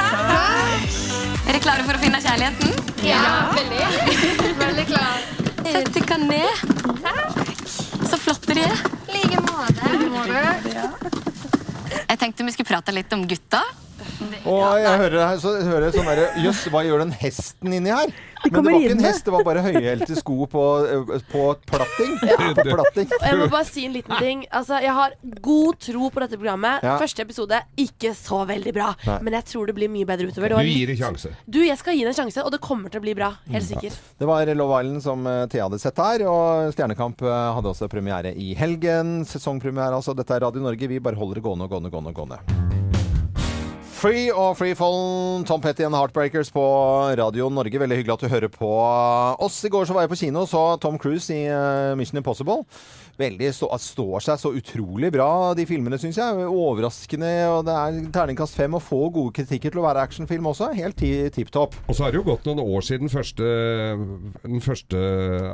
Er 1.47 1.47
dere 1.47 1.59
klare 1.63 1.83
for 1.87 1.95
å 1.95 1.99
finne 2.01 2.19
kjærligheten? 2.19 2.73
Ja, 3.07 3.21
veldig. 3.55 3.85
veldig 4.63 4.85
klar. 4.89 5.21
Sett 5.63 5.91
dere 5.95 6.17
ned. 6.25 6.51
Så 8.09 8.19
flotte 8.19 8.51
de 8.57 8.65
er. 8.67 8.81
like 9.13 9.39
måte. 9.47 10.83
Jeg 12.09 12.19
tenkte 12.19 12.49
vi 12.49 12.57
skulle 12.57 12.67
prate 12.73 12.95
litt 12.99 13.15
om 13.15 13.23
gutta. 13.31 13.63
Og 14.49 14.79
jeg 14.81 14.97
hører, 15.03 15.37
så, 15.41 15.53
hører 15.63 15.87
jeg 15.87 15.95
sånn 15.97 16.09
derre 16.09 16.27
Jøss, 16.43 16.65
hva 16.73 16.83
gjør 16.87 17.05
den 17.05 17.13
hesten 17.21 17.75
inni 17.75 17.93
her? 17.93 18.11
Men 18.39 18.63
det 18.63 18.71
var 18.71 18.77
ikke 18.79 18.95
en 18.95 19.03
hest, 19.03 19.25
det 19.27 19.33
var 19.33 19.43
bare 19.43 19.61
høyhælte 19.65 20.15
sko 20.15 20.45
på, 20.49 20.63
på 21.31 21.41
platting. 21.67 22.13
På 22.55 22.63
platting. 22.69 23.09
Jeg 23.11 23.39
må 23.41 23.49
bare 23.51 23.67
si 23.67 23.83
en 23.83 23.95
liten 23.97 24.15
ting. 24.21 24.45
Altså, 24.55 24.79
jeg 24.79 24.95
har 24.95 25.15
god 25.43 25.79
tro 25.83 26.07
på 26.13 26.23
dette 26.23 26.39
programmet. 26.39 26.85
Ja. 26.85 26.95
Første 27.01 27.25
episode 27.25 27.59
ikke 27.83 28.13
så 28.15 28.45
veldig 28.47 28.73
bra, 28.75 28.93
Nei. 29.09 29.17
men 29.27 29.37
jeg 29.41 29.47
tror 29.51 29.69
det 29.69 29.75
blir 29.75 29.91
mye 29.91 30.07
bedre 30.07 30.29
utover. 30.31 30.55
Du 30.55 30.71
gir 30.71 30.93
det 30.93 30.97
sjanse. 31.01 31.33
Du, 31.45 31.59
jeg 31.65 31.77
skal 31.81 31.99
gi 31.99 32.05
det 32.07 32.13
en 32.13 32.19
sjanse, 32.21 32.45
og 32.45 32.55
det 32.55 32.61
kommer 32.63 32.93
til 32.93 33.03
å 33.03 33.07
bli 33.09 33.17
bra. 33.19 33.33
Helt 33.51 33.67
sikkert. 33.67 33.99
Det 34.19 34.29
var 34.29 34.55
Love 34.55 34.81
Island 34.85 35.03
som 35.03 35.27
Thea 35.51 35.67
hadde 35.67 35.83
sett 35.83 35.99
her, 35.99 36.23
og 36.31 36.71
Stjernekamp 36.77 37.27
hadde 37.27 37.73
også 37.75 37.91
premiere 37.91 38.31
i 38.39 38.53
helgen. 38.59 39.19
Sesongpremiere, 39.27 39.99
altså. 39.99 40.15
Dette 40.15 40.39
er 40.39 40.47
Radio 40.47 40.63
Norge. 40.63 40.87
Vi 40.89 41.03
bare 41.03 41.19
holder 41.19 41.41
det 41.41 41.49
gående 41.49 41.67
og 41.67 41.75
gående, 41.75 41.91
og 41.91 41.99
gående, 41.99 42.15
gående. 42.23 42.78
Free 43.99 44.29
og 44.31 44.53
Free 44.55 44.75
Fallen, 44.79 45.41
Tom 45.43 45.59
Petty 45.59 45.83
and 45.83 45.95
Heartbreakers 45.95 46.53
på 46.55 46.61
Radio 47.19 47.49
Norge. 47.51 47.79
Veldig 47.81 47.97
hyggelig 47.97 48.13
at 48.13 48.21
du 48.23 48.31
hører 48.31 48.51
på 48.53 48.69
oss. 49.43 49.57
I 49.67 49.71
går 49.73 49.89
så 49.89 49.95
var 49.97 50.05
jeg 50.05 50.11
på 50.13 50.19
kino 50.21 50.45
og 50.45 50.47
så 50.47 50.61
Tom 50.79 50.95
Cruise 50.95 51.27
i 51.35 51.41
eh, 51.51 51.97
Mission 51.99 52.21
Impossible. 52.21 52.63
Veldig 53.19 53.49
stå, 53.53 53.67
står 53.83 54.21
seg 54.23 54.39
så 54.39 54.49
utrolig 54.55 55.09
bra, 55.11 55.53
de 55.53 55.65
filmene, 55.67 55.97
syns 55.99 56.15
jeg. 56.21 56.45
Overraskende. 56.47 57.31
og 57.51 57.65
Det 57.67 57.73
er 57.75 57.97
terningkast 58.15 58.55
fem 58.55 58.73
og 58.77 58.81
få 58.85 59.11
gode 59.11 59.33
kritikker 59.35 59.73
til 59.73 59.81
å 59.81 59.87
være 59.89 60.05
actionfilm 60.07 60.47
også. 60.47 60.69
Helt 60.77 60.95
ti- 60.95 61.29
tipp 61.35 61.51
topp. 61.51 61.75
Og 61.89 61.95
så 61.97 62.05
har 62.05 62.11
det 62.15 62.21
jo 62.21 62.23
gått 62.29 62.45
noen 62.47 62.61
år 62.63 62.81
siden 62.87 63.11
første, 63.11 63.43
den 64.43 64.61
første 64.63 65.01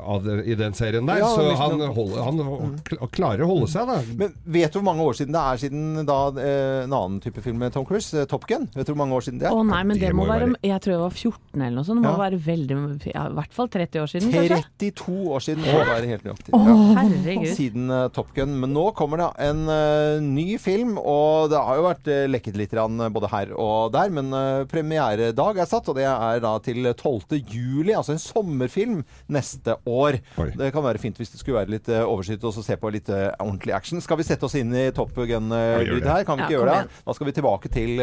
av 0.05 0.23
det, 0.25 0.37
i 0.45 0.55
den 0.59 0.73
serien 0.77 1.05
der, 1.09 1.17
Ja, 1.23 1.31
så 1.33 1.47
han, 1.57 1.81
holder, 1.95 2.21
han 2.23 2.37
mm. 2.37 3.09
klarer 3.15 3.41
å 3.45 3.49
holde 3.49 3.67
seg, 3.71 3.87
da. 3.89 3.97
Men 4.19 4.35
vet 4.45 4.71
du 4.73 4.79
hvor 4.79 4.85
mange 4.91 5.01
år 5.09 5.17
siden 5.17 5.33
det 5.35 5.41
er 5.41 5.61
siden 5.65 6.05
da 6.05 6.19
eh, 6.37 6.83
en 6.85 6.93
annen 6.93 7.19
type 7.23 7.41
film 7.41 7.57
med 7.63 7.73
Tom 7.73 7.85
Cruise? 7.87 8.13
eh, 8.13 8.25
Top 8.29 8.45
Gun? 8.49 8.69
Vet 8.75 8.85
du 8.85 8.93
hvor 8.93 9.01
mange 9.01 9.17
år 9.17 9.25
siden 9.25 9.39
det 9.41 9.49
er? 9.49 9.55
Å 9.57 9.65
nei, 9.65 9.81
men 9.83 9.97
Det 9.97 10.09
det 10.09 10.13
må 10.15 10.25
må 10.25 10.29
være 10.33 10.51
være- 10.53 10.61
Jeg 10.69 10.81
tror 10.85 10.93
jeg 10.95 11.01
var 11.01 11.09
14 11.17 11.61
eller 11.65 11.75
noe 11.79 11.83
sånt. 11.89 12.01
Det 12.01 12.05
må 12.05 12.13
Ja. 12.13 12.29
være 12.29 12.39
veldig 12.45 13.13
ja, 13.15 13.25
I 13.25 13.33
hvert 13.39 13.53
fall 13.53 13.67
30 13.69 14.01
år 14.05 14.07
siden, 14.13 14.31
kanskje. 14.31 14.61
32 14.77 15.27
år 15.33 15.39
siden. 15.49 15.63
må 15.65 15.85
være 15.89 16.07
helt 16.13 16.23
nøyaktig. 16.23 16.51
Ja. 16.53 16.75
Herregud. 17.01 17.54
Siden 17.55 17.89
uh, 17.91 18.07
Top 18.13 18.31
Gun. 18.35 18.53
Men 18.59 18.73
nå 18.75 18.89
kommer 18.97 19.21
det 19.21 19.29
en 19.45 19.63
uh, 19.69 20.21
ny 20.23 20.57
film, 20.61 20.95
og 20.99 21.51
det 21.51 21.61
har 21.61 21.79
jo 21.79 21.85
vært 21.87 22.09
uh, 22.11 22.25
lekket 22.29 22.59
litt 22.59 22.73
grann, 22.75 22.99
eh, 23.01 23.11
både 23.13 23.29
her 23.31 23.53
og 23.55 23.93
der. 23.95 24.11
Men 24.13 24.33
premieredag 24.71 25.61
er 25.61 25.69
satt, 25.69 25.87
og 25.91 25.97
det 25.99 26.07
er 26.09 26.41
da 26.43 26.53
til 26.63 26.89
12. 26.91 27.37
juli. 27.39 27.93
Altså 27.95 28.15
en 28.15 28.21
sommerfilm 28.21 29.03
neste 29.31 29.77
år. 29.85 30.19
Oi. 30.41 30.49
Det 30.57 30.71
kan 30.75 30.85
være 30.85 31.01
fint 31.01 31.19
hvis 31.19 31.33
det 31.33 31.41
skulle 31.41 31.61
være 31.61 31.75
litt 31.77 31.91
uh, 31.91 32.03
oversikt 32.03 32.45
og 32.45 32.55
så 32.55 32.65
se 32.65 32.79
på 32.79 32.91
litt 32.93 33.11
ordentlig 33.11 33.75
action. 33.77 34.03
Skal 34.03 34.19
vi 34.19 34.27
sette 34.27 34.47
oss 34.47 34.57
inn 34.59 34.73
i 34.75 34.87
Top 34.95 35.15
Gun-lyd 35.15 36.01
det. 36.01 36.11
her? 36.11 36.27
Kan 36.27 36.39
vi 36.39 36.47
ikke 36.47 36.57
ja, 36.57 36.59
gjøre 36.59 36.79
det? 36.81 37.01
Da 37.05 37.17
skal 37.17 37.29
vi 37.29 37.37
tilbake 37.39 37.71
til 37.71 37.97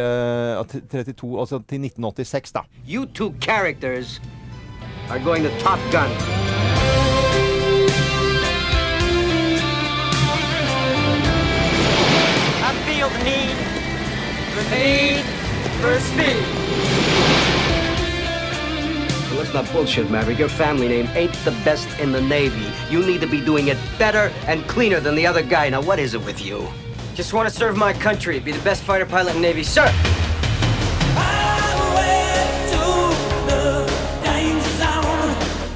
til 0.73 1.05
32, 1.05 1.41
altså 1.41 1.61
til 1.69 1.85
1986, 1.85 2.53
da. 2.57 2.65
You 2.89 3.07
two 3.07 3.35
characters 3.41 4.21
are 5.11 5.21
going 5.21 5.45
to 5.45 5.51
Top 5.61 5.81
Gun. 5.93 6.52
The 14.63 14.77
need 14.77 15.25
for 15.81 15.99
speed. 16.01 16.63
Let's 19.37 19.55
not 19.55 19.71
bullshit, 19.73 20.11
Maverick. 20.11 20.39
Your 20.39 20.49
family 20.49 20.89
name 20.89 21.09
ain't 21.15 21.33
the 21.45 21.51
best 21.65 21.89
in 21.99 22.13
the 22.13 22.21
Navy. 22.21 22.67
You 22.91 23.05
need 23.05 23.21
to 23.23 23.27
be 23.27 23.41
doing 23.41 23.69
it 23.69 23.79
better 23.99 24.33
and 24.47 24.63
cleaner 24.69 25.01
than 25.01 25.15
the 25.15 25.27
other 25.27 25.43
guy. 25.43 25.69
Now, 25.69 25.83
what 25.83 25.99
is 25.99 26.15
it 26.15 26.25
with 26.25 26.45
you? 26.45 26.69
Just 27.15 27.33
want 27.33 27.49
to 27.49 27.55
serve 27.55 27.77
my 27.77 27.93
country, 27.93 28.39
be 28.39 28.53
the 28.53 28.63
best 28.63 28.83
fighter 28.85 29.05
pilot 29.05 29.35
in 29.35 29.43
the 29.43 29.49
Navy, 29.49 29.65
sir. 29.65 29.91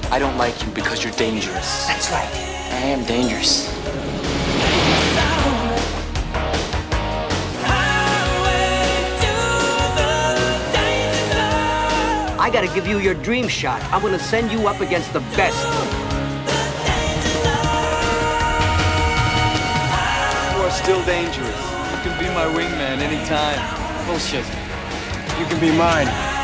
I 0.08 0.18
don't 0.18 0.38
like 0.38 0.64
you 0.64 0.72
because 0.72 1.04
you're 1.04 1.12
dangerous. 1.14 1.86
That's 1.88 2.10
right. 2.10 2.30
I 2.72 2.86
am 2.86 3.04
dangerous. 3.04 3.68
I 12.46 12.48
gotta 12.48 12.68
give 12.68 12.86
you 12.86 13.00
your 13.00 13.14
dream 13.14 13.48
shot. 13.48 13.82
I'm 13.92 14.00
gonna 14.00 14.20
send 14.20 14.52
you 14.52 14.68
up 14.68 14.80
against 14.80 15.12
the 15.12 15.18
best. 15.34 15.66
You 20.54 20.62
are 20.62 20.70
still 20.70 21.04
dangerous. 21.04 21.60
You 21.90 21.98
can 22.04 22.16
be 22.20 22.28
my 22.28 22.46
wingman 22.54 22.98
anytime. 23.00 24.06
Bullshit. 24.06 24.46
You 25.40 25.46
can 25.46 25.58
be 25.58 25.76
mine. 25.76 26.35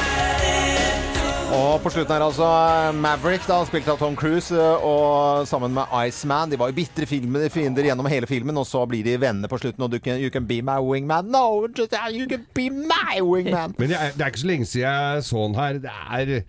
Og 1.72 1.78
på 1.80 1.88
slutten 1.88 2.12
her 2.12 2.20
altså 2.20 2.46
Maverick, 2.92 3.46
da, 3.48 3.62
spilt 3.64 3.86
av 3.88 3.96
Tom 3.96 4.12
Cruise, 4.18 4.52
eh, 4.52 4.82
og 4.84 5.46
sammen 5.48 5.72
med 5.72 5.88
Iceman. 6.04 6.50
De 6.52 6.58
var 6.60 6.68
jo 6.68 6.76
bitre 6.76 7.06
fiender 7.08 7.86
gjennom 7.86 8.08
hele 8.12 8.28
filmen, 8.28 8.58
og 8.60 8.66
så 8.68 8.82
blir 8.84 9.00
de 9.06 9.14
venner 9.22 9.48
på 9.48 9.56
slutten. 9.56 9.80
Og 9.86 9.94
du 9.94 9.96
can, 9.96 10.20
you 10.20 10.28
can 10.28 10.44
be 10.44 10.60
my 10.60 10.76
wingman. 10.84 11.30
No, 11.32 11.64
just, 11.72 11.96
you 12.12 12.28
can 12.28 12.44
be 12.52 12.68
my 12.68 13.22
wingman. 13.24 13.72
Men 13.78 13.94
jeg, 13.94 14.12
det 14.18 14.26
er 14.26 14.34
ikke 14.34 14.42
så 14.42 14.50
lenge 14.50 14.68
siden 14.68 14.84
jeg 14.84 15.24
så 15.30 15.46
den 15.46 15.56
her. 15.56 15.80
Det 15.80 15.94
er 16.18 16.44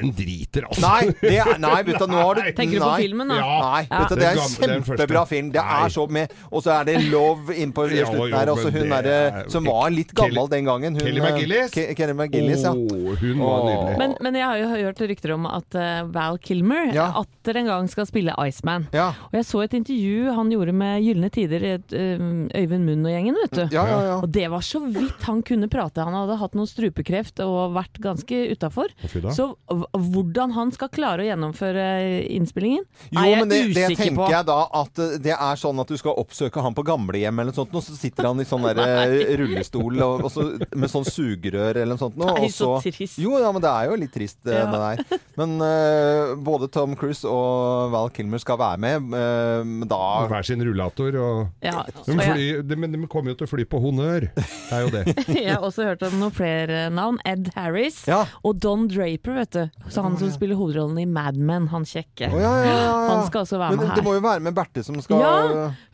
en 0.00 0.12
driter, 0.16 0.66
altså. 0.68 0.82
Nei, 0.82 1.12
det 1.20 1.36
er, 1.42 1.58
nei, 1.62 1.82
vet 1.86 1.98
du, 2.00 2.06
nå 2.08 2.20
har 2.22 2.34
du 2.38 2.42
Tenker 2.52 2.78
du 2.78 2.82
på 2.84 2.90
nei. 2.90 3.00
filmen, 3.02 3.28
da? 3.28 3.36
Ja. 3.36 3.58
Nei, 3.62 3.82
Ja. 3.90 3.98
vet 3.98 4.08
du, 4.08 4.14
det 4.16 4.28
er 4.28 4.40
en 4.42 4.82
kjempebra 4.82 5.22
film. 5.28 5.50
Det 5.52 5.62
er 5.62 5.88
så 5.92 6.06
med 6.10 6.32
Og 6.52 6.62
så 6.64 6.72
er 6.80 6.84
det 6.88 6.96
Love 7.10 7.54
inn 7.56 7.72
på 7.72 7.84
Ja, 7.92 8.06
slutten 8.06 8.32
her. 8.38 8.46
Også 8.52 8.70
hun 8.72 8.92
er- 8.92 9.48
som 9.52 9.64
var 9.64 9.90
litt 9.90 10.12
gammel 10.14 10.48
den 10.50 10.64
gangen. 10.64 10.94
Hun, 10.96 11.00
Kelly 11.02 11.20
eh, 11.20 11.30
McGillis? 11.32 11.70
Ke- 11.74 11.94
Kelly 11.96 12.12
McGillis, 12.14 12.62
ja. 12.62 12.72
Oh, 12.72 13.14
hun 13.20 13.38
var 13.38 13.64
nydelig. 13.68 13.98
Men, 13.98 14.16
men 14.20 14.34
jeg 14.34 14.46
har 14.46 14.56
jo 14.58 14.68
hørt 14.68 14.98
rykter 15.12 15.34
om 15.34 15.46
at 15.46 15.74
eh, 15.74 16.02
Val 16.12 16.38
Kilmer 16.38 16.92
Ja. 16.94 17.10
atter 17.22 17.56
en 17.56 17.66
gang 17.66 17.88
skal 17.88 18.06
spille 18.06 18.34
Iceman. 18.46 18.88
Ja. 18.92 19.10
Og 19.30 19.38
jeg 19.40 19.44
så 19.48 19.62
et 19.64 19.74
intervju 19.74 20.32
han 20.34 20.50
gjorde 20.50 20.72
med 20.74 21.02
Gylne 21.04 21.30
Tider, 21.32 21.64
et, 21.74 21.92
eh, 21.92 22.18
Øyvind 22.62 22.84
Munn 22.86 23.04
og 23.06 23.12
gjengen, 23.12 23.36
vet 23.42 23.50
du. 23.58 23.62
Ja, 23.74 23.84
ja, 23.86 24.00
ja. 24.08 24.16
Og 24.22 24.30
det 24.32 24.48
var 24.50 24.60
så 24.60 24.80
vidt 24.92 25.22
han 25.28 25.42
kunne 25.42 25.68
prate. 25.72 26.02
Han 26.04 26.14
hadde 26.14 26.38
hatt 26.38 26.54
noe 26.54 26.66
strupekreft 26.66 27.40
og 27.44 27.74
vært 27.76 28.00
ganske 28.02 28.42
utafor. 28.52 28.88
Så 29.32 29.52
hvordan 29.92 30.52
han 30.56 30.70
skal 30.74 30.88
klare 30.92 31.24
å 31.24 31.26
gjennomføre 31.26 31.84
innspillingen, 32.32 32.84
Jo, 33.10 33.18
er 33.20 33.26
jeg 33.30 33.38
men 33.42 33.48
det, 33.50 33.58
det 33.62 33.86
usikker 33.86 33.96
tenker 34.04 34.16
på. 34.20 34.28
jeg 34.32 34.46
da 34.48 34.58
at 34.82 34.98
eh, 35.04 35.14
det 35.24 35.34
er 35.36 35.60
sånn 35.60 35.80
at 35.82 35.88
du 35.92 35.96
skal 36.00 36.16
oppsøke 36.22 36.62
han 36.64 36.74
på 36.76 36.84
gamlehjem 36.86 37.38
eller 37.42 37.52
noe 37.52 37.58
sånt, 37.60 37.74
og 37.74 37.84
så 37.84 37.96
sitter 37.98 38.28
han 38.30 38.40
i 38.42 38.46
sånn 38.48 38.66
der 38.68 38.82
eh, 38.82 39.32
rullestol 39.40 40.00
og, 40.04 40.24
og 40.28 40.32
så, 40.32 40.46
med 40.74 40.92
sånn 40.92 41.06
sugerør 41.08 41.80
eller 41.82 41.94
noe 41.94 42.02
sånt. 42.02 42.16
Og, 42.18 42.26
det 42.26 42.36
er 42.36 42.46
jo 42.48 42.52
så, 42.56 42.70
så 42.82 42.92
trist. 42.94 43.18
Jo, 43.22 43.36
ja, 43.42 43.50
men 43.54 43.64
det 43.64 43.72
er 43.72 43.90
jo 43.90 43.98
litt 44.02 44.14
trist, 44.14 44.40
eh, 44.46 44.58
Ja. 44.62 44.68
det 44.72 44.80
der. 44.82 45.20
Men 45.40 45.54
uh, 45.64 46.34
både 46.44 46.68
Tom 46.72 46.92
Cruise 46.98 47.24
og 47.28 47.90
Val 47.94 48.10
Kilmer 48.14 48.40
skal 48.42 48.58
være 48.60 48.78
med, 48.82 49.08
uh, 49.14 49.62
men 49.64 49.88
da 49.88 50.00
Hver 50.28 50.44
sin 50.46 50.60
rullator 50.64 51.16
og 51.16 51.64
Ja, 51.64 51.82
de 51.88 52.16
fly, 52.18 52.46
de, 52.68 52.76
Men 52.76 52.92
de 52.92 53.00
kommer 53.10 53.32
jo 53.32 53.38
til 53.40 53.48
å 53.48 53.50
fly 53.50 53.64
på 53.68 53.80
honnør. 53.82 54.26
Det 54.36 54.76
er 54.76 54.84
jo 54.84 54.90
det. 54.92 55.04
jeg 55.42 55.48
har 55.54 55.64
også 55.64 55.86
hørt 55.88 56.04
om 56.06 56.18
noen 56.20 56.34
flere 56.36 56.84
navn. 56.92 57.18
Ed 57.28 57.50
Harris 57.56 58.02
Ja. 58.08 58.22
og 58.44 58.60
Don 58.62 58.86
Draper, 58.92 59.38
vet 59.40 59.56
du. 59.56 59.62
Så 59.90 60.02
han 60.02 60.14
som 60.16 60.30
spiller 60.30 60.54
hovedrollen 60.54 60.98
i 61.02 61.06
Mad 61.10 61.36
Men, 61.36 61.64
han 61.72 61.82
kjekke. 61.84 62.28
Oh, 62.30 62.38
ja, 62.40 62.50
ja, 62.62 62.66
ja, 62.66 62.74
ja. 62.84 62.90
Han 63.10 63.24
skal 63.26 63.42
også 63.42 63.58
være 63.58 63.74
Men 63.74 63.88
med 63.88 63.96
det 63.98 64.04
må 64.06 64.12
jo 64.14 64.20
være 64.22 64.40
med 64.46 64.54
Berthe 64.54 64.84
som 64.86 64.94
skal 65.02 65.18
Ja, 65.18 65.32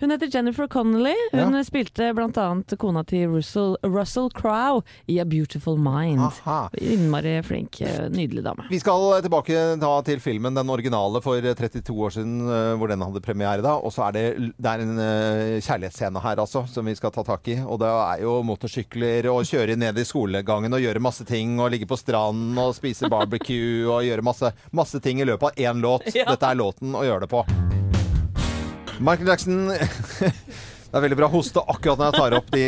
hun 0.03 0.13
heter 0.13 0.29
Jennifer 0.35 0.69
Connolly. 0.69 1.15
Hun 1.33 1.57
Ja. 1.57 1.63
spilte 1.65 2.11
bl.a. 2.15 2.45
kona 2.77 3.03
til 3.09 3.31
Russell, 3.33 3.77
Russell 3.83 4.29
Crowe 4.37 4.83
i 5.09 5.17
A 5.19 5.25
Beautiful 5.25 5.79
Mind. 5.81 6.21
Aha. 6.21 6.69
Innmari 6.79 7.39
flink, 7.43 7.81
eh, 7.81 8.11
nydelig 8.13 8.45
dame. 8.45 8.67
Vi 8.69 8.79
skal 8.79 9.23
tilbake 9.25 9.57
da 9.81 9.95
til 10.03 10.21
filmen, 10.21 10.55
den 10.55 10.69
originale 10.69 11.23
for 11.25 11.41
32 11.41 11.97
år 11.97 12.11
siden, 12.19 12.37
eh, 12.45 12.77
hvor 12.77 12.89
den 12.93 13.01
hadde 13.01 13.25
premiere 13.25 13.63
da. 13.65 13.79
Og 13.81 13.91
så 13.97 14.09
er 14.09 14.13
det, 14.13 14.53
det 14.61 14.69
er 14.75 14.85
en 14.85 14.99
eh, 14.99 15.61
kjærlighetsscene 15.65 16.21
her, 16.23 16.37
altså, 16.45 16.67
som 16.69 16.85
vi 16.85 16.95
skal 16.95 17.11
ta 17.11 17.23
tak 17.25 17.49
i. 17.49 17.57
Og 17.65 17.81
det 17.81 17.89
er 17.89 18.23
jo 18.23 18.43
motorsykler 18.43 19.27
og 19.33 19.49
kjøre 19.49 19.77
ned 19.81 19.97
i 19.99 20.05
skolegangen 20.05 20.73
og 20.77 20.81
gjøre 20.85 21.01
masse 21.01 21.25
ting. 21.25 21.57
Og 21.59 21.71
ligge 21.73 21.89
på 21.89 21.97
stranden 21.99 22.57
og 22.61 22.75
spise 22.77 23.09
barbecue 23.09 23.58
og 23.89 24.03
gjøre 24.07 24.25
masse, 24.27 24.53
masse 24.77 25.01
ting 25.05 25.21
i 25.23 25.29
løpet 25.29 25.51
av 25.53 25.65
én 25.71 25.83
låt. 25.85 26.09
Ja. 26.15 26.29
Dette 26.33 26.51
er 26.53 26.59
låten 26.59 26.95
å 26.99 27.05
gjøre 27.07 27.27
det 27.27 27.33
på. 27.33 27.45
Michael 28.99 29.29
Jackson 29.31 29.69
Det 30.89 30.97
er 30.97 31.03
veldig 31.05 31.19
bra 31.21 31.27
hoste 31.29 31.61
akkurat 31.69 32.01
når 32.01 32.07
jeg 32.09 32.17
tar 32.17 32.35
opp 32.39 32.47
de 32.55 32.63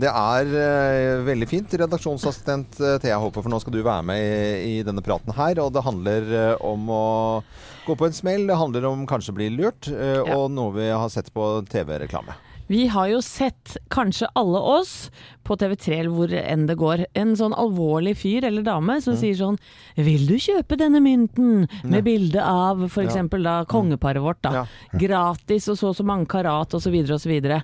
Det 0.00 0.08
er 0.08 0.52
eh, 0.56 1.18
veldig 1.26 1.48
fint. 1.50 1.74
Redaksjonsassistent 1.82 2.78
eh, 2.80 2.94
Thea 3.02 3.18
Håper, 3.20 3.44
for 3.44 3.52
nå 3.52 3.58
skal 3.60 3.74
du 3.76 3.82
være 3.84 4.06
med 4.08 4.22
i, 4.24 4.78
i 4.78 4.86
denne 4.86 5.04
praten 5.04 5.34
her. 5.36 5.60
Og 5.60 5.68
det 5.76 5.82
handler 5.84 6.30
eh, 6.32 6.54
om 6.64 6.88
å 6.88 7.02
gå 7.84 7.96
på 8.00 8.08
en 8.08 8.16
smell. 8.16 8.46
Det 8.48 8.56
handler 8.56 8.88
om 8.88 9.04
kanskje 9.10 9.34
å 9.34 9.36
bli 9.36 9.50
lurt, 9.52 9.90
og 9.92 10.30
Ja. 10.32 10.38
noe 10.48 10.72
vi 10.78 10.88
har 10.88 11.12
sett 11.12 11.28
på 11.36 11.50
TV-reklame. 11.68 12.38
Vi 12.70 12.86
har 12.86 13.08
jo 13.10 13.20
sett, 13.20 13.76
kanskje 13.92 14.28
alle 14.38 14.60
oss, 14.78 15.10
på 15.44 15.56
TV3 15.56 15.98
eller 15.98 16.10
hvor 16.14 16.32
enn 16.36 16.66
det 16.68 16.76
går, 16.78 17.04
en 17.18 17.34
sånn 17.38 17.54
alvorlig 17.58 18.16
fyr 18.20 18.44
eller 18.44 18.62
dame 18.66 18.98
som 19.02 19.16
sier 19.16 19.34
sånn 19.38 19.58
Vil 19.96 20.26
du 20.28 20.34
kjøpe 20.38 20.76
denne 20.78 21.00
mynten 21.02 21.66
med 21.84 22.04
bilde 22.04 22.40
av 22.44 22.84
f.eks. 22.86 22.98
eksempel 23.10 23.42
da 23.44 23.64
kongeparet 23.68 24.22
vårt, 24.22 24.40
da. 24.42 24.64
Gratis 25.00 25.68
og 25.72 25.78
så 25.80 25.90
og 25.90 25.96
så 25.98 26.04
mange 26.06 26.28
karat 26.30 26.72
osv. 26.76 26.94
osv. 27.10 27.32
Eh, 27.34 27.60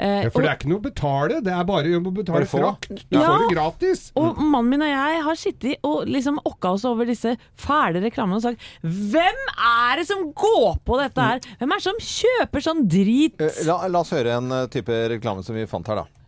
Ja, 0.00 0.28
for 0.30 0.42
det 0.44 0.50
er 0.50 0.56
ikke 0.58 0.68
noe 0.68 0.80
å 0.82 0.84
betale, 0.84 1.40
det 1.44 1.52
er 1.54 1.64
bare 1.64 1.94
å 1.96 2.12
betale 2.12 2.46
frakt. 2.50 2.90
Da 3.10 3.20
Ja. 3.20 3.30
får 3.30 3.48
du 3.48 3.54
gratis. 3.54 4.12
Og 4.16 4.36
mannen 4.42 4.68
min 4.70 4.82
og 4.82 4.88
jeg 4.90 5.22
har 5.24 5.34
sittet 5.40 5.76
og 5.82 6.06
liksom 6.06 6.38
okka 6.44 6.74
oss 6.76 6.84
over 6.84 7.06
disse 7.08 7.36
fæle 7.56 8.02
reklamene 8.04 8.36
og 8.36 8.42
sagt 8.42 8.60
Hvem 8.84 9.40
er 9.56 9.96
det 9.96 10.06
som 10.06 10.32
går 10.32 10.78
på 10.84 10.98
dette 11.00 11.20
her? 11.20 11.40
Hvem 11.58 11.72
er 11.72 11.76
det 11.80 11.82
som 11.88 11.98
kjøper 11.98 12.60
sånn 12.68 12.84
drit? 12.88 13.40
Eh, 13.40 13.64
La, 13.66 13.86
la 13.88 14.00
oss 14.00 14.10
høre 14.10 14.36
en 14.36 14.50
eh, 14.52 14.66
type 14.72 14.88
reklame 15.16 15.42
som 15.44 15.54
vi 15.56 15.64
fant 15.66 15.86
her, 15.88 16.02
da. 16.04 16.19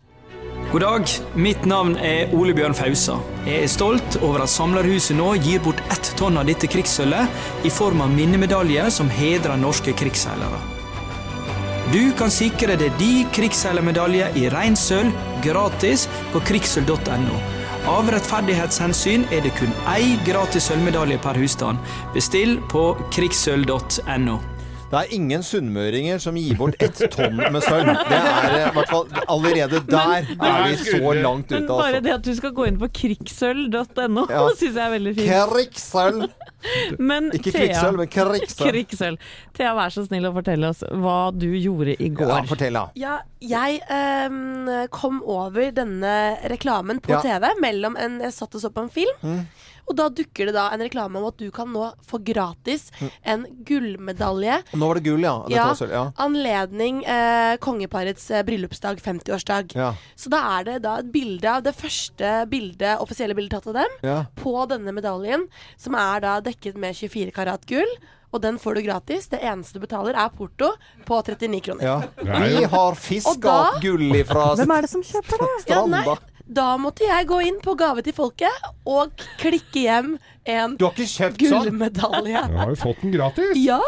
God 0.73 0.81
dag, 0.81 1.09
mitt 1.37 1.65
navn 1.69 1.91
er 2.01 2.31
Ole 2.33 2.55
Bjørn 2.57 2.73
Fausa. 2.73 3.19
Jeg 3.45 3.61
er 3.61 3.69
stolt 3.69 4.15
over 4.25 4.41
at 4.41 4.49
Samlerhuset 4.49 5.13
nå 5.13 5.27
gir 5.37 5.59
bort 5.61 5.83
ett 5.93 6.07
tonn 6.17 6.39
av 6.41 6.47
dette 6.49 6.65
krigssølvet 6.65 7.67
i 7.69 7.69
form 7.69 8.01
av 8.01 8.09
minnemedalje 8.09 8.87
som 8.95 9.11
hedrer 9.13 9.53
norske 9.61 9.93
krigsseilere. 9.99 10.57
Du 11.93 12.01
kan 12.17 12.33
sikre 12.33 12.73
deg 12.81 12.97
din 12.97 13.29
krigsseilermedalje 13.37 14.31
i 14.41 14.47
rein 14.49 14.73
sølv 14.73 15.13
gratis 15.45 16.07
på 16.33 16.41
krigssølv.no. 16.49 17.37
Av 17.93 18.09
rettferdighetshensyn 18.09 19.27
er 19.29 19.45
det 19.45 19.53
kun 19.59 19.77
én 19.93 20.17
gratis 20.25 20.71
sølvmedalje 20.71 21.21
per 21.21 21.37
husstand. 21.37 21.93
Bestill 22.17 22.57
på 22.73 22.95
krigssølv.no. 23.13 24.39
Det 24.93 24.99
er 24.99 25.13
ingen 25.17 25.41
sunnmøringer 25.41 26.19
som 26.21 26.35
gir 26.37 26.53
bort 26.59 26.75
ett 26.85 26.99
tonn 27.15 27.39
med 27.39 27.63
sølv. 27.65 27.89
Det 28.05 28.17
er 28.19 28.57
eh, 28.59 28.65
i 28.67 28.73
hvert 28.75 28.91
fall 28.91 29.07
Allerede 29.33 29.79
der 29.89 30.27
Men- 30.29 30.43
er 30.45 30.67
vi 30.67 30.75
så 30.85 31.13
langt 31.17 31.49
Men 31.49 31.63
ute, 31.63 31.67
bare 31.71 31.87
altså. 31.87 32.01
det 32.05 32.13
at 32.13 32.27
du 32.27 32.33
skal 32.37 32.53
gå 32.53 32.67
inn 32.69 32.77
på 32.77 32.89
krigssølv.no, 32.99 34.25
Ja. 34.29 34.43
syns 34.59 34.77
jeg 34.77 34.83
er 34.85 34.93
veldig 34.93 35.15
fint. 35.17 35.31
Krigssølv! 35.53 36.27
Ikke 37.33 37.51
kvikksølv, 37.51 37.97
men. 37.97 38.07
Krigssølv. 38.13 39.17
Thea, 39.57 39.73
vær 39.75 39.91
så 39.97 40.05
snill 40.05 40.29
å 40.29 40.33
fortelle 40.37 40.69
oss 40.69 40.83
hva 40.87 41.17
du 41.35 41.49
gjorde 41.57 41.97
i 41.97 42.09
går. 42.13 42.29
Ja, 42.29 42.39
fortell, 42.47 42.77
da. 42.77 42.85
Ja, 42.99 43.17
jeg 43.43 43.81
um, 43.89 44.69
kom 44.93 45.19
over 45.25 45.73
denne 45.75 46.13
reklamen 46.53 47.01
på 47.03 47.17
Ja. 47.17 47.21
TV 47.25 47.49
mellom 47.61 47.97
en 47.99 48.21
Jeg 48.23 48.33
satt 48.37 48.55
og 48.55 48.61
så 48.63 48.69
på 48.71 48.85
en 48.85 48.93
film. 48.93 49.17
Mm. 49.25 49.41
Og 49.89 49.97
da 49.99 50.07
dukker 50.09 50.47
det 50.49 50.55
da 50.55 50.69
en 50.73 50.83
reklame 50.83 51.19
om 51.19 51.27
at 51.27 51.37
du 51.41 51.49
kan 51.53 51.67
nå 51.73 51.89
få 52.07 52.19
gratis 52.23 52.87
en 53.27 53.43
gullmedalje. 53.67 54.61
Nå 54.79 54.87
var 54.89 54.99
det 54.99 55.05
gull, 55.09 55.25
ja. 55.25 55.33
Ja, 55.51 55.65
var 55.75 55.91
ja. 55.91 56.03
Anledning 56.23 57.03
eh, 57.03 57.57
kongeparets 57.63 58.29
eh, 58.31 58.45
bryllupsdag, 58.47 59.01
50-årsdag. 59.03 59.75
Ja. 59.77 59.91
Så 60.15 60.31
da 60.33 60.39
er 60.57 60.69
det 60.69 60.79
da 60.87 60.97
et 61.03 61.11
bilde 61.13 61.51
av 61.51 61.65
det 61.67 61.75
første 61.75 62.33
bildet, 62.51 62.95
offisielle 63.03 63.35
bildet 63.37 63.59
tatt 63.59 63.71
av 63.73 63.81
dem, 63.83 63.99
Ja. 64.07 64.17
på 64.39 64.55
denne 64.71 64.95
medaljen, 64.95 65.47
som 65.77 65.95
er 65.99 66.23
da 66.23 66.39
dekket 66.43 66.79
med 66.79 66.95
24 66.95 67.31
karat 67.35 67.67
gull. 67.69 67.97
Og 68.33 68.41
den 68.41 68.57
får 68.57 68.75
du 68.75 68.81
gratis. 68.81 69.27
Det 69.29 69.37
eneste 69.45 69.77
du 69.77 69.83
betaler, 69.83 70.15
er 70.17 70.31
porto 70.33 70.71
på 71.05 71.19
39 71.21 71.59
kroner. 71.67 71.83
Ja. 71.85 71.97
Vi 72.17 72.63
har 72.65 72.95
Og 72.95 72.97
fiska 72.97 73.51
opp 73.53 73.81
gull 73.83 74.07
ifra 74.17 74.55
Hvem 74.57 74.73
er 74.73 74.87
det 74.87 74.89
som 74.89 75.03
kjøper 75.05 75.43
det? 75.43 75.49
Ja, 75.53 75.61
stranda. 75.67 76.17
Da 76.45 76.73
måtte 76.77 77.05
jeg 77.07 77.27
gå 77.29 77.39
inn 77.47 77.59
på 77.63 77.75
Gave 77.79 78.03
til 78.03 78.15
folket 78.15 78.71
og 78.89 79.13
klikke 79.39 79.85
hjem 79.85 80.15
en 80.45 80.77
sånn? 80.77 81.35
gullmedalje. 81.39 82.41
Du 82.49 82.57
har 82.57 82.69
jo 82.73 82.75
fått 82.79 83.01
den 83.01 83.13
gratis. 83.13 83.53
Ja! 83.63 83.79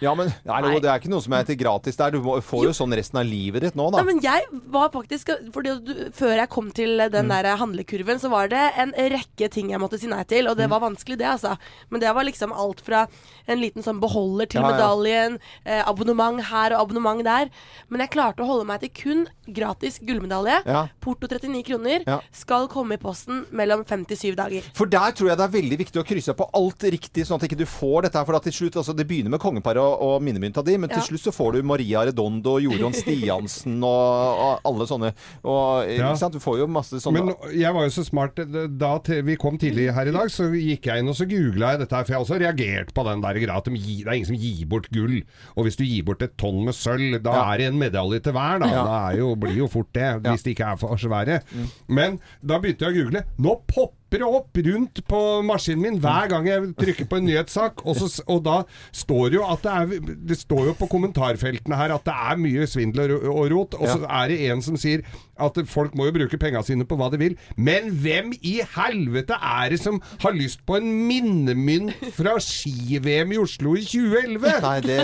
Ja, 0.00 0.14
men 0.14 0.30
nei, 0.46 0.60
det 0.80 0.88
er 0.90 1.00
ikke 1.00 1.10
noe 1.12 1.22
som 1.24 1.34
heter 1.34 1.56
gratis 1.58 1.96
der. 1.98 2.14
Du 2.14 2.20
får 2.22 2.64
jo 2.68 2.72
sånn 2.76 2.94
resten 2.96 3.18
av 3.20 3.26
livet 3.26 3.62
ditt 3.64 3.74
nå, 3.78 3.88
da. 3.92 4.00
Nei, 4.02 4.12
men 4.14 4.22
jeg 4.24 4.46
var 4.70 4.90
faktisk 4.94 5.32
fordi 5.54 5.76
du, 5.84 5.92
Før 6.16 6.36
jeg 6.36 6.48
kom 6.52 6.70
til 6.74 6.96
den 7.10 7.26
Mm. 7.26 7.28
der 7.30 7.56
handlekurven, 7.60 8.18
så 8.20 8.30
var 8.30 8.48
det 8.48 8.62
en 8.78 8.92
rekke 8.92 9.50
ting 9.50 9.70
jeg 9.70 9.80
måtte 9.80 9.98
si 10.00 10.06
nei 10.06 10.22
til. 10.24 10.48
Og 10.48 10.56
det 10.56 10.66
Mm. 10.68 10.70
var 10.70 10.80
vanskelig, 10.90 11.18
det, 11.18 11.26
altså. 11.26 11.56
Men 11.90 12.00
det 12.00 12.14
var 12.14 12.24
liksom 12.24 12.52
alt 12.52 12.80
fra 12.80 13.06
en 13.48 13.58
liten 13.58 13.82
sånn 13.82 14.00
beholder 14.00 14.46
til 14.48 14.60
Ja, 14.62 14.70
medaljen, 14.70 15.38
eh, 15.66 15.82
abonnement 15.86 16.40
her 16.42 16.72
og 16.74 16.88
abonnement 16.88 17.22
der. 17.24 17.50
Men 17.88 18.00
jeg 18.00 18.10
klarte 18.10 18.40
å 18.40 18.46
holde 18.46 18.66
meg 18.66 18.80
til 18.80 18.90
kun 18.90 19.26
gratis 19.52 19.98
gullmedalje. 19.98 20.64
Ja. 20.66 20.88
Porto 21.00 21.26
39 21.26 21.62
kroner. 21.64 22.02
Ja. 22.06 22.20
Skal 22.32 22.68
komme 22.68 22.92
i 22.94 22.96
posten 22.96 23.46
mellom 23.52 23.84
57 23.84 24.34
dager. 24.36 24.62
For 24.74 24.86
der 24.86 25.12
tror 25.12 25.28
jeg 25.28 25.36
det 25.38 25.44
er 25.48 25.60
veldig 25.60 25.78
viktig 25.80 26.00
å 26.02 26.06
krysse 26.06 26.34
på 26.36 26.46
alt 26.56 26.84
riktig, 26.92 27.24
sånn 27.26 27.40
at 27.40 27.46
ikke 27.48 27.58
du 27.60 27.66
får 27.68 28.06
dette 28.06 28.18
her. 28.20 28.26
For 28.28 28.36
da 28.36 28.42
til 28.44 28.52
slutt, 28.56 28.76
altså 28.80 28.94
Det 28.96 29.06
begynner 29.08 29.32
med 29.34 29.40
kongeparet 29.42 29.80
og, 29.82 30.00
og 30.04 30.22
minnemynta 30.22 30.62
di, 30.66 30.76
men 30.80 30.88
til 30.92 31.00
Ja. 31.00 31.06
slutt 31.08 31.24
så 31.26 31.32
får 31.34 31.56
du 31.58 31.62
Maria 31.66 32.04
Redondo 32.08 32.58
Jorunn 32.62 32.94
Stiansen 32.96 33.78
og, 33.82 34.40
og 34.44 34.60
alle 34.68 34.86
sånne. 34.90 35.12
Og, 35.44 35.88
Ja. 35.90 36.10
ikke 36.12 36.18
sant? 36.20 36.34
Du 36.36 36.40
får 36.42 36.58
jo 36.62 36.66
masse 36.70 37.00
sånne 37.02 37.24
Men 37.24 37.34
jeg 37.56 37.72
var 37.74 37.84
jo 37.88 37.90
så 37.94 38.04
smart 38.06 38.36
Da 38.78 38.92
vi 39.22 39.36
kom 39.40 39.56
tidlig 39.58 39.88
her 39.94 40.06
i 40.08 40.14
dag, 40.14 40.28
så 40.30 40.48
gikk 40.54 40.86
jeg 40.90 41.00
inn 41.02 41.08
og 41.08 41.16
så 41.18 41.26
googla 41.28 41.72
jeg 41.74 41.80
dette 41.84 41.96
her. 41.96 42.04
For 42.04 42.12
jeg 42.12 42.18
har 42.18 42.24
også 42.26 42.40
reagert 42.40 42.94
på 42.94 43.04
den 43.08 43.20
der 43.24 43.34
greia 43.40 43.56
at 43.56 43.64
de 43.64 43.76
gir, 43.76 44.04
det 44.04 44.10
er 44.12 44.18
ingen 44.20 44.30
som 44.32 44.36
gir 44.40 44.66
bort 44.70 44.88
gull. 44.92 45.22
Og 45.56 45.64
hvis 45.66 45.76
du 45.80 45.84
gir 45.84 46.02
bort 46.04 46.22
et 46.22 46.36
tonn 46.40 46.64
med 46.64 46.74
sølv, 46.74 47.22
da 47.22 47.32
Ja. 47.32 47.52
er 47.54 47.58
det 47.58 47.66
en 47.72 47.78
medalje 47.80 48.20
til 48.22 48.32
hver. 48.32 48.58
Da, 48.60 49.10
er 49.10 49.18
jo, 49.18 49.34
blir 49.36 49.56
jo 49.56 49.68
fort 49.68 49.92
det, 49.92 50.22
hvis 50.22 50.42
det 50.44 50.56
ikke 50.56 50.72
er 50.72 50.76
for 50.76 50.96
svære. 50.96 51.40
Mm. 51.54 51.68
Men 51.88 52.20
da 52.44 52.58
begynte 52.58 52.84
jeg 52.86 52.92
å 52.94 52.98
google. 53.04 53.24
Nå 53.38 53.56
popper 53.66 53.96
det 54.18 54.26
opp 54.26 54.56
rundt 54.66 55.02
på 55.06 55.20
maskinen 55.46 55.82
min 55.84 55.98
hver 56.02 56.28
gang 56.32 56.46
jeg 56.48 56.72
trykker 56.80 57.06
på 57.10 57.20
en 57.20 57.26
nyhetssak. 57.28 57.84
Og, 57.86 57.96
så, 58.00 58.24
og 58.26 58.42
da 58.44 58.56
står 58.92 59.36
jo 59.38 59.44
at 59.46 59.62
det 59.62 59.72
er 59.76 60.16
Det 60.30 60.38
står 60.40 60.66
jo 60.70 60.74
på 60.78 60.88
kommentarfeltene 60.90 61.76
her 61.78 61.94
at 61.94 62.04
det 62.08 62.14
er 62.14 62.40
mye 62.40 62.66
svindel 62.66 63.14
og, 63.18 63.26
og 63.30 63.50
rot. 63.54 63.74
Og 63.78 63.86
så 63.88 64.00
er 64.08 64.28
det 64.32 64.40
en 64.50 64.62
som 64.62 64.76
sier 64.80 65.04
at 65.40 65.56
folk 65.72 65.94
må 65.96 66.04
jo 66.04 66.12
bruke 66.18 66.36
penga 66.36 66.60
sine 66.66 66.84
på 66.84 66.96
hva 67.00 67.06
de 67.12 67.20
vil. 67.20 67.36
Men 67.56 67.88
hvem 68.02 68.32
i 68.44 68.58
helvete 68.74 69.36
er 69.40 69.70
det 69.72 69.78
som 69.80 70.00
har 70.20 70.34
lyst 70.36 70.60
på 70.68 70.76
en 70.76 70.90
minnemynt 71.08 71.94
fra 72.16 72.34
ski-VM 72.42 73.32
i 73.36 73.38
Oslo 73.40 73.72
i 73.78 73.84
2011? 73.86 74.50
Nei, 74.66 74.74
det, 74.84 74.98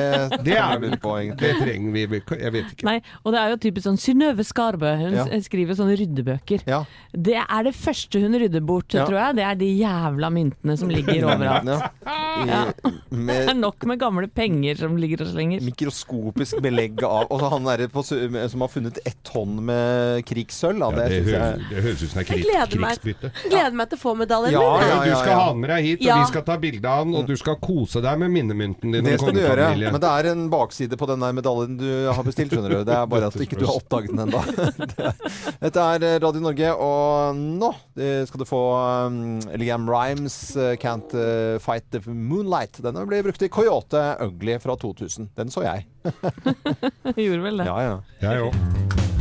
Det 0.44 0.58
er 0.60 0.80
vel 0.82 0.98
poeng. 1.02 1.32
Det 1.40 1.54
trenger 1.62 1.94
vi 1.94 2.04
Jeg 2.06 2.52
vet 2.52 2.74
ikke. 2.74 2.86
Nei, 2.88 2.98
og 3.24 3.32
det 3.34 3.40
er 3.42 3.54
jo 3.54 3.60
typisk 3.64 3.88
sånn 3.88 4.00
Synnøve 4.00 4.44
Skarbø, 4.46 4.92
hun 5.00 5.16
Ja. 5.16 5.24
skriver 5.44 5.76
sånne 5.78 5.96
ryddebøker. 6.00 6.64
Ja. 6.68 6.82
Det 7.12 7.38
er 7.40 7.66
det 7.66 7.74
første 7.76 8.20
hun 8.20 8.36
rydder 8.36 8.64
bort, 8.66 8.92
Ja. 8.96 9.04
tror 9.08 9.18
jeg. 9.20 9.36
Det 9.38 9.44
er 9.46 9.58
de 9.60 9.68
jævla 9.80 10.30
myntene 10.32 10.76
som 10.80 10.88
ligger 10.92 11.26
overalt. 11.30 11.70
Ja. 12.46 12.62
Det 13.10 13.36
er 13.48 13.54
nok 13.56 13.84
med 13.88 13.98
gamle 14.00 14.28
penger 14.28 14.76
som 14.82 14.96
ligger 15.00 15.22
og 15.24 15.30
slenger. 15.32 15.62
mikroskopisk 15.64 16.58
belegg 16.62 17.00
av 17.06 17.30
Og 17.32 17.40
så 17.40 17.48
han 17.54 17.64
der 17.64 17.86
på, 17.92 18.02
som 18.04 18.64
har 18.64 18.68
funnet 18.72 18.98
ett 19.08 19.16
tonn 19.26 19.56
med 19.64 20.24
krigssølv. 20.28 20.80
Ja, 20.84 20.90
det 20.96 21.06
det, 21.10 21.20
høres, 21.30 21.64
det 21.70 21.82
høres 21.86 22.02
ut 22.02 22.10
som 22.10 22.20
det 22.20 22.22
er 22.22 22.26
Jeg 22.26 22.28
krig, 22.28 22.44
gleder 22.46 22.82
meg. 22.82 23.06
Gleder 23.46 23.76
meg 23.80 23.88
til 23.90 23.98
å 23.98 24.02
få 24.02 24.14
medaljen 24.20 24.52
Ja, 24.56 24.64
min. 24.76 24.88
ja, 24.90 24.98
Du 25.06 25.14
skal 25.22 25.40
ha 25.40 25.46
med 25.56 25.70
deg 25.72 25.84
hit, 25.88 26.04
og 26.06 26.20
vi 26.20 26.28
skal 26.32 26.44
ta 26.46 26.56
bilde 26.62 26.88
av 26.92 27.04
den, 27.06 27.14
og 27.20 27.26
du 27.30 27.34
skal 27.40 27.56
kose 27.62 28.02
deg 28.04 28.18
med 28.22 28.30
minnemynten 28.36 28.92
din. 28.96 29.04
Det 29.06 29.16
skal 29.20 29.34
du 29.36 29.40
gjøre, 29.42 29.70
men 29.86 30.00
det 30.02 30.12
er 30.12 30.30
en 30.32 30.46
bakside 30.52 30.98
på 31.00 31.08
den 31.10 31.24
der 31.24 31.32
medaljen 31.36 31.76
du 31.80 31.88
har 32.10 32.22
bestilt. 32.26 32.52
skjønner 32.52 32.76
du. 32.76 32.84
Det 32.86 32.94
er 32.96 33.06
bare 33.10 33.30
at 33.32 33.40
ikke 33.42 33.58
du 33.60 33.66
har 33.66 33.76
oppdaget 33.80 34.12
den 34.12 34.26
ennå. 34.26 34.42
Dette 35.66 35.86
er 35.96 36.06
Radio 36.22 36.40
Norge, 36.44 36.70
og 36.76 37.36
nå 37.36 37.70
eh, 37.98 38.22
skal 38.28 38.42
du 38.42 38.46
få 38.48 38.60
um, 39.06 39.18
Liam 39.58 39.88
Rhymes' 39.90 40.56
uh, 40.56 40.74
'Can't 40.80 41.14
uh, 41.14 41.58
Fight 41.62 41.90
the 41.90 42.00
Moonlight'. 42.06 42.80
Den 42.84 42.98
ble 43.08 43.22
brukt 43.26 43.42
i 43.42 43.50
Coyote 43.52 44.04
Ugly 44.24 44.58
fra 44.62 44.76
2000. 44.76 45.30
Den 45.36 45.50
så 45.50 45.66
jeg. 45.66 45.86
Gjorde 47.16 47.42
vel 47.42 47.62
det. 47.62 47.68
Ja, 47.68 47.78
ja. 47.82 48.00
Jeg 48.22 48.48
òg. 48.48 49.15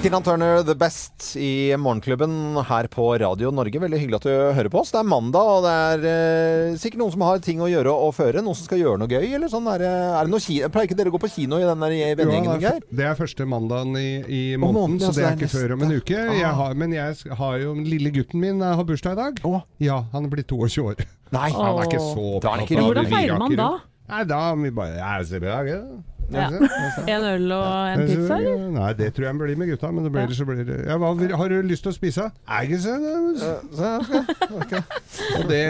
Tina 0.00 0.16
Turner, 0.24 0.62
The 0.64 0.74
Best 0.74 1.36
i 1.36 1.76
Morgenklubben 1.76 2.56
her 2.64 2.86
på 2.88 3.04
Radio 3.20 3.50
Norge. 3.52 3.76
Veldig 3.82 3.98
hyggelig 4.00 4.16
at 4.16 4.24
du 4.24 4.30
hører 4.56 4.70
på 4.72 4.80
oss. 4.80 4.92
Det 4.94 5.00
er 5.02 5.08
mandag, 5.10 5.44
og 5.44 5.66
det 5.66 5.72
er 5.76 6.04
eh, 6.08 6.76
sikkert 6.80 7.02
noen 7.02 7.12
som 7.12 7.24
har 7.26 7.42
ting 7.44 7.60
å 7.60 7.68
gjøre 7.68 7.92
og 7.92 8.14
føre. 8.16 8.40
Noen 8.40 8.56
som 8.56 8.64
skal 8.64 8.80
gjøre 8.80 9.02
noe 9.02 9.10
gøy, 9.12 9.26
eller 9.36 9.50
sånn. 9.52 9.66
Er, 9.68 9.82
det- 9.84 9.90
er 9.90 10.24
det 10.24 10.32
noe 10.32 10.40
kino? 10.40 10.70
Pleier 10.72 10.88
ikke 10.88 10.96
dere 11.02 11.12
å 11.12 11.14
gå 11.18 11.20
på 11.20 11.30
kino 11.34 11.58
i 11.60 11.66
den 11.68 11.84
der 11.84 11.92
vennegjengen, 12.16 12.48
Ja, 12.48 12.56
det, 12.56 12.64
Geir? 12.64 12.80
er, 12.80 12.96
det 12.96 13.06
er 13.10 13.18
første 13.18 13.44
mandagen 13.52 13.92
i, 14.00 14.06
i 14.24 14.40
måneden, 14.56 14.78
måneden, 14.80 15.02
ja, 15.04 15.10
så 15.10 15.18
det 15.18 15.26
er 15.26 15.34
er 15.34 15.36
ikke 15.36 15.52
før 15.52 15.74
om 15.76 15.84
en 15.84 15.92
uke. 15.98 16.16
Ah. 16.24 16.32
Jeg 16.40 16.54
har, 16.62 16.78
men 16.80 16.96
jeg 16.96 17.36
har 17.42 17.58
jo 17.60 17.74
lille 17.92 18.14
gutten 18.16 18.40
min 18.40 18.62
eh, 18.64 18.76
har 18.80 18.88
bursdag 18.88 19.18
i 19.18 19.20
dag. 19.20 19.42
Ja, 19.84 19.98
han 20.14 20.24
er 20.24 20.32
blitt 20.32 20.48
22 20.48 20.86
år. 20.94 21.04
Nei, 21.36 21.50
han 21.52 21.76
er 21.76 21.84
ikke 21.90 22.00
så 22.00 22.16
er 22.16 22.40
opptatt 22.40 22.72
av 22.72 22.88
Hvordan 22.88 23.12
feirer 23.12 23.44
man 23.44 23.52
da? 23.60 23.68
Nei, 24.10 24.24
da 24.24 24.40
må 24.56 24.64
vi 24.66 24.72
bare 24.80 24.96
ja, 24.96 25.12
se 25.28 25.38
bra, 25.44 25.60
ja. 25.68 25.82
Ja. 26.30 26.48
En 27.10 27.24
øl 27.26 27.52
og 27.52 27.92
en 27.92 28.02
pizza, 28.06 28.36
eller? 28.36 28.66
Nei, 28.74 28.90
det 28.98 29.08
tror 29.16 29.26
jeg 29.26 29.38
blir 29.40 29.56
med 29.58 29.70
gutta. 29.72 29.90
Men 29.94 30.06
det 30.06 30.12
blir, 30.14 30.34
så 30.36 30.46
blir 30.48 30.62
det 30.68 30.78
ja, 30.86 30.98
hva, 31.00 31.12
Har 31.40 31.52
du 31.52 31.56
lyst 31.66 31.86
til 31.86 31.92
å 31.92 31.96
spise? 31.96 32.28
Jeg 32.30 32.70
ikke 32.70 32.80
så, 32.84 33.94
Og 35.40 35.48
det, 35.50 35.62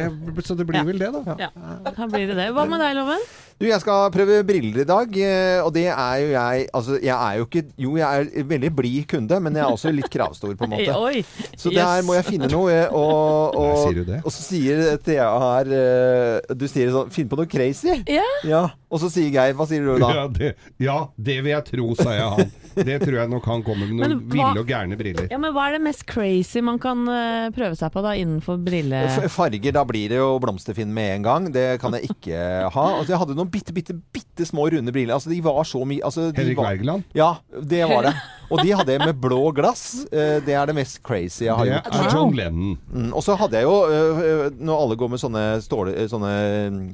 så 0.46 0.56
det 0.58 0.66
blir 0.68 0.84
vel 0.90 1.00
det, 1.00 1.12
da. 1.16 1.38
Ja, 1.46 1.50
da 1.86 2.10
blir 2.10 2.26
det 2.32 2.36
det. 2.38 2.50
Hva 2.56 2.66
med 2.68 2.82
deg, 2.82 2.98
Loven? 2.98 3.24
Du, 3.60 3.66
jeg 3.68 3.76
skal 3.82 4.06
prøve 4.08 4.38
briller 4.48 4.80
i 4.80 4.86
dag, 4.88 5.16
eh, 5.20 5.58
og 5.60 5.74
det 5.74 5.82
er 5.92 6.14
jo 6.22 6.28
jeg 6.32 6.62
Altså, 6.72 6.94
jeg 6.96 7.12
er 7.12 7.34
jo 7.36 7.44
ikke 7.44 7.62
Jo, 7.76 7.96
jeg 7.98 8.28
er 8.40 8.46
veldig 8.48 8.70
blid 8.76 9.04
kunde, 9.10 9.40
men 9.44 9.58
jeg 9.58 9.60
er 9.66 9.74
også 9.74 9.92
litt 9.92 10.08
kravstor, 10.08 10.54
på 10.56 10.64
en 10.64 10.72
måte. 10.72 10.94
Oi, 11.06 11.20
Så 11.52 11.68
der 11.68 11.98
yes. 11.98 12.06
må 12.08 12.16
jeg 12.16 12.24
finne 12.24 12.48
noe, 12.48 12.72
eh, 12.72 12.88
og, 12.88 13.58
og, 13.60 13.82
sier 13.82 14.00
du 14.00 14.08
det? 14.08 14.22
og 14.24 14.32
så 14.32 14.46
sier 14.46 14.96
Thea 15.04 15.28
her 15.44 15.74
eh, 15.76 16.56
Du 16.56 16.64
sier 16.72 16.94
sånn 16.94 17.12
Finn 17.12 17.28
på 17.28 17.36
noe 17.36 17.50
crazy. 17.50 17.98
Ja. 18.08 18.64
Og 18.88 19.04
så 19.04 19.12
sier 19.12 19.28
Geir 19.34 19.52
Hva 19.58 19.68
sier 19.68 19.84
du 19.84 19.92
da? 20.00 20.08
Ja 20.22 20.24
det, 20.40 20.54
ja, 20.80 20.98
det 21.20 21.40
vil 21.44 21.52
jeg 21.52 21.68
tro, 21.68 21.92
sa 22.00 22.16
jeg 22.16 22.32
han. 22.38 22.54
Det 22.74 22.96
tror 23.02 23.16
jeg 23.20 23.30
nok 23.32 23.44
han 23.50 23.62
kommer 23.66 23.86
med 23.90 24.00
noen 24.00 24.20
ville 24.30 24.62
og 24.62 24.66
gærne 24.70 24.96
briller. 25.00 25.28
Ja, 25.32 25.38
men 25.42 25.52
Hva 25.56 25.68
er 25.68 25.76
det 25.78 25.82
mest 25.84 26.04
crazy 26.06 26.60
man 26.64 26.78
kan 26.82 27.02
eh, 27.10 27.50
prøve 27.56 27.76
seg 27.78 27.92
på 27.94 28.02
da 28.04 28.14
innenfor 28.18 28.60
brille... 28.64 29.02
Farger, 29.30 29.72
da 29.74 29.84
blir 29.88 30.08
det 30.12 30.18
jo 30.20 30.38
blomsterfinn 30.42 30.92
med 30.94 31.16
en 31.18 31.22
gang. 31.28 31.48
Det 31.54 31.66
kan 31.82 31.92
jeg 31.98 32.10
ikke 32.14 32.40
ha. 32.76 32.86
Altså, 32.98 33.14
jeg 33.14 33.22
hadde 33.24 33.38
noen 33.38 33.50
bitte, 33.52 33.74
bitte, 33.76 33.96
bitte 34.14 34.46
små 34.48 34.68
runde 34.72 34.92
briller. 34.94 35.16
Altså, 35.18 35.30
de 35.32 35.40
var 35.44 35.62
så 35.68 35.82
mye 35.88 36.04
altså, 36.06 36.30
Henrik 36.36 36.58
Wergeland? 36.62 37.04
Ja, 37.16 37.34
det 37.60 37.84
var 37.90 38.06
det. 38.10 38.14
Og 38.50 38.58
de 38.66 38.72
hadde 38.74 38.90
jeg 38.96 38.98
med 39.06 39.14
blå 39.22 39.52
glass. 39.54 39.82
Eh, 40.10 40.40
Det 40.42 40.54
er 40.58 40.66
det 40.66 40.74
mest 40.74 40.96
crazy 41.06 41.44
jeg 41.46 41.54
har 41.54 41.68
Det 41.68 41.76
gjort. 41.76 41.98
er 42.00 42.08
John 42.16 42.32
Lennon. 42.34 42.72
Mm, 42.90 43.12
og 43.14 43.22
så 43.22 43.36
hadde 43.38 43.60
jeg 43.60 43.62
jo, 43.68 43.76
øh, 43.86 44.48
når 44.58 44.80
alle 44.82 44.96
går 44.98 45.12
med 45.12 45.20
sånne, 45.22 45.42
ståle, 45.62 45.92
øh, 45.94 46.08
sånne 46.10 46.32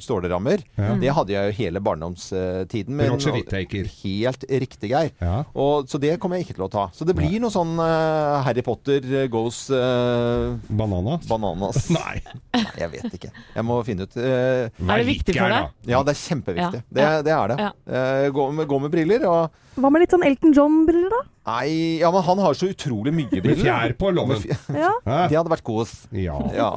stålerammer 0.05 0.61
Ja. 0.77 0.91
Det 1.01 1.15
hadde 1.17 1.33
jeg 1.33 1.49
jo 1.49 1.57
hele 1.63 1.81
barndomstiden. 1.81 2.93
men- 2.99 3.09
Roger 3.15 3.33
Whittaker. 3.39 3.89
Helt 4.03 4.45
riktig, 4.51 4.91
Geir. 4.93 5.11
Ja. 5.21 5.39
Og, 5.55 5.66
så 5.89 5.99
det 6.03 6.15
kommer 6.23 6.39
jeg 6.39 6.47
ikke 6.47 6.57
til 6.59 6.65
å 6.67 6.71
ta. 6.73 6.85
Så 6.97 7.07
det 7.09 7.15
blir 7.19 7.37
noe 7.43 7.53
sånn 7.55 7.75
uh, 7.81 8.41
Harry 8.47 8.63
Potter 8.67 9.05
goes 9.33 9.65
uh, 9.73 10.55
Bananas? 10.69 11.27
Bananas. 11.31 11.87
Nei. 11.97 12.19
Nei, 12.57 12.65
jeg 12.83 12.91
vet 12.95 13.17
ikke. 13.19 13.31
Jeg 13.55 13.67
må 13.69 13.79
finne 13.87 14.07
ut. 14.09 14.17
Uh, 14.17 14.67
Er 14.71 15.03
det 15.03 15.07
viktig 15.09 15.37
for 15.39 15.53
deg? 15.55 15.71
ja, 15.93 16.01
det 16.07 16.15
er 16.17 16.21
kjempeviktig. 16.23 16.83
Ja. 16.83 16.97
Det, 16.99 17.07
det 17.29 17.35
er 17.37 17.53
det. 17.53 17.57
Ja. 17.67 17.71
Eh, 17.87 18.27
gå, 18.35 18.49
med, 18.57 18.69
gå 18.71 18.79
med 18.87 18.93
briller 18.93 19.25
og 19.31 19.63
Hva 19.77 19.91
med 19.93 20.03
litt 20.07 20.13
sånn 20.15 20.25
Elton 20.25 20.55
John-briller, 20.57 21.13
da? 21.13 21.23
Nei, 21.47 22.01
ja, 22.01 22.09
men 22.11 22.25
han 22.27 22.41
har 22.43 22.57
så 22.59 22.67
utrolig 22.73 23.13
mye 23.15 23.29
Med 23.31 23.45
briller. 23.45 23.63
fjær 23.63 23.93
på 24.01 24.09
lommen. 24.17 24.41
Med 24.73 24.81
Ja. 24.83 24.93
Det 25.31 25.37
hadde 25.39 25.53
vært 25.53 25.67
kos. 25.67 25.93
Ja. 26.17 26.39
Ja. 26.57 26.71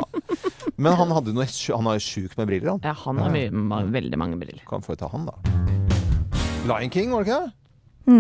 Men 0.78 0.94
han, 1.00 1.12
hadde 1.16 1.34
noe, 1.36 1.48
han 1.48 1.90
har 1.90 1.98
jo 1.98 2.04
sjukt 2.06 2.38
med 2.40 2.52
briller, 2.52 2.76
han. 2.76 2.84
Ja, 2.86 2.94
han 3.06 3.24
har 3.24 3.34
mye, 3.34 3.50
veldig 3.96 4.20
mange 4.22 4.38
briller. 4.42 4.62
Kan 4.70 4.84
få 4.86 4.98
ta 5.00 5.10
han, 5.12 5.26
da. 5.32 5.40
Lion 6.70 6.92
King, 6.92 7.10
var 7.16 7.24
det 7.24 7.32
ikke 7.32 7.40
det? 7.48 7.54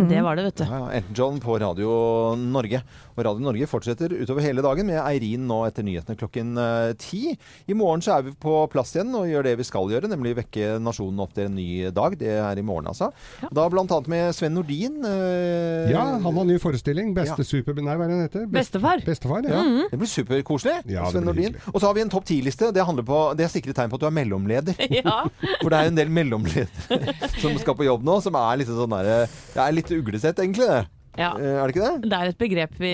Det 0.09 0.21
var 0.25 0.37
det, 0.37 0.43
vet 0.49 0.61
du. 0.61 0.63
Ja, 0.69 0.79
ja, 0.83 0.89
Elton 0.99 1.15
John 1.17 1.39
på 1.43 1.55
Radio 1.61 1.89
Norge. 2.37 2.81
Og 3.19 3.25
Radio 3.25 3.43
Norge 3.43 3.67
fortsetter 3.67 4.13
utover 4.15 4.43
hele 4.45 4.61
dagen 4.63 4.87
med 4.87 4.99
Eirin 5.01 5.47
nå 5.49 5.57
etter 5.67 5.83
nyhetene 5.83 6.15
klokken 6.19 6.53
eh, 6.61 6.91
ti. 7.01 7.33
I 7.67 7.75
morgen 7.75 8.03
så 8.05 8.13
er 8.17 8.27
vi 8.29 8.33
på 8.39 8.53
plass 8.71 8.93
igjen 8.95 9.09
og 9.17 9.25
gjør 9.27 9.43
det 9.49 9.55
vi 9.59 9.65
skal 9.67 9.89
gjøre, 9.91 10.07
nemlig 10.11 10.35
vekke 10.37 10.77
nasjonen 10.79 11.19
opp 11.25 11.33
til 11.35 11.49
en 11.49 11.57
ny 11.57 11.67
dag. 11.95 12.15
Det 12.21 12.29
er 12.37 12.61
i 12.61 12.63
morgen, 12.65 12.87
altså. 12.93 13.09
Da 13.51 13.65
blant 13.73 13.91
annet 13.95 14.07
med 14.13 14.35
Sven 14.37 14.55
Nordin. 14.55 15.01
eh, 15.03 15.89
Ja, 15.91 16.05
han 16.21 16.23
har 16.39 16.47
ny 16.47 16.59
forestilling. 16.61 17.11
Beste 17.17 17.43
super... 17.47 17.75
Nei, 17.79 17.95
hva 17.99 18.05
er 18.05 18.13
det 18.13 18.17
han 18.19 18.25
heter? 18.27 18.45
Best- 18.47 18.69
Bestefar. 18.69 19.03
Bestefar, 19.05 19.43
ja. 19.49 19.59
Ja, 19.65 19.87
Det 19.91 19.99
blir 19.99 20.11
superkoselig. 20.13 20.77
Ja, 20.93 21.09
Sven 21.11 21.25
Nordin. 21.27 21.57
Og 21.73 21.81
så 21.81 21.87
har 21.89 21.97
vi 21.97 22.05
en 22.05 22.13
topp 22.13 22.25
ti-liste. 22.29 22.69
Det, 22.75 22.85
på- 23.07 23.33
det 23.39 23.47
er 23.47 23.51
sikre 23.51 23.73
tegn 23.75 23.89
på 23.91 23.99
at 23.99 24.05
du 24.05 24.09
er 24.11 24.15
mellomleder. 24.21 24.77
Ja. 24.99 25.23
For 25.61 25.71
det 25.71 25.77
er 25.79 25.85
jo 25.87 25.91
en 25.93 25.97
del 25.99 26.09
mellomledere 26.11 27.13
som 27.41 27.55
skal 27.61 27.75
på 27.79 27.85
jobb 27.87 28.03
nå, 28.05 28.17
som 28.23 28.35
er 28.35 28.57
litt 28.59 28.67
sånn 28.71 28.91
derre 28.91 29.19
er 29.59 29.75
litt 29.79 29.91
uglesett, 29.99 30.39
egentlig, 30.43 30.67
det. 30.69 30.85
ja. 31.19 31.33
Eh, 31.35 31.57
Er 31.59 31.67
det 31.67 31.73
ikke 31.73 31.87
det? 31.87 32.09
Det 32.11 32.17
er 32.19 32.29
et 32.31 32.37
begrep 32.39 32.75
vi, 32.79 32.91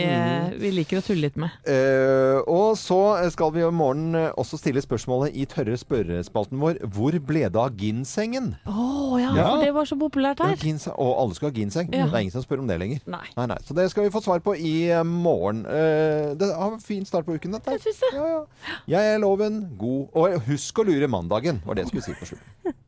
vi 0.61 0.69
liker 0.73 0.97
å 1.01 1.03
tulle 1.05 1.27
litt 1.27 1.35
med. 1.37 1.51
Uh, 1.67 2.39
og 2.49 2.77
så 2.79 2.97
skal 3.33 3.51
vi 3.53 3.61
i 3.61 3.69
morgen 3.75 4.15
eh, 4.17 4.29
også 4.39 4.57
stille 4.61 4.81
spørsmålet 4.81 5.35
i 5.37 5.43
tørre 5.51 5.75
spørrespalten 5.77 6.57
vår 6.61 6.79
Hvor 6.95 7.17
ble 7.27 7.43
det 7.51 7.59
av 7.61 7.75
ginsengen? 7.77 8.53
Å 8.65 9.19
ja, 9.21 9.29
Ja. 9.35 9.45
for 9.51 9.61
det 9.65 9.73
var 9.75 9.85
så 9.89 9.97
populært 9.99 10.41
her. 10.43 10.55
Ja, 10.57 10.93
Og 10.95 11.11
alle 11.21 11.35
skal 11.37 11.51
ha 11.51 11.55
ginseng. 11.59 11.91
Ja. 11.93 12.07
Det 12.07 12.13
er 12.17 12.23
ingen 12.25 12.33
som 12.37 12.45
spør 12.45 12.63
om 12.63 12.71
det 12.71 12.79
lenger. 12.81 13.03
Nei. 13.11 13.25
Nei, 13.37 13.45
nei. 13.51 13.59
Så 13.67 13.75
det 13.77 13.89
skal 13.93 14.07
vi 14.07 14.13
få 14.15 14.23
svar 14.25 14.41
på 14.45 14.55
i 14.57 14.73
morgen. 15.05 15.65
Uh, 15.67 16.33
det 16.39 16.49
har 16.55 16.71
en 16.73 16.81
fin 16.83 17.05
start 17.05 17.27
på 17.27 17.35
uken, 17.37 17.57
dette. 17.59 17.75
Jeg 17.77 17.83
syns 17.85 18.01
det. 18.07 18.13
Ja, 18.15 18.25
ja. 18.39 18.79
Jeg 18.95 19.13
er 19.15 19.21
Loven. 19.23 19.61
God 19.77 20.15
Og 20.15 20.39
husk 20.49 20.81
å 20.81 20.87
lure 20.87 21.07
mandagen, 21.11 21.61
var 21.65 21.75
det 21.77 21.85
jeg 21.85 21.93
skulle 21.93 22.07
si 22.09 22.17
på 22.23 22.31
slutten. 22.33 22.79